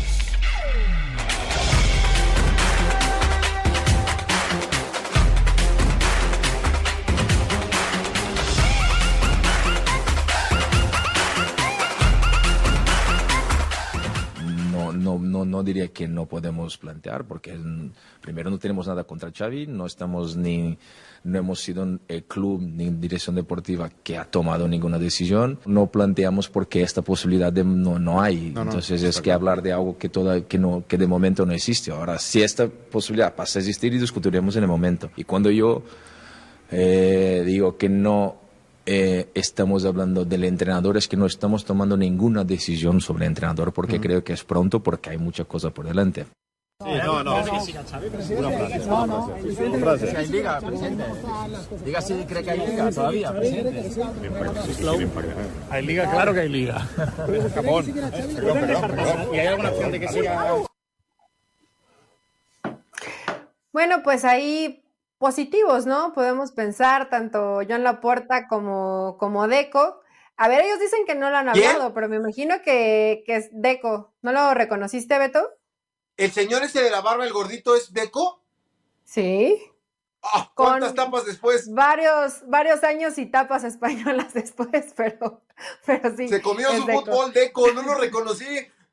Diría 15.69 15.87
que 15.89 16.07
no 16.07 16.25
podemos 16.25 16.77
plantear, 16.77 17.25
porque 17.25 17.57
primero 18.21 18.49
no 18.49 18.59
tenemos 18.59 18.87
nada 18.87 19.03
contra 19.03 19.31
Xavi, 19.31 19.67
no 19.67 19.85
estamos 19.85 20.35
ni, 20.35 20.77
no 21.23 21.39
hemos 21.39 21.59
sido 21.59 21.99
el 22.07 22.23
club 22.23 22.61
ni 22.61 22.89
dirección 22.89 23.35
deportiva 23.35 23.89
que 24.03 24.17
ha 24.17 24.25
tomado 24.25 24.67
ninguna 24.67 24.97
decisión. 24.97 25.59
No 25.65 25.87
planteamos 25.87 26.49
porque 26.49 26.81
esta 26.81 27.01
posibilidad 27.01 27.51
de, 27.51 27.63
no, 27.63 27.99
no 27.99 28.21
hay. 28.21 28.53
Entonces 28.55 29.03
es 29.03 29.21
que 29.21 29.31
hablar 29.31 29.61
de 29.61 29.73
algo 29.73 29.97
que, 29.97 30.09
toda, 30.09 30.41
que, 30.41 30.57
no, 30.57 30.83
que 30.87 30.97
de 30.97 31.07
momento 31.07 31.45
no 31.45 31.53
existe. 31.53 31.91
Ahora, 31.91 32.19
si 32.19 32.41
esta 32.41 32.67
posibilidad 32.67 33.35
pasa 33.35 33.59
a 33.59 33.61
existir, 33.61 33.93
y 33.93 33.99
discutiremos 33.99 34.55
en 34.55 34.63
el 34.63 34.69
momento. 34.69 35.09
Y 35.15 35.23
cuando 35.23 35.49
yo 35.49 35.83
eh, 36.71 37.43
digo 37.45 37.77
que 37.77 37.89
no 37.89 38.48
eh, 38.91 39.29
estamos 39.35 39.85
hablando 39.85 40.25
del 40.25 40.45
entrenador, 40.45 40.97
es 40.97 41.07
que 41.07 41.15
no 41.15 41.27
estamos 41.27 41.63
tomando 41.63 41.95
ninguna 41.95 42.43
decisión 42.43 43.01
sobre 43.01 43.25
el 43.25 43.29
entrenador 43.29 43.71
porque 43.71 44.01
creo 44.01 44.23
que 44.23 44.33
es 44.33 44.43
pronto, 44.43 44.81
porque 44.81 45.11
hay 45.11 45.19
mucha 45.19 45.43
cosa 45.43 45.69
por 45.69 45.85
delante. 45.85 46.25
Sí, 46.83 46.89
no, 47.05 47.23
no. 47.23 47.35
Una 47.35 47.43
frase. 47.43 47.75
Una 48.35 49.79
frase. 49.79 50.09
Si 50.09 50.15
hay 50.15 50.27
liga, 50.29 50.59
presidente. 50.59 51.03
Diga 51.85 52.01
si 52.01 52.13
cree 52.23 52.43
que 52.43 52.49
hay 52.49 52.67
liga 52.67 52.89
todavía, 52.89 53.31
presidente. 53.31 53.91
Hay 55.69 55.85
liga, 55.85 56.09
claro 56.09 56.33
que 56.33 56.39
hay 56.39 56.49
liga. 56.49 56.79
Japón. 57.53 57.93
¿Y 59.31 59.37
hay 59.37 59.47
alguna 59.47 59.69
opción 59.69 59.91
de 59.91 59.99
que 59.99 60.07
siga? 60.07 60.55
Bueno, 63.71 64.01
pues 64.03 64.25
ahí 64.25 64.78
positivos, 65.19 65.85
¿no? 65.85 66.13
Podemos 66.13 66.51
pensar 66.51 67.09
tanto 67.09 67.59
John 67.67 67.83
Laporta 67.83 68.47
como, 68.47 69.17
como 69.19 69.47
Deco. 69.47 70.01
A 70.37 70.47
ver, 70.47 70.61
ellos 70.63 70.79
dicen 70.79 71.05
que 71.05 71.13
no 71.13 71.29
lo 71.29 71.37
han 71.37 71.49
hablado, 71.49 71.93
pero 71.93 72.07
me 72.09 72.15
imagino 72.15 72.61
que, 72.63 73.23
que 73.25 73.35
es 73.35 73.49
Deco. 73.51 74.13
¿No 74.21 74.31
lo 74.31 74.53
reconociste, 74.53 75.19
Beto? 75.19 75.47
¿El 76.17 76.31
señor 76.31 76.63
ese 76.63 76.81
de 76.81 76.89
la 76.89 77.01
barba, 77.01 77.25
el 77.25 77.33
gordito, 77.33 77.75
es 77.75 77.93
Deco? 77.93 78.41
Sí. 79.03 79.61
Ah, 80.21 80.51
¿Cuántas 80.55 80.95
tapas 80.95 81.25
después? 81.25 81.71
Varios, 81.73 82.47
varios 82.47 82.83
años 82.83 83.17
y 83.17 83.25
tapas 83.25 83.63
españolas 83.65 84.33
después, 84.33 84.93
pero, 84.95 85.41
pero 85.85 86.15
sí. 86.15 86.29
Se 86.29 86.41
comió 86.41 86.71
su 86.71 86.85
fútbol 86.87 87.33
Deco, 87.33 87.71
no 87.73 87.83
lo 87.83 87.95
reconocí. 87.95 88.45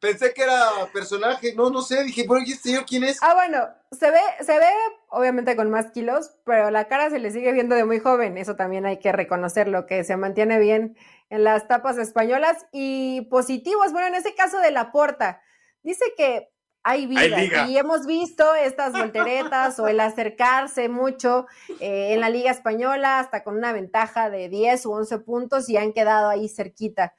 Pensé 0.07 0.33
que 0.33 0.45
era 0.45 0.71
personaje, 0.93 1.53
no, 1.57 1.69
no 1.69 1.83
sé, 1.83 2.05
dije, 2.05 2.25
pero 2.29 2.39
¿y 2.39 2.53
este 2.53 2.69
señor 2.69 2.87
quién 2.87 3.03
es? 3.03 3.19
Ah, 3.23 3.35
bueno, 3.35 3.67
se 3.91 4.09
ve, 4.13 4.21
se 4.41 4.57
ve 4.57 4.71
obviamente 5.09 5.57
con 5.57 5.69
más 5.69 5.91
kilos, 5.91 6.31
pero 6.45 6.71
la 6.71 6.87
cara 6.87 7.11
se 7.11 7.19
le 7.19 7.33
sigue 7.33 7.51
viendo 7.51 7.75
de 7.75 7.85
muy 7.85 7.99
joven, 7.99 8.39
eso 8.39 8.55
también 8.55 8.87
hay 8.87 9.01
que 9.01 9.11
reconocerlo, 9.11 9.87
que 9.87 10.05
se 10.05 10.17
mantiene 10.17 10.61
bien 10.61 10.97
en 11.29 11.43
las 11.43 11.67
tapas 11.67 11.99
españolas 11.99 12.67
y 12.71 13.23
positivos, 13.23 13.91
bueno, 13.91 14.07
en 14.07 14.15
ese 14.15 14.33
caso 14.37 14.61
de 14.61 14.71
la 14.71 14.93
porta, 14.93 15.43
dice 15.83 16.05
que 16.17 16.53
hay 16.85 17.07
vida. 17.07 17.67
y 17.67 17.77
hemos 17.77 18.07
visto 18.07 18.55
estas 18.55 18.93
volteretas 18.93 19.77
o 19.81 19.89
el 19.89 19.99
acercarse 19.99 20.89
mucho 20.89 21.49
eh, 21.81 22.13
en 22.13 22.21
la 22.21 22.31
Liga 22.31 22.53
Española 22.53 23.19
hasta 23.19 23.43
con 23.43 23.57
una 23.57 23.73
ventaja 23.73 24.31
de 24.31 24.49
10 24.49 24.87
u 24.87 24.93
11 24.93 25.19
puntos 25.19 25.69
y 25.69 25.77
han 25.77 25.93
quedado 25.93 26.29
ahí 26.29 26.49
cerquita. 26.49 27.17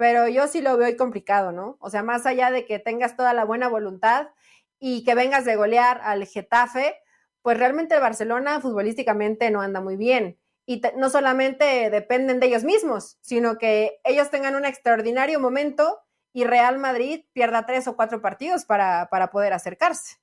Pero 0.00 0.28
yo 0.28 0.48
sí 0.48 0.62
lo 0.62 0.78
veo 0.78 0.96
complicado, 0.96 1.52
¿no? 1.52 1.76
O 1.78 1.90
sea, 1.90 2.02
más 2.02 2.24
allá 2.24 2.50
de 2.50 2.64
que 2.64 2.78
tengas 2.78 3.16
toda 3.18 3.34
la 3.34 3.44
buena 3.44 3.68
voluntad 3.68 4.28
y 4.78 5.04
que 5.04 5.14
vengas 5.14 5.44
de 5.44 5.56
golear 5.56 6.00
al 6.02 6.26
Getafe, 6.26 6.96
pues 7.42 7.58
realmente 7.58 7.96
el 7.96 8.00
Barcelona 8.00 8.62
futbolísticamente 8.62 9.50
no 9.50 9.60
anda 9.60 9.82
muy 9.82 9.96
bien. 9.98 10.38
Y 10.64 10.80
no 10.96 11.10
solamente 11.10 11.90
dependen 11.90 12.40
de 12.40 12.46
ellos 12.46 12.64
mismos, 12.64 13.18
sino 13.20 13.58
que 13.58 14.00
ellos 14.02 14.30
tengan 14.30 14.54
un 14.54 14.64
extraordinario 14.64 15.38
momento 15.38 15.98
y 16.32 16.44
Real 16.44 16.78
Madrid 16.78 17.26
pierda 17.34 17.66
tres 17.66 17.86
o 17.86 17.94
cuatro 17.94 18.22
partidos 18.22 18.64
para, 18.64 19.06
para 19.10 19.30
poder 19.30 19.52
acercarse. 19.52 20.16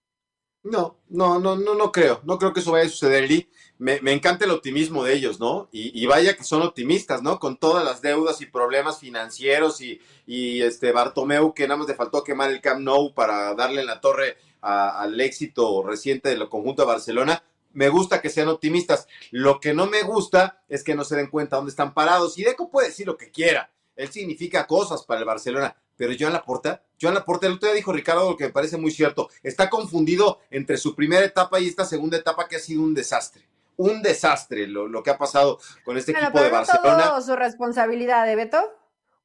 No, 0.69 0.97
no, 1.07 1.39
no, 1.39 1.55
no, 1.55 1.75
no 1.75 1.91
creo. 1.93 2.19
No 2.25 2.37
creo 2.37 2.51
que 2.51 2.59
eso 2.59 2.73
vaya 2.73 2.87
a 2.87 2.89
suceder, 2.89 3.29
Lee. 3.29 3.49
Me, 3.77 4.01
me 4.01 4.11
encanta 4.11 4.43
el 4.43 4.51
optimismo 4.51 5.03
de 5.03 5.13
ellos, 5.13 5.39
¿no? 5.39 5.69
Y, 5.71 6.05
vaya 6.07 6.35
que 6.35 6.43
son 6.43 6.61
optimistas, 6.61 7.21
¿no? 7.21 7.39
Con 7.39 7.57
todas 7.57 7.85
las 7.85 8.01
deudas 8.01 8.41
y 8.41 8.47
problemas 8.47 8.99
financieros 8.99 9.79
y, 9.81 10.01
y 10.25 10.61
este 10.61 10.91
Bartomeu, 10.91 11.53
que 11.53 11.67
nada 11.67 11.77
más 11.77 11.87
le 11.87 11.95
faltó 11.95 12.23
quemar 12.23 12.51
el 12.51 12.59
Camp 12.59 12.81
Nou 12.81 13.13
para 13.13 13.53
darle 13.53 13.81
en 13.81 13.87
la 13.87 14.01
torre 14.01 14.37
al 14.61 15.19
éxito 15.21 15.83
reciente 15.83 16.29
del 16.29 16.49
conjunto 16.49 16.81
de 16.81 16.87
Barcelona. 16.87 17.43
Me 17.71 17.89
gusta 17.89 18.21
que 18.21 18.29
sean 18.29 18.49
optimistas. 18.49 19.07
Lo 19.31 19.59
que 19.59 19.73
no 19.73 19.85
me 19.85 20.01
gusta 20.01 20.63
es 20.67 20.83
que 20.83 20.95
no 20.95 21.05
se 21.05 21.15
den 21.15 21.27
cuenta 21.27 21.57
dónde 21.57 21.69
están 21.69 21.93
parados. 21.93 22.37
Y 22.37 22.43
Deco 22.43 22.69
puede 22.69 22.87
decir 22.87 23.05
lo 23.07 23.15
que 23.15 23.31
quiera. 23.31 23.71
Él 23.97 24.09
significa 24.09 24.65
cosas 24.65 25.03
para 25.03 25.19
el 25.19 25.25
Barcelona 25.25 25.75
pero 25.97 26.13
Joan 26.17 26.31
Laporta, 26.31 26.83
Joan 27.01 27.15
Laporta, 27.15 27.47
el 27.47 27.53
otro 27.53 27.67
día 27.67 27.75
dijo 27.75 27.91
Ricardo 27.91 28.29
lo 28.29 28.37
que 28.37 28.45
me 28.45 28.51
parece 28.51 28.77
muy 28.77 28.91
cierto, 28.91 29.29
está 29.43 29.69
confundido 29.69 30.39
entre 30.51 30.77
su 30.77 30.95
primera 30.95 31.25
etapa 31.25 31.59
y 31.59 31.67
esta 31.67 31.85
segunda 31.85 32.17
etapa 32.17 32.47
que 32.47 32.55
ha 32.55 32.59
sido 32.59 32.83
un 32.83 32.93
desastre. 32.93 33.49
Un 33.75 34.01
desastre 34.01 34.67
lo, 34.67 35.03
que 35.03 35.09
ha 35.09 35.17
pasado 35.17 35.59
con 35.83 35.97
este 35.97 36.11
equipo 36.11 36.39
de 36.39 36.49
Barcelona. 36.49 37.09
Todo 37.09 37.21
su 37.21 37.35
responsabilidad 37.35 38.25
de 38.25 38.35
Beto, 38.35 38.73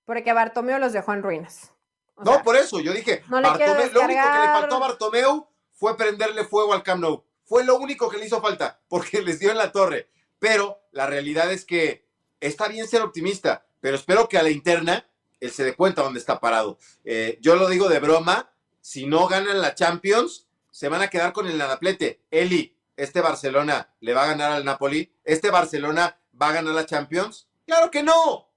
porque 0.04 0.32
Bartomeu 0.32 0.78
los 0.78 0.92
dejó 0.92 1.12
en 1.12 1.22
ruinas. 1.22 1.72
no, 2.18 2.42
por 2.42 2.56
eso, 2.56 2.80
yo 2.80 2.92
dije, 2.92 3.22
lo 3.28 3.38
único 3.38 3.58
que 3.58 3.64
le 3.64 3.90
faltó 3.90 4.76
a 4.76 4.80
Bartomeu 4.80 5.46
fue 5.72 5.96
prenderle 5.96 6.44
fuego 6.44 6.74
al 6.74 6.82
Camp 6.82 7.02
Nou. 7.02 7.24
Fue 7.44 7.64
lo 7.64 7.76
único 7.76 8.08
que 8.08 8.18
le 8.18 8.26
hizo 8.26 8.40
falta, 8.40 8.80
porque 8.88 9.20
les 9.22 9.38
dio 9.38 9.50
en 9.50 9.58
la 9.58 9.72
torre. 9.72 10.08
Pero 10.38 10.80
la 10.90 11.06
realidad 11.06 11.50
es 11.52 11.64
que 11.64 12.06
está 12.40 12.68
bien 12.68 12.86
ser 12.88 13.02
optimista, 13.02 13.64
pero 13.82 13.96
espero 13.96 14.28
que 14.28 14.38
a 14.38 14.42
la 14.44 14.50
interna 14.50 15.06
él 15.40 15.50
se 15.50 15.64
dé 15.64 15.74
cuenta 15.74 16.02
dónde 16.02 16.20
está 16.20 16.38
parado. 16.38 16.78
Eh, 17.04 17.36
yo 17.40 17.56
lo 17.56 17.68
digo 17.68 17.88
de 17.88 17.98
broma, 17.98 18.54
si 18.80 19.06
no 19.06 19.26
ganan 19.26 19.60
la 19.60 19.74
Champions, 19.74 20.46
se 20.70 20.88
van 20.88 21.02
a 21.02 21.10
quedar 21.10 21.32
con 21.32 21.48
el 21.48 21.58
nadaplete. 21.58 22.22
Eli, 22.30 22.78
¿este 22.96 23.20
Barcelona 23.20 23.92
le 23.98 24.14
va 24.14 24.22
a 24.22 24.28
ganar 24.28 24.52
al 24.52 24.64
Napoli? 24.64 25.12
¿Este 25.24 25.50
Barcelona 25.50 26.16
va 26.40 26.50
a 26.50 26.52
ganar 26.52 26.74
la 26.74 26.86
Champions? 26.86 27.48
Claro 27.66 27.90
que 27.90 28.04
no. 28.04 28.48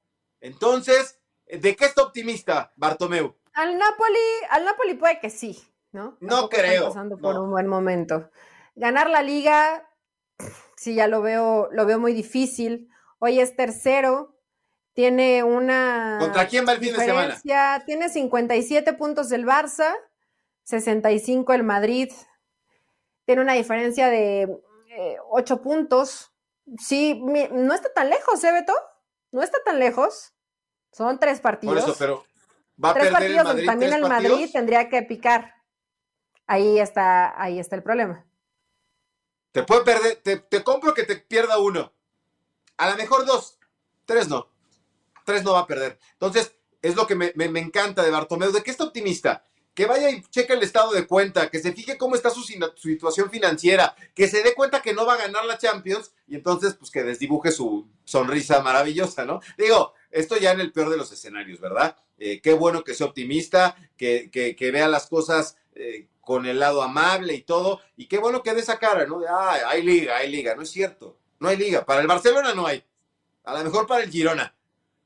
Entonces, 0.41 1.19
¿de 1.47 1.75
qué 1.75 1.85
está 1.85 2.03
optimista 2.03 2.71
Bartomeu? 2.75 3.35
Al 3.53 3.79
Napoli, 3.79 4.19
al 4.51 4.63
Napoli 4.63 4.93
puede 4.93 5.19
que 5.19 5.31
sí, 5.31 5.59
¿no? 5.91 6.17
No 6.19 6.49
creo. 6.49 6.89
pasando 6.89 7.17
por 7.17 7.39
un 7.39 7.49
buen 7.49 7.65
momento. 7.65 8.29
Ganar 8.75 9.09
la 9.09 9.23
liga, 9.23 9.89
sí, 10.75 10.93
ya 10.93 11.07
lo 11.07 11.23
veo, 11.23 11.69
lo 11.71 11.87
veo 11.87 11.97
muy 11.97 12.13
difícil. 12.13 12.91
Hoy 13.17 13.39
es 13.39 13.55
tercero, 13.55 14.34
tiene 14.95 15.43
una. 15.43 16.17
¿Contra 16.19 16.47
quién 16.47 16.65
va 16.65 16.71
el 16.71 16.79
fin 16.79 16.93
de 16.93 17.05
semana? 17.05 17.83
Tiene 17.85 18.09
57 18.09 18.93
puntos 18.93 19.31
el 19.33 19.45
Barça, 19.45 19.93
65 20.63 21.53
el 21.53 21.63
Madrid. 21.63 22.11
Tiene 23.25 23.41
una 23.41 23.53
diferencia 23.53 24.09
de 24.09 24.57
8 25.29 25.53
eh, 25.53 25.57
puntos. 25.57 26.31
Sí, 26.79 27.21
no 27.51 27.73
está 27.73 27.93
tan 27.93 28.09
lejos, 28.09 28.41
¿eh, 28.43 28.51
Beto? 28.53 28.73
No 29.31 29.43
está 29.43 29.59
tan 29.65 29.79
lejos. 29.79 30.33
Son 30.93 31.19
tres 31.19 31.41
partidos. 31.41 31.75
Por 31.75 31.89
eso, 31.89 31.95
pero 31.99 32.25
va 32.81 32.91
a 32.91 32.93
tres 32.93 33.11
perder 33.11 33.19
partidos 33.19 33.41
el 33.41 33.47
Madrid, 33.47 33.65
también 33.65 33.93
el 33.93 34.01
Madrid 34.01 34.49
tendría 34.51 34.89
que 34.89 35.01
picar. 35.03 35.55
Ahí 36.47 36.79
está, 36.79 37.39
ahí 37.41 37.59
está 37.59 37.75
el 37.75 37.83
problema. 37.83 38.25
Te 39.51 39.63
puede 39.63 39.83
perder, 39.83 40.15
te, 40.23 40.37
te 40.37 40.63
compro 40.63 40.93
que 40.93 41.03
te 41.03 41.17
pierda 41.17 41.59
uno. 41.59 41.91
A 42.77 42.89
lo 42.89 42.95
mejor 42.95 43.25
dos, 43.25 43.59
tres 44.05 44.29
no 44.29 44.54
tres 45.25 45.43
no 45.43 45.53
va 45.53 45.61
a 45.61 45.67
perder. 45.67 45.99
Entonces, 46.13 46.53
es 46.85 46.95
lo 46.95 47.07
que 47.07 47.15
me, 47.15 47.33
encanta 47.59 48.03
de 48.03 48.11
Bartomeu, 48.11 48.51
de 48.51 48.61
que 48.61 48.71
está 48.71 48.83
optimista. 48.83 49.43
Que 49.73 49.87
vaya 49.87 50.09
y 50.09 50.21
cheque 50.21 50.53
el 50.53 50.63
estado 50.63 50.93
de 50.93 51.05
cuenta, 51.05 51.49
que 51.49 51.59
se 51.59 51.73
fije 51.73 51.97
cómo 51.97 52.15
está 52.15 52.29
su, 52.29 52.43
situación 52.43 53.29
financiera, 53.29 53.93
que 54.13 54.29
se 54.29 54.41
dé 54.41 54.53
cuenta 54.53 54.81
que 54.81 54.93
no 54.93 55.05
va 55.05 55.15
a 55.15 55.17
ganar 55.17 55.43
la 55.45 55.57
Champions 55.57 56.13
y 56.27 56.35
entonces, 56.35 56.75
pues 56.75 56.91
que 56.91 57.03
desdibuje 57.03 57.51
su 57.51 57.85
sonrisa 58.05 58.61
maravillosa, 58.61 59.25
¿no? 59.25 59.41
Digo, 59.57 59.93
esto 60.11 60.37
ya 60.37 60.51
en 60.51 60.61
el 60.61 60.71
peor 60.71 60.91
de 60.91 60.97
los 60.97 61.11
escenarios, 61.11 61.59
¿verdad? 61.59 61.97
Eh, 62.17 62.39
qué 62.39 62.53
bueno 62.53 62.85
que 62.85 62.93
sea 62.93 63.07
optimista, 63.07 63.75
que, 63.97 64.29
que, 64.31 64.71
vea 64.71 64.87
las 64.87 65.07
cosas 65.07 65.57
eh, 65.73 66.07
con 66.21 66.45
el 66.45 66.59
lado 66.59 66.81
amable 66.81 67.33
y 67.33 67.41
todo, 67.41 67.81
y 67.97 68.07
qué 68.07 68.17
bueno 68.17 68.43
que 68.43 68.53
dé 68.53 68.61
esa 68.61 68.79
cara, 68.79 69.05
¿no? 69.05 69.19
De, 69.19 69.27
ah, 69.27 69.59
hay 69.67 69.83
liga, 69.83 70.15
hay 70.15 70.31
liga, 70.31 70.55
no 70.55 70.61
es 70.61 70.69
cierto, 70.69 71.17
no 71.39 71.49
hay 71.49 71.57
liga, 71.57 71.85
para 71.85 71.99
el 71.99 72.07
Barcelona 72.07 72.53
no 72.53 72.65
hay, 72.65 72.83
a 73.43 73.57
lo 73.57 73.63
mejor 73.65 73.87
para 73.87 74.03
el 74.03 74.09
Girona, 74.09 74.55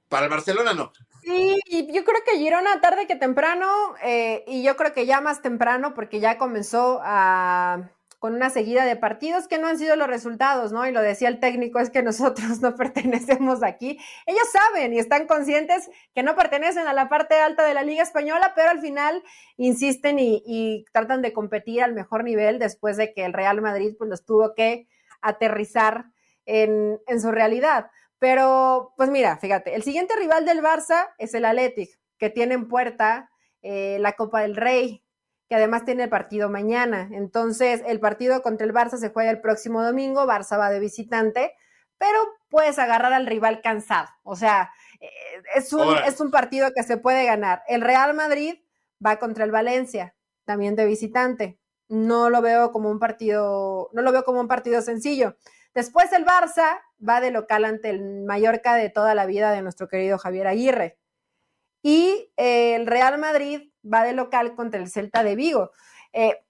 para 0.10 0.26
el 0.26 0.32
Barcelona 0.32 0.74
no. 0.74 0.91
Sí, 1.22 1.60
yo 1.93 2.04
creo 2.04 2.22
que 2.26 2.38
Girona 2.38 2.82
tarde 2.82 3.06
que 3.06 3.15
temprano, 3.15 3.67
eh, 4.04 4.43
y 4.48 4.63
yo 4.63 4.76
creo 4.76 4.93
que 4.93 5.06
ya 5.06 5.22
más 5.22 5.41
temprano, 5.41 5.93
porque 5.93 6.19
ya 6.19 6.38
comenzó 6.38 7.00
a, 7.04 7.89
con 8.19 8.34
una 8.34 8.50
seguida 8.50 8.86
de 8.86 8.95
partidos 8.95 9.48
que 9.48 9.60
no 9.60 9.67
han 9.67 9.78
sido 9.78 9.95
los 9.95 10.08
resultados, 10.08 10.72
¿no? 10.72 10.88
Y 10.88 10.91
lo 10.91 11.02
decía 11.02 11.28
el 11.30 11.39
técnico, 11.39 11.80
es 11.80 11.89
que 11.89 12.04
nosotros 12.04 12.60
no 12.62 12.76
pertenecemos 12.76 13.63
aquí. 13.63 14.00
Ellos 14.26 14.48
saben 14.52 14.93
y 14.93 15.00
están 15.00 15.28
conscientes 15.28 15.89
que 16.15 16.24
no 16.24 16.36
pertenecen 16.36 16.88
a 16.88 16.93
la 16.93 17.10
parte 17.10 17.36
alta 17.36 17.63
de 17.63 17.74
la 17.74 17.84
Liga 17.84 18.02
Española, 18.02 18.54
pero 18.56 18.69
al 18.69 18.80
final 18.80 19.24
insisten 19.58 20.17
y, 20.19 20.86
tratan 20.91 21.22
de 21.22 21.34
competir 21.34 21.84
al 21.84 21.93
mejor 21.93 22.24
nivel 22.24 22.60
después 22.60 22.98
de 22.98 23.13
que 23.13 23.24
el 23.26 23.34
Real 23.34 23.62
Madrid 23.62 23.93
pues 23.98 24.10
los 24.10 24.26
tuvo 24.26 24.54
que 24.56 24.88
aterrizar 25.22 26.06
en 26.45 27.22
su 27.22 27.32
realidad. 27.32 27.91
Pero, 28.19 28.93
pues 28.97 29.10
mira, 29.10 29.38
fíjate, 29.38 29.75
el 29.75 29.84
siguiente 29.84 30.15
rival 30.15 30.45
del 30.45 30.62
Barça 30.62 31.10
es 31.17 31.34
el 31.34 31.45
Athletic, 31.45 31.89
que 32.17 32.29
tiene 32.29 32.53
en 32.53 32.67
puerta 32.67 33.32
eh, 33.62 33.97
la 33.99 34.13
Copa 34.13 34.41
del 34.41 34.58
Rey, 34.58 35.03
que 35.47 35.55
además 35.55 35.86
tiene 35.86 36.03
el 36.03 36.10
partido 36.10 36.49
mañana. 36.49 37.10
Entonces, 37.12 37.82
el 37.88 37.99
partido 37.99 38.41
contra 38.41 38.67
el 38.67 38.74
Barça 38.74 38.97
se 38.97 39.09
juega 39.09 39.32
el 39.32 39.41
próximo 39.41 39.84
domingo, 39.84 40.28
Barça 40.28 40.59
va 40.59 40.70
de 40.70 40.80
visitante, 40.80 41.53
pero 41.97 42.20
puedes 42.49 42.78
agarrar 42.78 43.13
al 43.13 43.26
rival 43.26 43.61
cansado. 43.61 44.09
O 44.24 44.36
sea, 44.36 44.72
eh, 44.99 45.09
es, 45.55 45.72
un, 45.72 45.95
es 46.05 46.20
un 46.20 46.30
partido 46.30 46.72
que 46.76 46.84
se 46.84 46.97
puede 46.97 47.26
ganar. 47.26 47.63
El 47.67 47.82
Real 47.82 48.13
Madrid 48.13 48.55
va 49.05 49.17
contra 49.17 49.45
el 49.45 49.51
Valencia, 49.51 50.15
también 50.45 50.76
de 50.76 50.86
visitante. 50.86 51.57
No 51.88 52.30
lo 52.30 52.41
veo 52.41 52.72
como 52.72 52.89
un 52.89 52.99
partido, 52.99 53.89
no 53.93 54.01
lo 54.01 54.11
veo 54.11 54.24
como 54.24 54.41
un 54.41 54.47
partido 54.47 54.82
sencillo. 54.82 55.38
Después 55.74 56.11
el 56.13 56.26
Barça 56.26 56.82
va 57.07 57.22
de 57.22 57.32
local 57.32 57.65
ante 57.65 57.89
el 57.89 58.24
Mallorca 58.24 58.76
de 58.76 58.89
toda 58.89 59.15
la 59.15 59.26
vida 59.26 59.51
de 59.51 59.61
nuestro 59.61 59.88
querido 59.88 60.17
Javier 60.17 60.47
Aguirre. 60.47 60.97
Y 61.82 62.32
eh, 62.38 62.76
el 62.76 62.88
Real 62.88 63.17
Madrid 63.17 63.72
va 63.82 64.03
de 64.03 64.13
local 64.13 64.55
contra 64.55 64.80
el 64.80 64.89
Celta 64.89 65.24
de 65.24 65.36
Vigo. 65.36 65.72
Eh, 66.11 66.43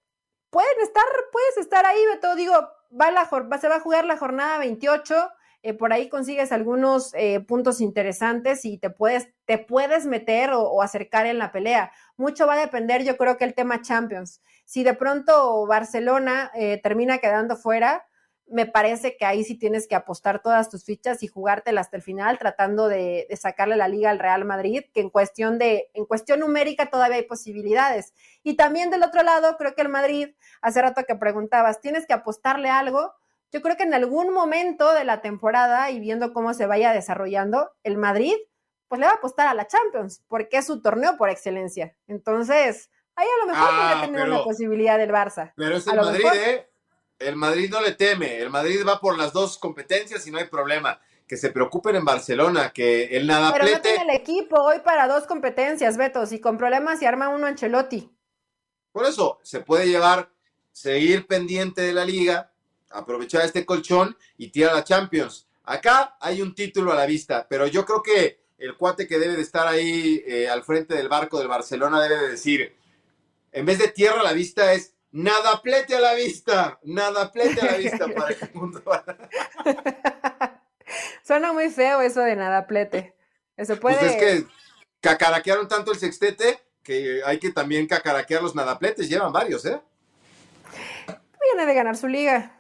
pueden 0.49 0.82
estar, 0.82 1.03
puedes 1.32 1.57
estar 1.57 1.86
ahí, 1.86 2.03
Beto, 2.07 2.36
digo, 2.36 2.55
va 2.99 3.59
se 3.59 3.67
va 3.67 3.76
a 3.76 3.80
jugar 3.82 4.05
la 4.05 4.17
jornada 4.17 4.57
28, 4.57 5.30
eh, 5.61 5.74
por 5.74 5.93
ahí 5.93 6.09
consigues 6.09 6.51
algunos 6.51 7.11
puntos 7.47 7.82
interesantes 7.82 8.63
y 8.65 8.78
te 8.78 8.89
puedes, 8.89 9.30
te 9.45 9.57
puedes 9.59 10.05
meter 10.05 10.51
o, 10.53 10.82
acercar 10.82 11.28
en 11.28 11.38
la 11.38 11.51
pelea. 11.51 11.91
Mucho 12.17 12.47
va 12.47 12.53
a 12.53 12.59
depender, 12.59 13.03
yo 13.03 13.17
creo 13.17 13.38
que 13.38 13.43
el 13.43 13.53
tema 13.53 13.82
Champions. 13.82 14.41
Si 14.65 14.84
de 14.84 14.93
pronto 14.93 15.67
Barcelona 15.67 16.51
termina 16.82 17.20
quedando 17.20 17.57
fuera, 17.57 18.09
me 18.52 18.66
parece 18.66 19.16
que 19.18 19.26
ahí 19.26 19.43
sí 19.43 19.56
tienes 19.56 19.88
que 19.88 19.95
apostar 19.95 20.41
todas 20.41 20.70
tus 20.70 20.84
fichas 20.84 21.24
y 21.24 21.28
jugártelas 21.28 21.88
hasta 21.88 21.97
el 21.97 22.04
final, 22.04 22.38
tratando 22.38 22.88
de, 22.88 23.28
sacarle 23.39 23.76
la 23.76 23.88
liga 23.88 24.10
al 24.10 24.20
Real 24.20 24.45
Madrid, 24.45 24.84
que 24.93 25.02
en 25.02 25.10
cuestión 25.10 25.58
de, 25.58 25.89
en 25.93 26.06
cuestión 26.06 26.39
numérica 26.39 26.89
todavía 26.89 27.18
hay 27.18 27.24
posibilidades. 27.24 28.14
Y 28.43 28.56
también 28.56 28.89
del 28.89 29.04
otro 29.04 29.24
lado, 29.24 29.56
creo 29.58 29.76
que 29.76 29.82
el 29.82 29.89
Madrid, 29.89 30.30
hace 30.62 30.82
rato 30.82 31.04
que 31.08 31.16
preguntabas, 31.16 31.82
tienes 31.82 32.06
que 32.06 32.14
apostarle 32.14 32.70
algo. 32.70 33.14
Yo 33.52 33.62
creo 33.62 33.78
que 33.78 33.84
en 33.84 33.93
algún 33.93 34.34
momento 34.34 34.93
de 34.93 35.04
la 35.04 35.22
temporada 35.22 35.89
y 35.91 36.00
viendo 36.00 36.34
cómo 36.34 36.54
se 36.54 36.66
vaya 36.66 36.93
desarrollando, 36.93 37.72
el 37.84 37.97
Madrid, 37.97 38.36
pues 38.88 39.00
le 39.00 39.06
va 39.06 39.14
a 39.14 39.16
apostar 39.16 39.47
a 39.47 39.54
la 39.54 39.68
Champions, 39.68 40.24
porque 40.28 40.58
es 40.58 40.66
su 40.66 40.82
torneo 40.82 41.18
por 41.18 41.30
excelencia. 41.30 41.95
Entonces, 42.08 42.89
ahí 43.16 43.28
a 43.28 43.45
lo 43.45 43.52
mejor 43.52 43.70
ah, 43.72 44.02
tener 44.02 44.28
una 44.28 44.43
posibilidad 44.43 44.97
del 44.97 45.12
Barça. 45.12 45.54
Pero 45.56 45.78
es 45.78 45.88
el 45.88 45.95
Madrid, 45.95 46.26
¿eh? 46.34 46.68
El 47.20 47.36
Madrid 47.36 47.70
no 47.70 47.82
le 47.82 47.91
teme, 47.91 48.38
el 48.38 48.49
Madrid 48.49 48.82
va 48.88 48.99
por 48.99 49.17
las 49.17 49.34
dos 49.34 49.57
competencias 49.57 50.26
y 50.26 50.32
no 50.32 50.38
hay 50.38 50.45
problema. 50.45 50.99
Que 51.28 51.38
se 51.38 51.51
preocupen 51.51 51.95
en 51.95 52.05
Barcelona, 52.05 52.72
que 52.74 53.15
el 53.15 53.28
nada 53.28 53.53
Pero 53.53 53.65
no 53.67 53.82
tiene 53.82 54.01
el 54.01 54.09
equipo 54.09 54.59
hoy 54.59 54.80
para 54.80 55.07
dos 55.07 55.26
competencias, 55.28 55.95
Beto. 55.95 56.26
Si 56.26 56.39
con 56.39 56.57
problemas 56.57 56.97
se 56.97 57.07
arma 57.07 57.30
uno 57.30 57.45
Ancelotti. 57.45 58.09
Por 58.91 59.05
eso, 59.05 59.39
se 59.43 59.59
puede 59.59 59.88
llevar, 59.88 60.32
seguir 60.72 61.28
pendiente 61.28 61.82
de 61.82 61.93
la 61.93 62.03
liga, 62.03 62.51
aprovechar 62.89 63.45
este 63.45 63.65
colchón 63.65 64.17
y 64.38 64.49
tirar 64.49 64.72
a 64.72 64.76
la 64.78 64.84
Champions. 64.84 65.47
Acá 65.65 66.17
hay 66.20 66.41
un 66.41 66.55
título 66.55 66.91
a 66.91 66.95
la 66.95 67.05
vista, 67.05 67.45
pero 67.47 67.67
yo 67.67 67.86
creo 67.86 68.01
que 68.01 68.39
el 68.57 68.76
cuate 68.76 69.07
que 69.07 69.20
debe 69.20 69.36
de 69.36 69.41
estar 69.41 69.67
ahí 69.67 70.24
eh, 70.26 70.49
al 70.49 70.63
frente 70.63 70.95
del 70.95 71.07
barco 71.07 71.38
del 71.38 71.47
Barcelona 71.47 72.01
debe 72.01 72.17
de 72.17 72.30
decir, 72.30 72.76
en 73.51 73.65
vez 73.65 73.78
de 73.80 73.89
tierra 73.89 74.22
a 74.22 74.24
la 74.24 74.34
vista 74.34 74.74
es 74.74 74.95
Nada 75.12 75.62
plete 75.62 75.95
a 75.95 75.99
la 75.99 76.14
vista, 76.14 76.80
nada 76.84 77.32
plete 77.32 77.62
a 77.62 77.72
la 77.72 77.78
vista 77.78 78.05
para. 78.07 78.36
Suena 81.24 81.51
muy 81.51 81.70
feo 81.70 82.01
eso 82.01 82.22
de 82.22 82.36
nada 82.36 82.68
plete. 82.68 83.16
Eso 83.57 83.80
puede. 83.80 83.97
Pues 83.97 84.12
es 84.12 84.18
que 84.18 84.45
cacaraquearon 85.01 85.68
tanto 85.68 85.91
el 85.91 85.99
sextete 85.99 86.60
que 86.84 87.22
hay 87.26 87.39
que 87.39 87.51
también 87.51 87.88
cacaraquear 87.88 88.43
los 88.43 88.55
nadapletes. 88.55 89.10
Llevan 89.10 89.34
varios, 89.34 89.66
¿eh? 89.66 89.82
Viene 91.41 91.66
de 91.66 91.74
ganar 91.74 91.97
su 91.97 92.07
liga. 92.07 92.55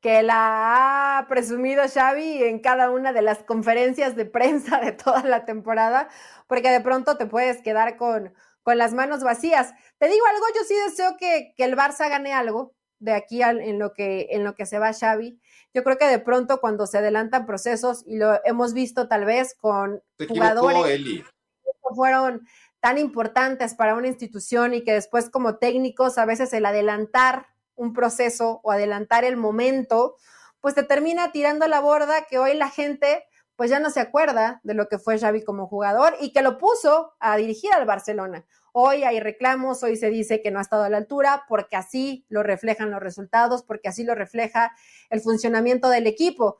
Que 0.00 0.22
la 0.22 1.18
ha 1.18 1.28
presumido 1.28 1.84
Xavi 1.86 2.42
en 2.42 2.60
cada 2.60 2.90
una 2.90 3.12
de 3.12 3.22
las 3.22 3.44
conferencias 3.44 4.16
de 4.16 4.24
prensa 4.24 4.80
de 4.80 4.92
toda 4.92 5.22
la 5.22 5.44
temporada, 5.44 6.08
porque 6.46 6.70
de 6.70 6.80
pronto 6.80 7.16
te 7.16 7.26
puedes 7.26 7.60
quedar 7.60 7.96
con, 7.96 8.32
con 8.62 8.78
las 8.78 8.92
manos 8.92 9.22
vacías. 9.22 9.72
Te 9.98 10.08
digo 10.08 10.24
algo, 10.26 10.46
yo 10.54 10.64
sí 10.64 10.74
deseo 10.86 11.16
que, 11.16 11.54
el 11.56 11.76
Barça 11.76 12.08
gane 12.08 12.32
algo 12.32 12.74
de 12.98 13.12
aquí 13.12 13.42
en, 13.42 13.78
lo 13.78 13.92
que, 13.92 14.28
en 14.30 14.44
lo 14.44 14.54
que 14.54 14.66
se 14.66 14.78
va 14.78 14.92
Xavi. 14.92 15.40
Yo 15.72 15.84
creo 15.84 15.96
que 15.96 16.06
de 16.06 16.18
pronto 16.18 16.60
cuando 16.60 16.86
se 16.86 16.98
adelantan 16.98 17.46
procesos, 17.46 18.02
y 18.06 18.16
lo 18.16 18.40
hemos 18.44 18.74
visto 18.74 19.08
tal 19.08 19.24
vez 19.24 19.54
con 19.54 20.02
jugadores 20.28 20.98
que 20.98 21.94
fueron 21.94 22.46
tan 22.80 22.98
importantes 22.98 23.74
para 23.74 23.94
una 23.94 24.08
institución 24.08 24.74
y 24.74 24.82
que 24.82 24.92
después 24.92 25.30
como 25.30 25.56
técnicos 25.56 26.18
a 26.18 26.24
veces 26.24 26.52
el 26.52 26.66
adelantar 26.66 27.46
un 27.74 27.92
proceso 27.92 28.60
o 28.62 28.72
adelantar 28.72 29.24
el 29.24 29.36
momento, 29.36 30.16
pues 30.60 30.74
te 30.74 30.82
termina 30.82 31.32
tirando 31.32 31.66
la 31.66 31.80
borda 31.80 32.26
que 32.28 32.38
hoy 32.38 32.54
la 32.54 32.68
gente 32.68 33.24
pues 33.60 33.68
ya 33.68 33.78
no 33.78 33.90
se 33.90 34.00
acuerda 34.00 34.58
de 34.62 34.72
lo 34.72 34.88
que 34.88 34.98
fue 34.98 35.18
Xavi 35.18 35.44
como 35.44 35.66
jugador 35.66 36.16
y 36.18 36.32
que 36.32 36.40
lo 36.40 36.56
puso 36.56 37.12
a 37.20 37.36
dirigir 37.36 37.70
al 37.74 37.84
Barcelona. 37.84 38.46
Hoy 38.72 39.04
hay 39.04 39.20
reclamos, 39.20 39.82
hoy 39.82 39.96
se 39.96 40.08
dice 40.08 40.40
que 40.40 40.50
no 40.50 40.60
ha 40.60 40.62
estado 40.62 40.84
a 40.84 40.88
la 40.88 40.96
altura 40.96 41.44
porque 41.46 41.76
así 41.76 42.24
lo 42.30 42.42
reflejan 42.42 42.90
los 42.90 43.00
resultados, 43.00 43.62
porque 43.62 43.90
así 43.90 44.02
lo 44.02 44.14
refleja 44.14 44.74
el 45.10 45.20
funcionamiento 45.20 45.90
del 45.90 46.06
equipo. 46.06 46.56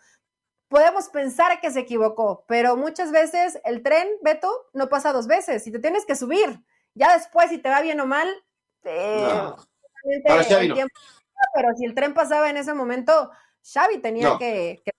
Podemos 0.69 1.09
pensar 1.09 1.59
que 1.63 1.71
se 1.71 1.81
equivocó, 1.81 2.45
pero 2.47 2.77
muchas 2.77 3.13
veces 3.13 3.59
el 3.65 3.83
tren, 3.83 4.07
Beto, 4.21 4.53
no 4.75 4.91
pasa 4.91 5.15
dos 5.15 5.27
veces 5.27 5.67
y 5.67 5.73
te 5.73 5.79
tienes 5.79 6.05
que 6.05 6.17
subir. 6.17 6.63
Ya 6.93 7.17
después, 7.17 7.49
si 7.49 7.57
te 7.57 7.71
va 7.71 7.81
bien 7.81 7.99
o 8.01 8.07
mal, 8.07 8.29
eh, 8.85 9.25
pero 11.55 11.75
si 11.79 11.87
el 11.87 11.95
tren 11.95 12.13
pasaba 12.13 12.51
en 12.51 12.59
ese 12.59 12.75
momento, 12.75 13.31
Xavi 13.63 14.03
tenía 14.03 14.37
que, 14.39 14.83
que 14.85 14.91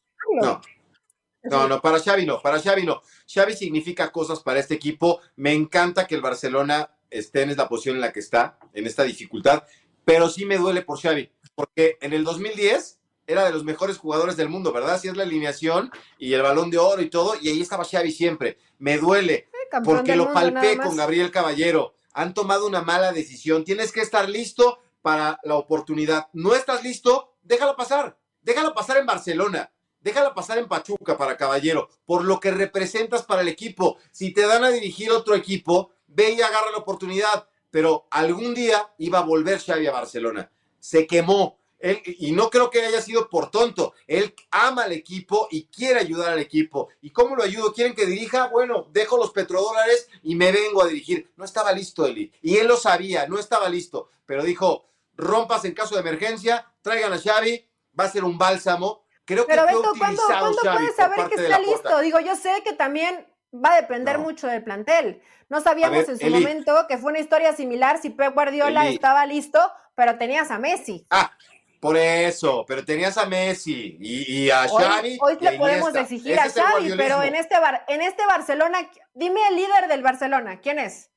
no, 1.44 1.68
no, 1.68 1.82
para 1.82 2.00
Xavi 2.00 2.26
no, 2.26 2.42
para 2.42 2.62
Xavi 2.62 2.86
no. 2.86 3.02
Xavi 3.32 3.54
significa 3.54 4.12
cosas 4.12 4.42
para 4.42 4.60
este 4.60 4.76
equipo. 4.76 5.22
Me 5.36 5.54
encanta 5.54 6.06
que 6.06 6.16
el 6.16 6.22
Barcelona 6.22 6.96
esté 7.10 7.42
en 7.42 7.56
la 7.56 7.68
posición 7.68 7.96
en 7.96 8.02
la 8.02 8.14
que 8.14 8.20
está, 8.20 8.58
en 8.74 8.86
esta 8.86 9.04
dificultad, 9.04 9.64
pero 10.06 10.30
sí 10.30 10.46
me 10.46 10.58
duele 10.58 10.82
por 10.82 11.00
Xavi, 11.00 11.32
porque 11.56 11.98
en 12.02 12.14
el 12.14 12.24
2010 12.24 13.00
era 13.28 13.46
de 13.46 13.52
los 13.52 13.64
mejores 13.64 13.98
jugadores 13.98 14.38
del 14.38 14.50
mundo, 14.50 14.72
¿verdad? 14.72 14.96
Así 14.96 15.08
es 15.08 15.18
la 15.18 15.24
alineación 15.24 15.92
y 16.18 16.34
el 16.34 16.42
balón 16.42 16.70
de 16.70 16.78
oro 16.78 17.02
y 17.02 17.10
todo, 17.10 17.36
y 17.42 17.50
ahí 17.50 17.62
estaba 17.62 17.86
Xavi 17.86 18.12
siempre. 18.12 18.58
Me 18.78 18.98
duele, 18.98 19.50
porque 19.84 20.16
lo 20.16 20.34
palpé 20.34 20.78
con 20.78 20.96
Gabriel 20.96 21.32
Caballero. 21.32 21.94
Han 22.14 22.34
tomado 22.34 22.68
una 22.68 22.82
mala 22.82 23.14
decisión. 23.14 23.64
Tienes 23.64 23.92
que 23.92 24.02
estar 24.02 24.28
listo 24.28 24.80
para 25.02 25.40
la 25.44 25.56
oportunidad. 25.56 26.28
No 26.34 26.56
estás 26.56 26.84
listo, 26.84 27.36
déjalo 27.44 27.76
pasar. 27.76 28.18
Déjalo 28.42 28.74
pasar 28.74 28.98
en 28.98 29.06
Barcelona 29.06 29.72
déjala 30.02 30.34
pasar 30.34 30.58
en 30.58 30.68
Pachuca 30.68 31.18
para 31.18 31.38
Caballero, 31.38 31.90
por 32.06 32.24
lo 32.24 32.40
que 32.40 32.52
representas 32.52 33.24
para 33.24 33.42
el 33.42 33.48
equipo. 33.48 33.98
Si 34.12 34.34
te 34.34 34.46
dan 34.46 34.64
a 34.64 34.70
dirigir 34.70 35.12
otro 35.12 35.36
equipo, 35.36 35.92
ve 36.08 36.32
y 36.32 36.42
agarra 36.42 36.72
la 36.72 36.78
oportunidad. 36.78 37.48
Pero 37.70 38.08
algún 38.12 38.54
día 38.54 38.94
iba 38.98 39.20
a 39.20 39.24
volver 39.24 39.60
Xavi 39.60 39.88
a 39.88 39.92
Barcelona. 39.92 40.52
Se 40.80 41.08
quemó. 41.08 41.58
Él, 41.80 42.00
y 42.06 42.32
no 42.32 42.52
creo 42.52 42.70
que 42.70 42.82
haya 42.82 43.02
sido 43.02 43.28
por 43.28 43.50
tonto. 43.50 43.94
Él 44.06 44.36
ama 44.52 44.84
al 44.84 44.92
equipo 44.92 45.48
y 45.50 45.66
quiere 45.66 46.00
ayudar 46.00 46.34
al 46.34 46.40
equipo. 46.40 46.90
¿Y 47.02 47.10
cómo 47.10 47.36
lo 47.36 47.44
ayudo? 47.44 47.74
¿Quieren 47.74 47.96
que 47.96 48.06
dirija? 48.06 48.50
Bueno, 48.50 48.88
dejo 48.92 49.18
los 49.18 49.32
petrodólares 49.32 50.08
y 50.22 50.36
me 50.36 50.52
vengo 50.52 50.84
a 50.84 50.88
dirigir. 50.88 51.32
No 51.38 51.46
estaba 51.46 51.72
listo, 51.72 52.06
Eli. 52.06 52.32
Y 52.42 52.58
él 52.58 52.68
lo 52.68 52.78
sabía, 52.78 53.26
no 53.28 53.40
estaba 53.40 53.68
listo. 53.70 54.10
Pero 54.28 54.44
dijo, 54.44 54.86
rompas 55.16 55.66
en 55.66 55.74
caso 55.74 55.96
de 55.96 56.02
emergencia, 56.02 56.72
traigan 56.82 57.14
a 57.14 57.20
Xavi, 57.20 57.66
va 58.00 58.04
a 58.04 58.12
ser 58.12 58.24
un 58.24 58.38
bálsamo 58.38 59.01
Creo 59.26 59.46
Pero 59.48 59.66
Beto, 59.66 59.94
¿cuándo, 59.98 60.22
puedes 60.28 60.96
saber 60.96 61.30
que 61.30 61.42
está 61.42 61.60
listo? 61.60 62.00
Digo, 62.00 62.20
yo 62.20 62.36
sé 62.36 62.62
que 62.64 62.74
también 62.74 63.28
va 63.54 63.74
a 63.74 63.82
depender 63.82 64.18
mucho 64.18 64.48
del 64.48 64.64
plantel. 64.64 65.22
No 65.50 65.62
sabíamos 65.62 66.08
en 66.08 66.18
su 66.18 66.28
momento 66.28 66.86
que 66.88 66.98
fue 66.98 67.12
una 67.12 67.20
historia 67.20 67.54
similar 67.54 68.02
si 68.02 68.10
Pep 68.10 68.34
Guardiola 68.34 68.88
estaba 68.88 69.26
listo, 69.26 69.60
pero 69.96 70.18
tenías 70.18 70.50
a 70.52 70.58
Messi. 70.58 71.06
Ah, 71.10 71.32
por 71.80 71.98
eso, 71.98 72.64
pero 72.68 72.86
tenías 72.86 73.18
a 73.18 73.26
Messi 73.26 73.98
y, 74.00 74.50
a 74.50 74.68
Xavi. 74.68 75.18
Hoy, 75.22 75.38
le 75.40 75.58
podemos 75.58 75.96
exigir 75.96 76.40
a 76.40 76.50
Xavi, 76.50 76.94
pero 76.96 77.22
en 77.24 77.36
este, 77.36 77.56
en 77.88 78.02
este 78.02 78.26
Barcelona, 78.26 78.90
dime 79.14 79.42
el 79.50 79.56
líder 79.56 79.88
del 79.88 80.02
Barcelona, 80.02 80.60
¿quién 80.62 80.80
es? 80.80 81.10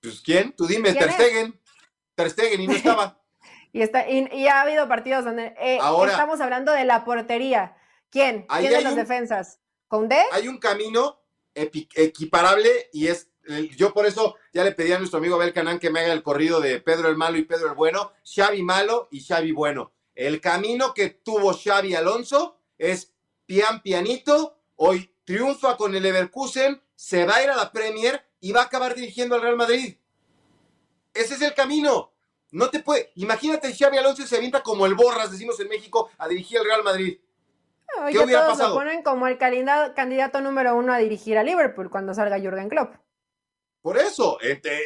Pues 0.00 0.20
quién, 0.20 0.52
tú 0.52 0.66
dime, 0.66 0.92
Ter 0.92 1.12
Stegen. 1.12 1.60
Ter 2.14 2.30
Stegen 2.30 2.60
y 2.60 2.66
no 2.66 2.72
estaba. 2.76 3.21
Y, 3.72 3.80
está, 3.80 4.08
y, 4.08 4.46
ha 4.46 4.60
habido 4.60 4.86
partidos 4.86 5.24
donde 5.24 5.54
eh, 5.58 5.78
estamos 6.06 6.40
hablando 6.40 6.72
de 6.72 6.84
la 6.84 7.04
portería. 7.04 7.76
¿Quién? 8.10 8.46
¿Quién 8.46 8.72
de 8.72 8.82
las 8.82 8.96
defensas? 8.96 9.60
¿Conde? 9.88 10.22
Hay 10.32 10.48
un 10.48 10.58
camino 10.58 11.20
equiparable 11.54 12.90
y 12.92 13.08
es. 13.08 13.28
Yo 13.76 13.92
por 13.92 14.06
eso 14.06 14.36
ya 14.52 14.62
le 14.62 14.72
pedí 14.72 14.92
a 14.92 14.98
nuestro 14.98 15.18
amigo 15.18 15.34
Abel 15.34 15.52
Canán 15.52 15.80
que 15.80 15.90
me 15.90 16.00
haga 16.00 16.12
el 16.12 16.22
corrido 16.22 16.60
de 16.60 16.80
Pedro 16.80 17.08
el 17.08 17.16
Malo 17.16 17.38
y 17.38 17.44
Pedro 17.44 17.70
el 17.70 17.74
Bueno, 17.74 18.12
Xavi 18.24 18.62
Malo 18.62 19.08
y 19.10 19.24
Xavi 19.24 19.52
Bueno. 19.52 19.92
El 20.14 20.40
camino 20.40 20.94
que 20.94 21.08
tuvo 21.08 21.52
Xavi 21.52 21.94
Alonso 21.94 22.58
es 22.78 23.12
pian 23.46 23.82
pianito, 23.82 24.58
hoy 24.76 25.12
triunfa 25.24 25.76
con 25.76 25.94
el 25.94 26.02
Leverkusen, 26.02 26.80
se 26.94 27.24
va 27.24 27.36
a 27.36 27.42
ir 27.42 27.50
a 27.50 27.56
la 27.56 27.72
Premier 27.72 28.24
y 28.40 28.52
va 28.52 28.60
a 28.60 28.64
acabar 28.64 28.94
dirigiendo 28.94 29.34
al 29.34 29.42
Real 29.42 29.56
Madrid. 29.56 29.96
Ese 31.14 31.34
es 31.34 31.42
el 31.42 31.54
camino. 31.54 32.11
No 32.52 32.70
te 32.70 32.80
puede. 32.80 33.10
Imagínate, 33.16 33.74
Xavi 33.74 33.96
Alonso 33.96 34.26
se 34.26 34.36
avienta 34.36 34.62
como 34.62 34.86
el 34.86 34.94
Borras, 34.94 35.30
decimos 35.32 35.58
en 35.58 35.68
México, 35.68 36.10
a 36.18 36.28
dirigir 36.28 36.58
al 36.58 36.66
Real 36.66 36.84
Madrid. 36.84 37.18
¿Qué 38.10 38.18
hubiera 38.18 38.42
todos 38.42 38.58
pasado? 38.58 38.68
Lo 38.70 38.80
ponen 38.80 39.02
como 39.02 39.26
el 39.26 39.38
candidato 39.38 40.40
número 40.40 40.76
uno 40.76 40.92
a 40.92 40.98
dirigir 40.98 41.38
a 41.38 41.42
Liverpool 41.42 41.90
cuando 41.90 42.14
salga 42.14 42.38
Jürgen 42.38 42.68
Klopp. 42.68 42.94
Por 43.80 43.98
eso. 43.98 44.38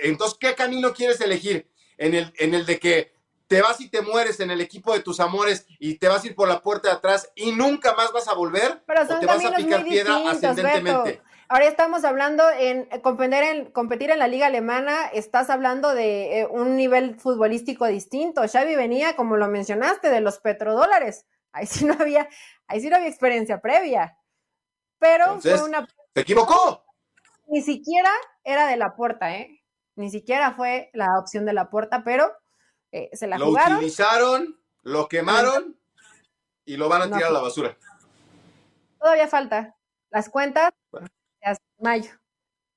Entonces, 0.02 0.38
¿qué 0.40 0.54
camino 0.54 0.94
quieres 0.94 1.20
elegir? 1.20 1.68
En 1.98 2.14
el, 2.14 2.32
en 2.38 2.54
el 2.54 2.66
de 2.66 2.78
que 2.78 3.16
te 3.46 3.62
vas 3.62 3.80
y 3.80 3.88
te 3.88 4.02
mueres 4.02 4.40
en 4.40 4.50
el 4.50 4.60
equipo 4.60 4.92
de 4.92 5.00
tus 5.00 5.20
amores 5.20 5.66
y 5.78 5.98
te 5.98 6.08
vas 6.08 6.24
a 6.24 6.26
ir 6.26 6.34
por 6.34 6.48
la 6.48 6.60
puerta 6.60 6.88
de 6.88 6.94
atrás 6.94 7.30
y 7.34 7.52
nunca 7.52 7.94
más 7.94 8.12
vas 8.12 8.28
a 8.28 8.34
volver 8.34 8.82
Pero 8.86 9.06
son 9.06 9.16
o 9.16 9.20
te 9.20 9.26
vas 9.26 9.44
a 9.44 9.52
picar 9.52 9.84
piedra 9.84 10.30
ascendentemente. 10.30 11.22
Ahora 11.48 11.66
estamos 11.66 12.04
hablando 12.04 12.42
en 12.50 12.86
competir, 13.02 13.34
en 13.34 13.70
competir 13.70 14.10
en 14.10 14.18
la 14.18 14.26
liga 14.26 14.46
alemana, 14.46 15.06
estás 15.06 15.48
hablando 15.48 15.94
de 15.94 16.40
eh, 16.40 16.46
un 16.46 16.76
nivel 16.76 17.20
futbolístico 17.20 17.86
distinto. 17.86 18.42
Xavi 18.42 18.74
venía, 18.74 19.14
como 19.14 19.36
lo 19.36 19.46
mencionaste, 19.46 20.10
de 20.10 20.20
los 20.20 20.38
petrodólares. 20.38 21.24
Ahí 21.52 21.66
sí 21.66 21.84
no 21.84 21.94
había, 22.00 22.28
ahí 22.66 22.80
sí 22.80 22.90
no 22.90 22.96
había 22.96 23.08
experiencia 23.08 23.60
previa. 23.60 24.18
Pero 24.98 25.40
fue 25.40 25.62
una. 25.62 25.86
¡Se 26.14 26.20
equivocó! 26.20 26.84
Ni 27.46 27.62
siquiera 27.62 28.10
era 28.42 28.66
de 28.66 28.76
la 28.76 28.96
puerta, 28.96 29.36
¿eh? 29.36 29.62
Ni 29.94 30.10
siquiera 30.10 30.52
fue 30.54 30.90
la 30.94 31.18
opción 31.18 31.46
de 31.46 31.52
la 31.52 31.70
puerta, 31.70 32.02
pero 32.02 32.32
eh, 32.90 33.08
se 33.12 33.28
la 33.28 33.38
lo 33.38 33.46
jugaron. 33.46 33.74
Lo 33.74 33.78
utilizaron, 33.78 34.60
lo 34.82 35.08
quemaron 35.08 35.78
y 36.64 36.76
lo 36.76 36.88
van 36.88 37.02
a 37.02 37.06
tirar 37.06 37.30
a 37.30 37.34
la 37.34 37.40
basura. 37.40 37.76
Todavía 38.98 39.28
falta. 39.28 39.76
Las 40.10 40.28
cuentas 40.28 40.72
mayo 41.78 42.10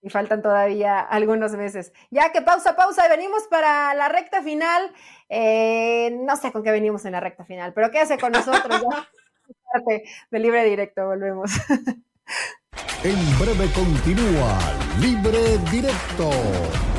y 0.01 0.09
faltan 0.09 0.41
todavía 0.41 0.99
algunos 0.99 1.53
meses. 1.53 1.91
Ya 2.09 2.31
que 2.31 2.41
pausa, 2.41 2.75
pausa, 2.75 3.07
venimos 3.09 3.43
para 3.49 3.93
la 3.93 4.09
recta 4.09 4.41
final. 4.41 4.91
Eh, 5.27 6.17
no 6.21 6.35
sé 6.35 6.51
con 6.51 6.63
qué 6.63 6.71
venimos 6.71 7.05
en 7.05 7.13
la 7.13 7.19
recta 7.19 7.43
final, 7.45 7.73
pero 7.73 7.91
quédese 7.91 8.17
con 8.17 8.31
nosotros. 8.31 8.81
ya. 8.81 9.09
Parte 9.73 10.03
de 10.31 10.39
libre 10.39 10.63
directo, 10.63 11.05
volvemos. 11.05 11.51
En 13.03 13.39
breve 13.39 13.71
continúa 13.73 14.59
Libre 14.99 15.57
Directo 15.71 16.29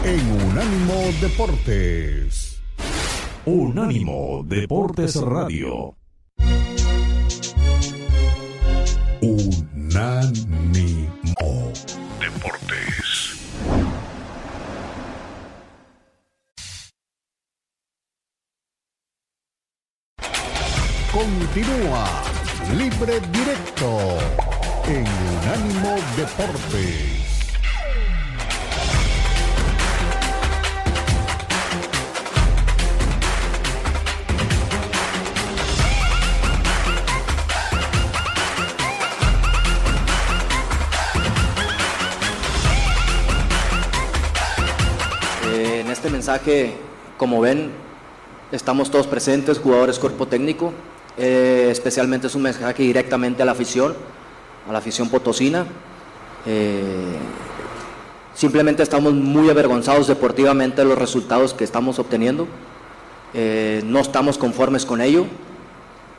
en 0.04 0.48
Unánimo 0.48 0.94
Deportes. 1.20 2.60
Unánimo 3.44 4.42
Deportes 4.44 5.20
Radio. 5.20 5.96
Unánimo 9.20 10.89
Continúa 21.52 22.06
Libre 22.78 23.18
Directo 23.32 23.98
en 24.86 25.04
Unánimo 25.42 25.96
Deportes. 26.16 27.56
Eh, 45.48 45.84
este 45.90 46.10
mensaje, 46.10 46.74
como 47.18 47.40
ven, 47.40 47.72
estamos 48.52 48.88
todos 48.88 49.08
presentes, 49.08 49.58
jugadores, 49.58 49.98
cuerpo 49.98 50.28
técnico. 50.28 50.72
Eh, 51.22 51.68
especialmente 51.70 52.28
es 52.28 52.34
un 52.34 52.40
mensaje 52.40 52.82
directamente 52.82 53.42
a 53.42 53.44
la 53.44 53.52
afición, 53.52 53.94
a 54.66 54.72
la 54.72 54.78
afición 54.78 55.10
potosina. 55.10 55.66
Eh, 56.46 57.14
simplemente 58.34 58.82
estamos 58.82 59.12
muy 59.12 59.50
avergonzados 59.50 60.06
deportivamente 60.06 60.80
de 60.80 60.88
los 60.88 60.96
resultados 60.96 61.52
que 61.52 61.64
estamos 61.64 61.98
obteniendo. 61.98 62.48
Eh, 63.34 63.82
no 63.84 63.98
estamos 63.98 64.38
conformes 64.38 64.86
con 64.86 65.02
ello. 65.02 65.26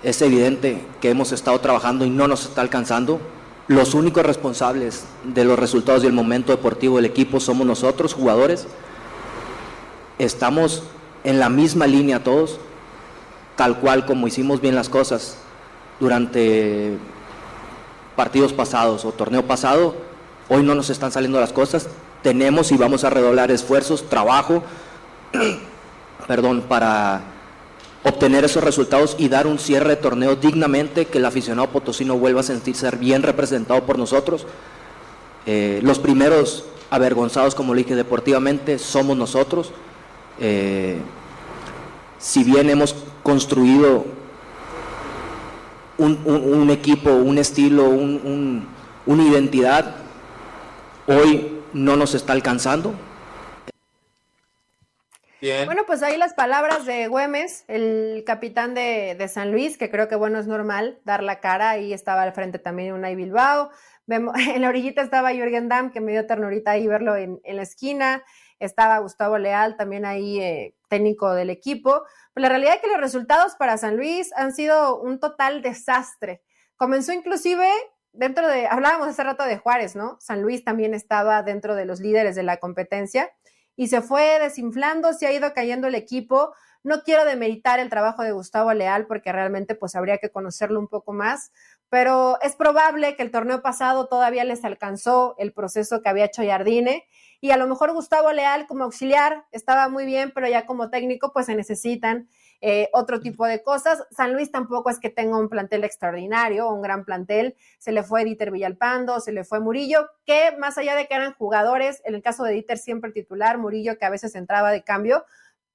Es 0.03 0.21
evidente 0.21 0.83
que 1.01 1.09
hemos 1.09 1.31
estado 1.31 1.59
trabajando 1.59 2.05
y 2.05 2.11
no 2.11 2.27
nos 2.27 2.45
está 2.45 2.61
alcanzando. 2.61 3.19
Los 3.67 3.95
únicos 3.95 4.23
responsables 4.23 5.05
de 5.23 5.45
los 5.45 5.57
resultados 5.57 6.03
y 6.03 6.07
el 6.07 6.13
momento 6.13 6.51
deportivo 6.51 6.97
del 6.97 7.05
equipo 7.05 7.39
somos 7.39 7.65
nosotros, 7.65 8.13
jugadores. 8.13 8.67
Estamos 10.19 10.83
en 11.23 11.39
la 11.39 11.49
misma 11.49 11.87
línea 11.87 12.23
todos, 12.23 12.59
tal 13.61 13.77
cual 13.77 14.07
como 14.07 14.25
hicimos 14.25 14.59
bien 14.59 14.73
las 14.73 14.89
cosas 14.89 15.35
durante 15.99 16.97
partidos 18.15 18.53
pasados 18.53 19.05
o 19.05 19.11
torneo 19.11 19.45
pasado, 19.45 19.93
hoy 20.49 20.63
no 20.63 20.73
nos 20.73 20.89
están 20.89 21.11
saliendo 21.11 21.39
las 21.39 21.53
cosas, 21.53 21.87
tenemos 22.23 22.71
y 22.71 22.77
vamos 22.77 23.03
a 23.03 23.11
redoblar 23.11 23.51
esfuerzos, 23.51 24.09
trabajo, 24.09 24.63
perdón, 26.27 26.63
para 26.67 27.21
obtener 28.03 28.45
esos 28.45 28.63
resultados 28.63 29.15
y 29.19 29.29
dar 29.29 29.45
un 29.45 29.59
cierre 29.59 29.89
de 29.89 29.97
torneo 29.97 30.35
dignamente, 30.35 31.05
que 31.05 31.19
el 31.19 31.25
aficionado 31.25 31.69
potosino 31.69 32.17
vuelva 32.17 32.39
a 32.39 32.43
sentirse 32.43 32.89
bien 32.95 33.21
representado 33.21 33.85
por 33.85 33.99
nosotros. 33.99 34.47
Eh, 35.45 35.81
los 35.83 35.99
primeros 35.99 36.65
avergonzados, 36.89 37.53
como 37.53 37.75
le 37.75 37.83
dije, 37.83 37.95
deportivamente, 37.95 38.79
somos 38.79 39.15
nosotros. 39.15 39.71
Eh, 40.39 40.97
si 42.17 42.43
bien 42.43 42.67
hemos 42.71 42.95
construido 43.23 44.05
un, 45.97 46.21
un, 46.25 46.53
un 46.53 46.69
equipo, 46.69 47.11
un 47.11 47.37
estilo, 47.37 47.89
un, 47.89 48.67
una 49.05 49.23
identidad, 49.23 49.95
hoy 51.07 51.61
no 51.73 51.95
nos 51.95 52.15
está 52.15 52.33
alcanzando. 52.33 52.93
Bien. 55.39 55.65
Bueno, 55.65 55.83
pues 55.87 56.03
ahí 56.03 56.17
las 56.17 56.35
palabras 56.35 56.85
de 56.85 57.07
Güemes, 57.07 57.65
el 57.67 58.23
capitán 58.27 58.75
de, 58.75 59.15
de, 59.17 59.27
San 59.27 59.51
Luis, 59.51 59.75
que 59.75 59.89
creo 59.89 60.07
que 60.07 60.15
bueno, 60.15 60.37
es 60.37 60.45
normal 60.45 60.99
dar 61.03 61.23
la 61.23 61.39
cara, 61.39 61.71
ahí 61.71 61.93
estaba 61.93 62.21
al 62.21 62.33
frente 62.33 62.59
también 62.59 62.93
Unai 62.93 63.15
Bilbao, 63.15 63.71
Vemos, 64.05 64.33
en 64.55 64.61
la 64.61 64.69
orillita 64.69 65.01
estaba 65.01 65.31
Jürgen 65.31 65.69
Damm, 65.69 65.91
que 65.91 66.01
me 66.01 66.11
dio 66.11 66.27
ternurita 66.27 66.71
ahí 66.71 66.87
verlo 66.87 67.15
en, 67.15 67.39
en 67.43 67.55
la 67.55 67.63
esquina, 67.63 68.23
estaba 68.59 68.99
Gustavo 68.99 69.37
Leal, 69.37 69.77
también 69.77 70.05
ahí 70.05 70.39
eh, 70.39 70.75
técnico 70.87 71.33
del 71.33 71.49
equipo. 71.49 72.03
Pero 72.33 72.43
la 72.43 72.49
realidad 72.49 72.75
es 72.75 72.81
que 72.81 72.87
los 72.87 72.99
resultados 72.99 73.55
para 73.55 73.77
San 73.77 73.97
Luis 73.97 74.31
han 74.35 74.53
sido 74.53 74.99
un 75.01 75.19
total 75.19 75.61
desastre. 75.61 76.41
Comenzó 76.75 77.11
inclusive 77.13 77.67
dentro 78.13 78.47
de, 78.47 78.67
hablábamos 78.67 79.07
hace 79.07 79.23
rato 79.23 79.43
de 79.43 79.57
Juárez, 79.57 79.95
¿no? 79.95 80.17
San 80.19 80.41
Luis 80.41 80.63
también 80.63 80.93
estaba 80.93 81.43
dentro 81.43 81.75
de 81.75 81.85
los 81.85 81.99
líderes 81.99 82.35
de 82.35 82.43
la 82.43 82.57
competencia 82.57 83.31
y 83.75 83.87
se 83.87 84.01
fue 84.01 84.39
desinflando, 84.39 85.13
se 85.13 85.27
ha 85.27 85.31
ido 85.31 85.53
cayendo 85.53 85.87
el 85.87 85.95
equipo. 85.95 86.53
No 86.83 87.03
quiero 87.03 87.25
demeritar 87.25 87.79
el 87.79 87.89
trabajo 87.89 88.23
de 88.23 88.31
Gustavo 88.31 88.73
Leal 88.73 89.07
porque 89.07 89.31
realmente 89.31 89.75
pues 89.75 89.95
habría 89.95 90.17
que 90.17 90.31
conocerlo 90.31 90.79
un 90.79 90.87
poco 90.87 91.13
más, 91.13 91.51
pero 91.89 92.39
es 92.41 92.55
probable 92.55 93.15
que 93.15 93.23
el 93.23 93.31
torneo 93.31 93.61
pasado 93.61 94.07
todavía 94.07 94.43
les 94.43 94.63
alcanzó 94.65 95.35
el 95.37 95.53
proceso 95.53 96.01
que 96.01 96.09
había 96.09 96.25
hecho 96.25 96.43
Jardine 96.43 97.05
y 97.41 97.49
a 97.49 97.57
lo 97.57 97.67
mejor 97.67 97.91
Gustavo 97.91 98.31
Leal 98.31 98.67
como 98.67 98.83
auxiliar 98.83 99.45
estaba 99.51 99.89
muy 99.89 100.05
bien, 100.05 100.31
pero 100.33 100.47
ya 100.47 100.67
como 100.67 100.91
técnico 100.91 101.33
pues 101.33 101.47
se 101.47 101.55
necesitan 101.55 102.29
eh, 102.61 102.89
otro 102.93 103.19
tipo 103.19 103.47
de 103.47 103.63
cosas. 103.63 104.03
San 104.11 104.33
Luis 104.33 104.51
tampoco 104.51 104.91
es 104.91 104.99
que 104.99 105.09
tenga 105.09 105.37
un 105.37 105.49
plantel 105.49 105.83
extraordinario, 105.83 106.69
un 106.69 106.83
gran 106.83 107.03
plantel. 107.03 107.55
Se 107.79 107.91
le 107.91 108.03
fue 108.03 108.23
Dieter 108.23 108.51
Villalpando, 108.51 109.19
se 109.19 109.31
le 109.31 109.43
fue 109.43 109.59
Murillo, 109.59 110.07
que 110.23 110.55
más 110.59 110.77
allá 110.77 110.95
de 110.95 111.07
que 111.07 111.15
eran 111.15 111.33
jugadores, 111.33 112.03
en 112.05 112.13
el 112.13 112.21
caso 112.21 112.43
de 112.43 112.53
Dieter 112.53 112.77
siempre 112.77 113.11
titular, 113.11 113.57
Murillo 113.57 113.97
que 113.97 114.05
a 114.05 114.11
veces 114.11 114.35
entraba 114.35 114.69
de 114.69 114.83
cambio, 114.83 115.25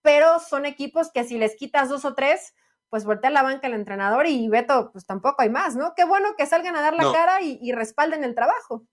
pero 0.03 0.39
son 0.39 0.67
equipos 0.67 1.11
que 1.11 1.25
si 1.25 1.37
les 1.37 1.57
quitas 1.57 1.89
dos 1.89 2.05
o 2.05 2.14
tres, 2.14 2.55
pues 2.91 3.05
voltea 3.05 3.31
la 3.31 3.43
banca 3.43 3.67
el 3.67 3.75
entrenador 3.75 4.29
y 4.29 4.47
Beto, 4.47 4.93
pues 4.93 5.05
tampoco 5.05 5.43
hay 5.43 5.51
más, 5.51 5.75
¿no? 5.75 5.95
Qué 5.97 6.05
bueno 6.05 6.37
que 6.39 6.47
salgan 6.47 6.77
a 6.77 6.81
dar 6.81 6.95
la 6.95 7.03
no. 7.03 7.12
cara 7.12 7.43
y, 7.43 7.59
y 7.61 7.73
respalden 7.73 8.23
el 8.23 8.37
trabajo. 8.37 8.87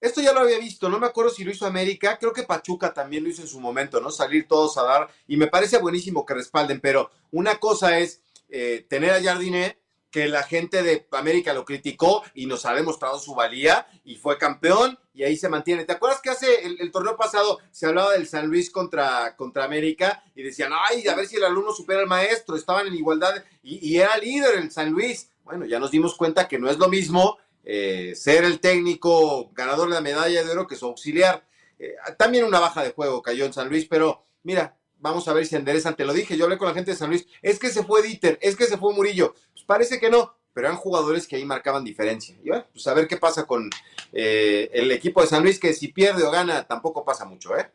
Esto 0.00 0.20
ya 0.20 0.32
lo 0.32 0.40
había 0.40 0.58
visto, 0.58 0.88
no 0.88 0.98
me 0.98 1.06
acuerdo 1.06 1.30
si 1.30 1.42
lo 1.42 1.50
hizo 1.50 1.66
América, 1.66 2.18
creo 2.18 2.32
que 2.32 2.42
Pachuca 2.42 2.92
también 2.92 3.24
lo 3.24 3.30
hizo 3.30 3.42
en 3.42 3.48
su 3.48 3.60
momento, 3.60 4.00
¿no? 4.00 4.10
Salir 4.10 4.46
todos 4.46 4.76
a 4.76 4.82
dar, 4.82 5.08
y 5.26 5.36
me 5.36 5.46
parece 5.46 5.78
buenísimo 5.78 6.26
que 6.26 6.34
respalden, 6.34 6.80
pero 6.80 7.10
una 7.30 7.56
cosa 7.56 7.98
es 7.98 8.20
eh, 8.48 8.86
tener 8.88 9.10
a 9.10 9.22
Jardine, 9.22 9.78
que 10.10 10.28
la 10.28 10.44
gente 10.44 10.82
de 10.82 11.06
América 11.12 11.52
lo 11.52 11.64
criticó 11.64 12.22
y 12.32 12.46
nos 12.46 12.64
ha 12.64 12.74
demostrado 12.74 13.18
su 13.18 13.34
valía, 13.34 13.86
y 14.04 14.16
fue 14.16 14.38
campeón, 14.38 14.98
y 15.12 15.24
ahí 15.24 15.36
se 15.36 15.48
mantiene. 15.48 15.84
¿Te 15.84 15.92
acuerdas 15.92 16.20
que 16.22 16.30
hace 16.30 16.64
el, 16.64 16.80
el 16.80 16.90
torneo 16.90 17.16
pasado 17.16 17.58
se 17.70 17.86
hablaba 17.86 18.12
del 18.12 18.26
San 18.26 18.46
Luis 18.46 18.70
contra, 18.70 19.34
contra 19.36 19.64
América, 19.64 20.22
y 20.34 20.42
decían, 20.42 20.72
ay, 20.88 21.08
a 21.08 21.14
ver 21.14 21.26
si 21.26 21.36
el 21.36 21.44
alumno 21.44 21.72
supera 21.72 22.00
al 22.00 22.06
maestro, 22.06 22.56
estaban 22.56 22.86
en 22.86 22.94
igualdad, 22.94 23.44
y, 23.62 23.86
y 23.86 23.98
era 23.98 24.16
líder 24.16 24.56
el 24.56 24.70
San 24.70 24.90
Luis. 24.90 25.30
Bueno, 25.44 25.64
ya 25.66 25.78
nos 25.78 25.90
dimos 25.90 26.14
cuenta 26.16 26.48
que 26.48 26.58
no 26.58 26.70
es 26.70 26.78
lo 26.78 26.88
mismo 26.88 27.38
eh, 27.68 28.14
ser 28.14 28.44
el 28.44 28.60
técnico 28.60 29.50
ganador 29.52 29.88
de 29.88 29.96
la 29.96 30.00
medalla 30.00 30.44
de 30.44 30.50
oro 30.50 30.68
que 30.68 30.76
su 30.76 30.86
auxiliar. 30.86 31.44
Eh, 31.78 31.96
también 32.16 32.44
una 32.44 32.60
baja 32.60 32.82
de 32.84 32.92
juego 32.92 33.20
cayó 33.20 33.44
en 33.44 33.52
San 33.52 33.68
Luis, 33.68 33.86
pero 33.90 34.24
mira, 34.44 34.78
vamos 34.98 35.26
a 35.26 35.32
ver 35.32 35.44
si 35.46 35.56
enderezan. 35.56 35.96
Te 35.96 36.04
lo 36.04 36.12
dije, 36.12 36.36
yo 36.36 36.44
hablé 36.44 36.58
con 36.58 36.68
la 36.68 36.74
gente 36.74 36.92
de 36.92 36.96
San 36.96 37.10
Luis. 37.10 37.26
Es 37.42 37.58
que 37.58 37.70
se 37.70 37.82
fue 37.82 38.02
Dieter, 38.02 38.38
es 38.40 38.54
que 38.54 38.66
se 38.66 38.78
fue 38.78 38.94
Murillo. 38.94 39.34
Pues 39.52 39.64
parece 39.64 39.98
que 39.98 40.08
no, 40.08 40.36
pero 40.54 40.68
eran 40.68 40.78
jugadores 40.78 41.26
que 41.26 41.34
ahí 41.34 41.44
marcaban 41.44 41.82
diferencia. 41.82 42.36
Y 42.42 42.50
bueno, 42.50 42.64
pues 42.72 42.86
a 42.86 42.94
ver 42.94 43.08
qué 43.08 43.16
pasa 43.16 43.44
con 43.46 43.68
eh, 44.12 44.70
el 44.72 44.92
equipo 44.92 45.20
de 45.20 45.26
San 45.26 45.42
Luis, 45.42 45.58
que 45.58 45.72
si 45.72 45.88
pierde 45.88 46.22
o 46.22 46.30
gana 46.30 46.68
tampoco 46.68 47.04
pasa 47.04 47.24
mucho, 47.24 47.56
¿eh? 47.58 47.68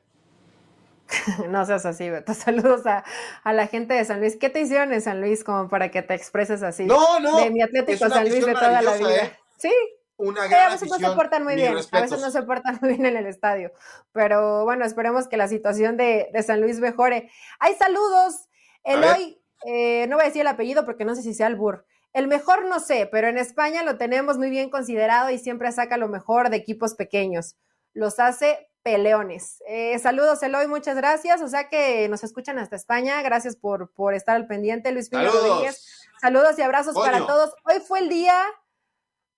No 1.49 1.65
seas 1.65 1.85
así, 1.85 2.09
Beto. 2.09 2.33
Saludos 2.33 2.85
a, 2.85 3.03
a, 3.43 3.53
la 3.53 3.67
gente 3.67 3.93
de 3.93 4.05
San 4.05 4.21
Luis. 4.21 4.37
¿Qué 4.37 4.49
te 4.49 4.61
hicieron 4.61 4.93
en 4.93 5.01
San 5.01 5.19
Luis 5.19 5.43
como 5.43 5.67
para 5.67 5.91
que 5.91 6.01
te 6.01 6.13
expreses 6.13 6.63
así? 6.63 6.85
No, 6.85 7.19
no. 7.19 7.41
De 7.41 7.49
mi 7.49 7.61
Atlético 7.61 8.07
San 8.07 8.29
Luis 8.29 8.45
de 8.45 8.53
toda 8.53 8.81
la 8.81 8.95
vida. 8.95 9.25
¿eh? 9.25 9.40
Sí. 9.61 9.71
una 10.17 10.47
gran 10.47 10.69
a 10.69 10.73
veces 10.73 10.89
no 10.89 10.97
se 10.97 11.15
portan 11.15 11.43
muy 11.43 11.55
bien, 11.55 11.73
a 11.91 12.01
veces 12.01 12.21
no 12.21 12.31
se 12.31 12.43
portan 12.43 12.79
muy 12.81 12.89
bien 12.91 13.05
en 13.05 13.17
el 13.17 13.25
estadio. 13.25 13.71
Pero 14.11 14.65
bueno, 14.65 14.85
esperemos 14.85 15.27
que 15.27 15.37
la 15.37 15.47
situación 15.47 15.97
de, 15.97 16.29
de 16.33 16.43
San 16.43 16.61
Luis 16.61 16.79
mejore. 16.79 17.29
Hay 17.59 17.75
saludos. 17.75 18.47
Eloy, 18.83 19.41
eh, 19.65 20.07
no 20.07 20.15
voy 20.15 20.23
a 20.23 20.27
decir 20.27 20.41
el 20.41 20.47
apellido 20.47 20.85
porque 20.85 21.05
no 21.05 21.15
sé 21.15 21.21
si 21.21 21.33
sea 21.33 21.47
el 21.47 21.55
Bur. 21.55 21.85
El 22.13 22.27
mejor 22.27 22.65
no 22.65 22.79
sé, 22.79 23.07
pero 23.11 23.27
en 23.29 23.37
España 23.37 23.83
lo 23.83 23.97
tenemos 23.97 24.37
muy 24.37 24.49
bien 24.49 24.69
considerado 24.69 25.29
y 25.29 25.37
siempre 25.37 25.71
saca 25.71 25.97
lo 25.97 26.09
mejor 26.09 26.49
de 26.49 26.57
equipos 26.57 26.95
pequeños. 26.95 27.55
Los 27.93 28.19
hace 28.19 28.69
peleones. 28.83 29.61
Eh, 29.67 29.97
saludos, 29.99 30.41
Eloy, 30.43 30.67
muchas 30.67 30.95
gracias. 30.97 31.41
O 31.41 31.47
sea 31.47 31.69
que 31.69 32.09
nos 32.09 32.23
escuchan 32.23 32.59
hasta 32.59 32.75
España. 32.75 33.21
Gracias 33.21 33.55
por, 33.55 33.91
por 33.93 34.13
estar 34.13 34.35
al 34.35 34.47
pendiente, 34.47 34.91
Luis 34.91 35.09
Pino 35.09 35.23
Saludos. 35.23 35.47
Rodríguez. 35.47 36.07
Saludos 36.19 36.59
y 36.59 36.61
abrazos 36.61 36.93
Coño. 36.93 37.05
para 37.05 37.25
todos. 37.25 37.53
Hoy 37.63 37.79
fue 37.79 37.99
el 37.99 38.09
día 38.09 38.43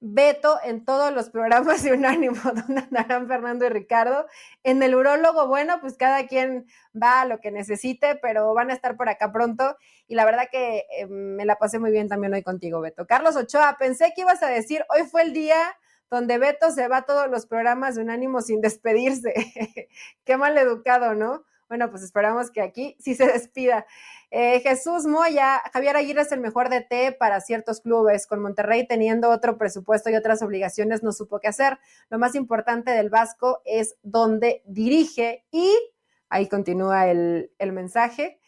Beto 0.06 0.60
en 0.66 0.84
todos 0.84 1.14
los 1.14 1.30
programas 1.30 1.82
de 1.82 1.94
Unánimo, 1.94 2.36
donde 2.44 2.82
andarán 2.82 3.26
Fernando 3.30 3.66
y 3.66 3.70
Ricardo. 3.70 4.26
En 4.62 4.84
el 4.84 4.96
urólogo, 4.96 5.48
bueno, 5.48 5.80
pues 5.80 5.96
cada 5.96 6.28
quien 6.28 6.68
va 6.94 7.22
a 7.22 7.26
lo 7.26 7.40
que 7.40 7.52
necesite, 7.52 8.16
pero 8.22 8.54
van 8.54 8.70
a 8.70 8.74
estar 8.74 8.98
por 8.98 9.08
acá 9.08 9.32
pronto. 9.32 9.78
Y 10.08 10.16
la 10.16 10.26
verdad 10.26 10.50
que 10.52 10.84
eh, 10.98 11.08
me 11.08 11.46
la 11.46 11.56
pasé 11.56 11.80
muy 11.80 11.92
bien 11.92 12.10
también 12.10 12.34
hoy 12.34 12.44
contigo, 12.44 12.82
Beto. 12.82 13.08
Carlos 13.08 13.38
Ochoa, 13.38 13.78
pensé 13.80 14.12
que 14.14 14.24
ibas 14.24 14.44
a 14.44 14.48
decir, 14.48 14.84
hoy 14.94 15.04
fue 15.04 15.22
el 15.22 15.32
día 15.32 15.58
donde 16.12 16.38
Beto 16.38 16.70
se 16.72 16.90
va 16.90 16.98
a 16.98 17.06
todos 17.06 17.30
los 17.30 17.46
programas 17.46 17.96
de 17.96 18.02
Unánimo 18.02 18.42
sin 18.42 18.60
despedirse. 18.60 19.34
Qué 20.26 20.36
mal 20.36 20.58
educado, 20.58 21.16
¿no? 21.16 21.46
Bueno, 21.74 21.90
pues 21.90 22.04
esperamos 22.04 22.52
que 22.52 22.62
aquí 22.62 22.96
sí 23.00 23.16
se 23.16 23.26
despida. 23.26 23.88
Eh, 24.30 24.60
Jesús 24.60 25.08
Moya, 25.08 25.60
Javier 25.74 25.98
Aguirre 25.98 26.22
es 26.22 26.32
el 26.32 26.40
mejor 26.40 26.70
DT 26.70 27.18
para 27.18 27.42
ciertos 27.42 27.82
clubes. 27.82 28.28
Con 28.28 28.44
Monterrey 28.44 28.86
teniendo 28.86 29.32
otro 29.32 29.58
presupuesto 29.58 30.12
y 30.12 30.16
otras 30.16 30.44
obligaciones, 30.44 31.02
no 31.02 31.12
supo 31.12 31.40
qué 31.40 31.48
hacer. 31.48 31.80
Lo 32.12 32.20
más 32.20 32.36
importante 32.36 32.92
del 32.92 33.10
Vasco 33.10 33.64
es 33.66 33.96
dónde 34.04 34.62
dirige 34.68 35.48
y 35.50 35.76
ahí 36.30 36.48
continúa 36.48 37.08
el, 37.08 37.52
el 37.58 37.72
mensaje. 37.72 38.40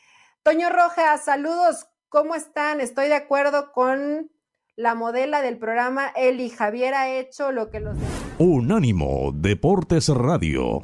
Toño 0.43 0.69
Rojas, 0.69 1.25
saludos, 1.25 1.87
¿cómo 2.09 2.35
están? 2.35 2.79
Estoy 2.79 3.07
de 3.07 3.15
acuerdo 3.15 3.71
con 3.71 4.29
la 4.75 4.93
modela 4.93 5.41
del 5.41 5.57
programa 5.57 6.09
Eli. 6.15 6.51
Javier 6.51 6.93
ha 6.93 7.09
hecho 7.09 7.51
lo 7.51 7.71
que 7.71 7.79
los... 7.79 7.97
Unánimo 8.37 9.31
Deportes 9.33 10.09
Radio. 10.09 10.83